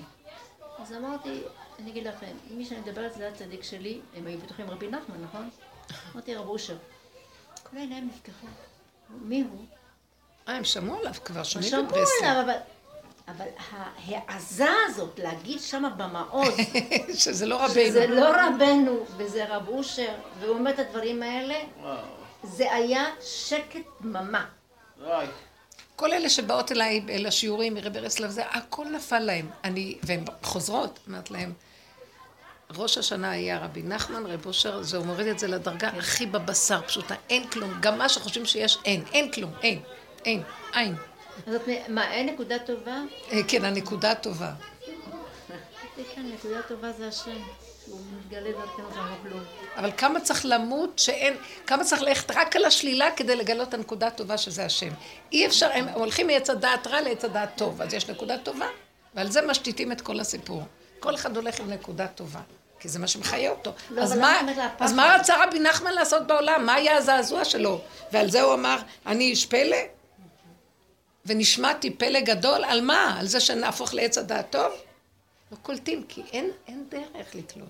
[0.78, 1.42] אז אמרתי,
[1.78, 5.50] אני אגיד לכם, מי שאני מדברת זה הצדיק שלי, הם היו בטוחים רבי נחמן, נכון?
[6.14, 6.76] אמרתי רב אושר.
[7.62, 8.46] כל העיניים נפקחו.
[9.10, 9.64] מי הוא?
[10.48, 12.22] אה, הם שמעו עליו כבר, שומעים שמעו בברסלב.
[12.22, 12.56] עליו, אבל...
[13.28, 16.54] אבל ההעזה הזאת להגיד שמה במעוז,
[17.24, 17.88] שזה לא רבינו.
[17.90, 21.54] שזה לא רבנו וזה רב אושר, והוא אומר את הדברים האלה,
[22.42, 24.44] זה היה שקט דממה.
[25.96, 29.50] כל אלה שבאות אליי לשיעורים מרבי רסלב, זה הכל נפל להם.
[29.64, 31.52] אני, והן חוזרות, אמרת להם,
[32.76, 36.82] ראש השנה היה רבי נחמן, רב אושר, זה הוא מוריד את זה לדרגה הכי בבשר,
[36.82, 37.72] פשוטה, אין כלום.
[37.80, 39.04] גם מה שחושבים שיש, אין.
[39.12, 39.80] אין כלום, אין.
[40.24, 40.42] אין.
[40.74, 40.94] אין.
[41.46, 41.54] אז
[41.88, 43.02] מה, אין נקודה טובה?
[43.32, 44.52] אה, כן, הנקודה הטובה.
[46.14, 47.42] כן, נקודה טובה זה השם.
[49.76, 51.34] אבל כמה צריך למות שאין,
[51.66, 54.88] כמה צריך ללכת רק על השלילה כדי לגלות את הנקודה הטובה שזה השם.
[55.32, 58.66] אי אפשר, הם הולכים מעץ הדעת רע לעץ הדעת טוב, אז יש נקודה טובה,
[59.14, 60.62] ועל זה משתיתים את כל הסיפור.
[61.00, 62.40] כל אחד הולך עם נקודה טובה,
[62.80, 63.72] כי זה מה שמחיה אותו.
[63.90, 64.40] לא, אז, מה?
[64.80, 66.66] אז מה רצה רבי נחמן לעשות בעולם?
[66.66, 67.80] מה היה הזעזוע שלו?
[68.12, 68.76] ועל זה הוא אמר,
[69.06, 69.76] אני איש פלא?
[71.26, 73.16] ונשמעתי פלא גדול, על מה?
[73.20, 74.72] על זה שנהפוך לעץ הדעת טוב?
[75.52, 77.68] לא קולטים, כי אין, אין דרך לקלוט.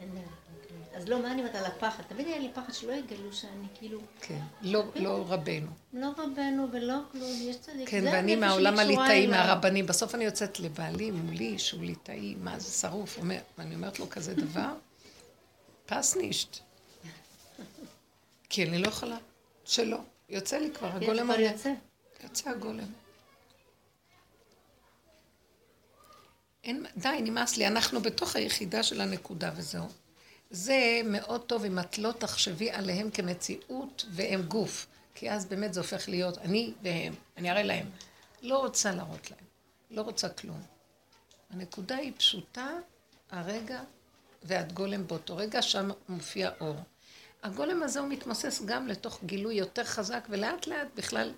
[0.00, 0.22] אין דרך,
[0.54, 0.76] אוקיי.
[0.96, 2.02] אז לא, מה אני אומרת על הפחד?
[2.08, 5.66] תמיד היה לי פחד שלא יגלו שאני כאילו, כן, לא, לא רבנו.
[5.92, 7.88] לא רבנו ולא כלום, יש צדיק.
[7.88, 9.26] כן, ואני מהעולם הליטאי.
[9.26, 9.86] מהרבנים.
[9.86, 14.34] בסוף אני יוצאת לבעלי מולי, שהוא ליטאי, מה זה שרוף, אומר, ואני אומרת לו כזה
[14.34, 14.72] דבר,
[15.86, 16.58] פס נישט.
[18.48, 19.16] כי אני לא יכולה,
[19.64, 19.98] שלא.
[20.28, 21.72] יוצא לי כבר, הגולם כבר אומר, יוצא.
[22.24, 22.92] יוצא הגולם.
[26.64, 29.88] אין, די, נמאס לי, אנחנו בתוך היחידה של הנקודה וזהו.
[30.50, 35.80] זה מאוד טוב אם את לא תחשבי עליהם כמציאות והם גוף, כי אז באמת זה
[35.80, 37.86] הופך להיות אני והם, אני אראה להם.
[38.42, 39.44] לא רוצה להראות להם,
[39.90, 40.62] לא רוצה כלום.
[41.50, 42.68] הנקודה היא פשוטה,
[43.30, 43.82] הרגע
[44.42, 46.76] ואת גולם באותו רגע, שם מופיע אור.
[47.42, 51.32] הגולם הזה הוא מתמוסס גם לתוך גילוי יותר חזק, ולאט לאט בכלל,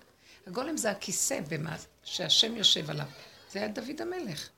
[0.47, 3.05] הגולם זה הכיסא במה שהשם יושב עליו.
[3.51, 4.49] זה היה דוד המלך.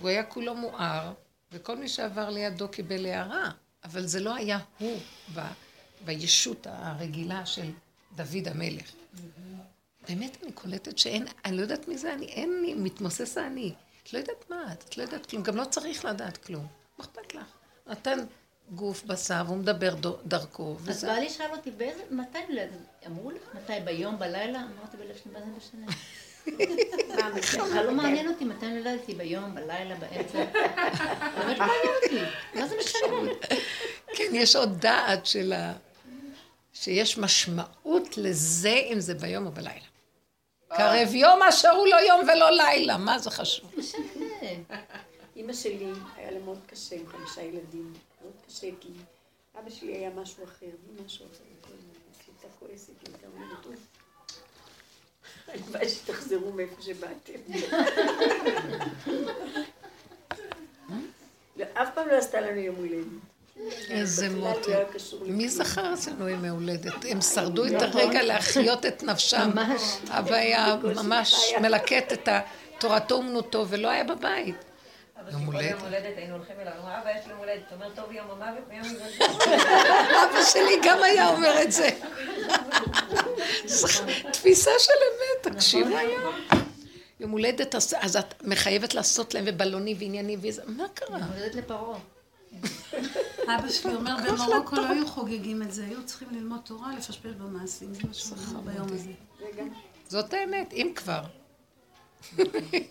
[0.00, 1.12] הוא היה כולו מואר,
[1.52, 3.50] וכל מי שעבר לידו קיבל הערה,
[3.84, 5.00] אבל זה לא היה הוא
[5.34, 5.40] ב,
[6.04, 7.70] בישות הרגילה של
[8.16, 8.92] דוד המלך.
[10.08, 13.74] באמת אני קולטת שאין, אני לא יודעת מי זה אני, אין לי, מתמוסס האני.
[14.02, 16.66] את לא יודעת מה את לא יודעת כלום, גם לא צריך לדעת כלום.
[16.98, 17.46] מה אכפת לך?
[17.86, 18.18] נתן
[18.70, 19.94] גוף בשר והוא מדבר
[20.26, 22.38] דרכו, אז בעלי שאל אותי, באיזה, מתי?
[23.06, 24.58] אמרו לך, מתי, ביום, בלילה?
[24.58, 25.86] אמרתי בלב שלי, מה זה משנה?
[27.36, 30.44] בכלל לא מעניין אותי מתי נולדתי, ביום, בלילה, באמצע.
[31.38, 32.20] באמת לא מעניין אותי,
[32.54, 33.32] מה זה משנה?
[34.16, 35.72] כן, יש עוד דעת של ה...
[36.72, 39.86] שיש משמעות לזה אם זה ביום או בלילה.
[40.68, 43.72] קרב יום אשר הוא לא יום ולא לילה, מה זה חשוב?
[45.36, 47.92] אימא שלי, היה לה מאוד קשה עם חמישה ילדים.
[48.46, 48.88] קשה, כי
[49.58, 50.66] אבא שלי היה משהו אחר,
[51.04, 51.44] משהו אחר.
[52.26, 53.80] הייתה כועסת, היא הייתה אומרת, אוף.
[55.48, 57.32] הלוואי שתחזרו מאיפה שבאתם.
[61.56, 63.06] לא, אף פעם לא עשתה לנו יום הולדת.
[63.90, 64.70] איזה מוטי.
[65.22, 67.04] מי זכר אצלנו ימי הולדת?
[67.08, 69.50] הם שרדו את הרגע להחיות את נפשם.
[69.54, 69.82] ממש.
[70.08, 72.28] אבא היה ממש מלקט את
[72.78, 74.56] תורתו אומנותו ולא היה בבית.
[75.32, 75.70] יום הולדת.
[75.70, 77.62] יום הולדת היינו הולכים אליו, אמר, אבא, יש לי יום הולדת.
[77.66, 79.20] אתה אומר, טוב יום המוות ויום הולדת.
[80.30, 81.88] אבא שלי גם היה אומר את זה.
[84.32, 86.34] תפיסה של אמת, תקשיבו היום.
[87.20, 91.18] יום הולדת, אז את מחייבת לעשות להם ובלוני וענייני וזה, מה קרה?
[91.18, 91.98] יום הולדת לפרעה.
[93.54, 97.94] אבא שלי אומר, במרוקו לא היו חוגגים את זה, היו צריכים ללמוד תורה, לפשפש במעשים,
[97.94, 99.10] זה מה שהוא אומר ביום הזה.
[100.08, 101.22] זאת האמת, אם כבר.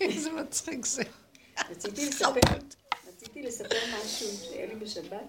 [0.02, 1.04] איזה מצחיק זה.
[1.70, 2.40] רציתי לספר,
[3.08, 5.28] רציתי לספר משהו שהיה לי בשבת.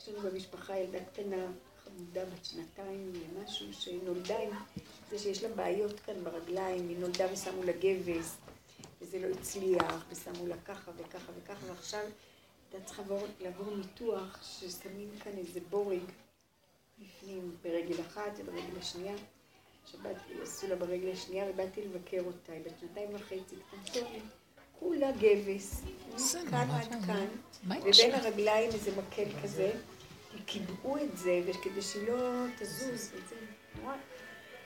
[0.00, 1.46] יש לנו במשפחה ילדה קטנה,
[1.84, 3.12] חמודה בת שנתיים,
[3.42, 4.50] משהו שנולדה עם
[5.10, 8.36] זה שיש לה בעיות כאן ברגליים, היא נולדה ושמו לה גבס,
[9.00, 12.00] וזה לא הצליח, ושמו לה ככה וככה וככה, ועכשיו
[12.72, 13.02] הייתה צריכה
[13.40, 16.02] לעבור ניתוח ששמים כאן איזה בורג
[16.98, 19.14] בפנים, ברגל אחת וברגל השנייה.
[19.86, 24.22] שבאתי, עשו לה ברגל השנייה ובאתי לבקר אותה, היא בת שנתיים וחצי, קטנטונת.
[24.80, 25.82] כולה גבס,
[26.14, 27.26] מכאן עד כאן,
[27.66, 29.72] ובין הרגליים איזה מקל כזה,
[30.46, 33.36] קיבעו את זה, וכדי שהיא לא תזוז, וזה
[33.82, 33.94] נורא.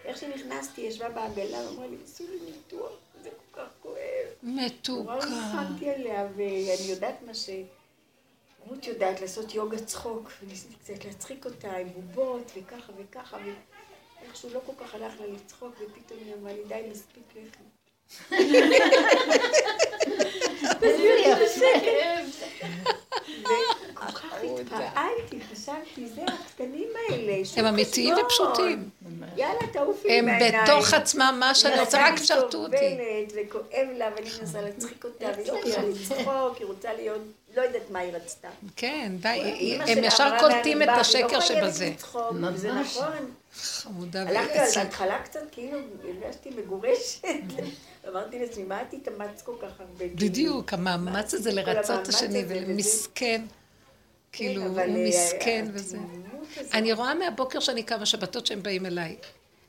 [0.04, 2.92] איך שנכנסתי, ישבה בעגלה, ואמרה לי, עשו לי ניתוח,
[3.22, 3.96] זה כל כך כואב.
[4.42, 5.12] מתוקה.
[5.12, 7.50] נורא ריחמתי עליה, ואני יודעת מה ש...
[8.68, 13.38] רות יודעת לעשות יוגה צחוק, וניסיתי קצת להצחיק אותה עם בובות, וככה וככה,
[14.22, 17.24] ואיכשהו לא כל כך הלך לה לצחוק, ופתאום היא אמרה לי, די, מספיק
[20.82, 22.24] לחם.
[24.60, 27.32] התפעלתי, חשבתי, זה הקטנים האלה.
[27.56, 28.88] הם אמיתיים ופשוטים.
[29.36, 32.96] יאללה, תעופי הם בתוך עצמם, מה שאני רוצה, רק שרתו אותי.
[33.34, 37.20] וכואב לה, ואני מנסה להצחיק אותה, והיא לא רוצה לצחוק, היא רוצה להיות,
[37.56, 38.48] לא יודעת מה היא רצתה.
[38.76, 41.92] כן, די, הם ישר קולטים את השקר שבזה.
[42.54, 43.30] זה נכון.
[43.54, 47.24] חמודה הלכתי על ההתחלה קצת, כאילו, הרגשתי מגורשת.
[48.08, 50.04] אמרתי לעצמי, מה את התאמצת כל כך הרבה?
[50.14, 53.42] בדיוק, המאמץ הזה לרצות את השני, ומסכן.
[54.32, 55.98] כאילו, הוא מסכן וזה.
[56.72, 59.16] אני רואה מהבוקר שאני קמה, שבתות שהם באים אליי.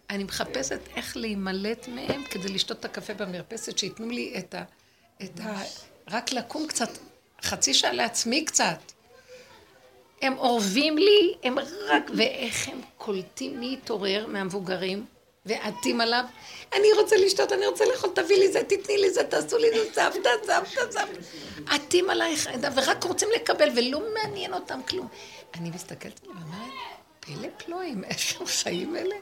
[0.09, 4.63] אני מחפשת איך להימלט מהם כדי לשתות את הקפה במרפסת, שייתנו לי את ה...
[5.23, 5.61] את ה...
[6.07, 6.89] רק לקום קצת,
[7.41, 8.91] חצי שעה לעצמי קצת.
[10.21, 12.11] הם אורבים לי, הם רק...
[12.17, 15.05] ואיך הם קולטים מי יתעורר מהמבוגרים,
[15.45, 16.23] ועטים עליו.
[16.73, 19.93] אני רוצה לשתות, אני רוצה לאכול, תביא לי זה, תתני לי זה, תעשו לי זה,
[19.93, 21.21] סבתא, סבתא, סבתא.
[21.67, 25.07] עטים עלייך, ורק רוצים לקבל, ולא מעניין אותם כלום.
[25.53, 26.71] אני מסתכלת עליהם ואומרת,
[27.19, 29.15] פלא פלואים, איך הם חיים אלה?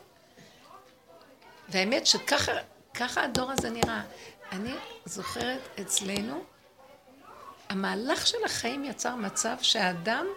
[1.69, 4.01] והאמת שככה הדור הזה נראה.
[4.51, 4.73] אני
[5.05, 6.43] זוכרת אצלנו,
[7.69, 10.27] המהלך של החיים יצר מצב שהאדם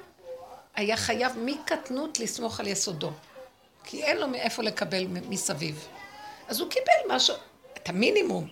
[0.74, 3.10] היה חייב מקטנות לסמוך על יסודו.
[3.84, 5.88] כי אין לו מאיפה לקבל מסביב.
[6.48, 7.34] אז הוא קיבל משהו,
[7.76, 8.48] את המינימום.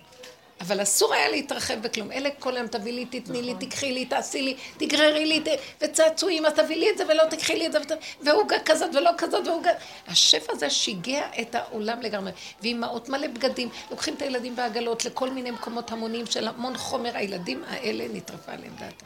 [0.61, 2.11] אבל אסור היה להתרחב בכלום.
[2.11, 5.43] אלה כל היום תביא לי, תתני לי, תקחי לי, תעשי לי, תגררי לי,
[5.81, 7.79] וצעצועים, אז תביא לי את זה ולא תקחי לי את זה,
[8.21, 9.71] ועוגה כזאת ולא כזאת, ועוגה...
[10.07, 12.31] השפע הזה שיגע את העולם לגמרי.
[12.61, 17.63] ואימהות מלא בגדים, לוקחים את הילדים בעגלות לכל מיני מקומות המונים של המון חומר, הילדים
[17.67, 19.05] האלה נטרפה עליהם דעתם.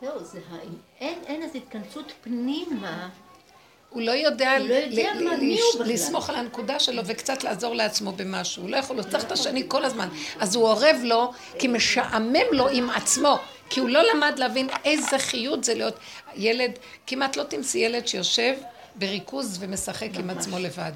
[0.00, 0.40] זהו, זה
[1.00, 3.08] אין, אין איזו התכנסות פנימה
[3.92, 5.92] הוא לא יודע, הוא לא יודע ל- מה- ל- מי הוא בכלל.
[5.94, 8.62] לסמוך על הנקודה שלו וקצת לעזור לעצמו במשהו.
[8.62, 10.08] הוא לא יכול, הוא צריך את השני כל הזמן.
[10.40, 13.38] אז הוא אורב לו, כי משעמם לו עם עצמו.
[13.70, 15.94] כי הוא לא למד להבין איזה חיות זה להיות
[16.36, 16.70] ילד,
[17.06, 18.54] כמעט לא תמצאי ילד שיושב
[18.94, 20.92] בריכוז ומשחק עם עצמו לבד.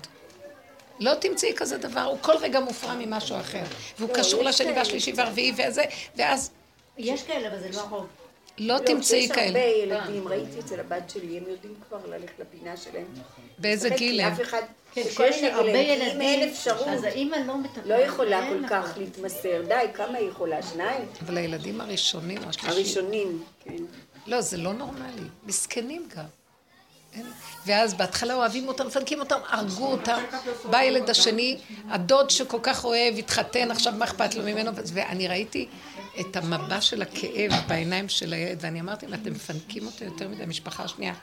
[1.00, 3.62] לא תמצאי כזה דבר, הוא כל רגע מופרע ממשהו אחר.
[3.98, 4.72] והוא קשור יש לשני.
[4.72, 5.84] והשלישי והרביעי וזה,
[6.16, 6.50] ואז
[6.98, 8.06] יש כאלה, אבל זה לא הרוב.
[8.58, 9.58] לא תמצאי יש הרבה כאלה.
[9.58, 13.06] ילדים, ראיתי אצל הבת שלי, הם יודעים כבר ללכת לפינה שלהם.
[13.58, 14.34] באיזה גיל הם?
[14.92, 17.86] כן, כשיש מיני הרבה ילדים, אם אין אפשרות, אז האימא לא מטפלת.
[17.86, 18.68] לא יכולה כל.
[18.68, 19.62] כך להתמסר.
[19.68, 20.62] די, כמה היא יכולה?
[20.62, 21.04] שניים?
[21.26, 23.76] אבל הילדים הראשונים, השלישי, הראשונים, כן.
[24.26, 25.22] לא, זה לא נורמלי.
[25.46, 26.24] מסכנים גם.
[27.66, 30.22] ואז בהתחלה אוהבים אותם, מפנקים אותם, הרגו אותם.
[30.70, 31.58] בא הילד השני,
[31.88, 34.70] הדוד שכל כך אוהב, התחתן, עכשיו מה אכפת לו ממנו?
[34.92, 35.68] ואני ראיתי
[36.20, 40.42] את המבע של הכאב בעיניים של הילד, ואני אמרתי, אם אתם מפנקים אותו יותר מדי,
[40.42, 41.14] המשפחה השנייה,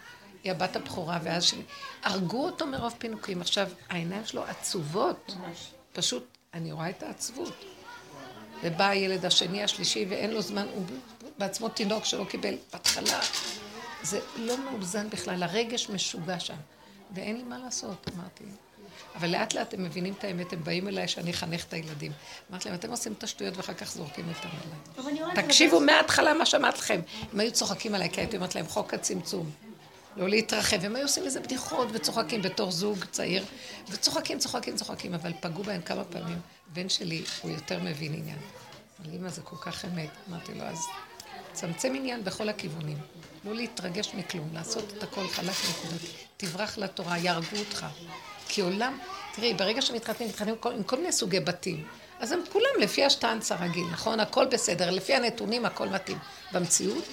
[0.44, 1.62] היא הבת הבכורה, ואז שני,
[2.04, 3.42] הרגו אותו מרוב פינוקים.
[3.42, 5.36] עכשיו, העיניים שלו עצובות.
[5.94, 7.66] פשוט, אני רואה את העצבות.
[8.64, 10.86] ובא הילד השני, השלישי, ואין לו זמן, הוא
[11.38, 13.20] בעצמו תינוק שלא קיבל בהתחלה.
[14.04, 16.56] זה לא מאוזן בכלל, הרגש משוגע שם.
[17.12, 18.44] ואין לי מה לעשות, אמרתי.
[19.16, 22.12] אבל לאט לאט הם מבינים את האמת, הם באים אליי שאני אחנך את הילדים.
[22.52, 24.50] אמרתי להם, אתם עושים את השטויות ואחר כך זורקים אותם
[24.98, 27.00] אומרת, תקשיבו מההתחלה מה שאמרתי לכם.
[27.34, 29.52] הם היו צוחקים עליי, כי הייתי אומרת להם, חוק הצמצום.
[30.18, 30.86] לא להתרחב.
[30.86, 33.46] הם היו עושים איזה בדיחות וצוחקים בתור זוג צעיר,
[33.90, 36.40] וצוחקים, צוחקים, צוחקים, אבל פגעו בהם כמה פעמים.
[36.74, 38.38] בן שלי, הוא יותר מבין עניין.
[39.00, 40.10] אבל אמא זה כל כך אמת.
[40.30, 40.80] אמרתי לו, אז
[41.54, 42.98] צמצם עניין בכל הכיוונים.
[43.46, 46.08] לא להתרגש מכלום, לעשות את הכל חלק נקודתי.
[46.38, 47.86] תברח לתורה, יהרגו אותך.
[48.54, 48.98] כי עולם,
[49.36, 51.88] תראי, ברגע שמתחתנים, מתחתנים עם כל- עם כל מיני סוגי בתים.
[52.20, 54.20] אז הם כולם לפי השטנץ הרגיל, נכון?
[54.20, 56.18] הכל בסדר, לפי הנתונים הכל מתאים.
[56.52, 57.04] במציאות,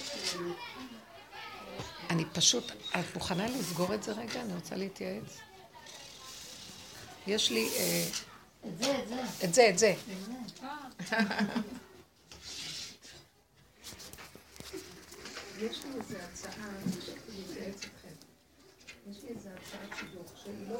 [2.09, 4.41] אני פשוט, את מוכנה לסגור את זה רגע?
[4.41, 5.37] אני רוצה להתייעץ.
[7.27, 8.05] יש לי, אה,
[8.67, 9.23] את זה, את זה.
[9.43, 9.93] את זה, את זה.
[15.59, 16.91] יש לי איזו הצעה, אני
[17.37, 18.15] להתייעץ איתכם.
[19.11, 20.79] יש לי איזו הצעת שידוך, שהיא לא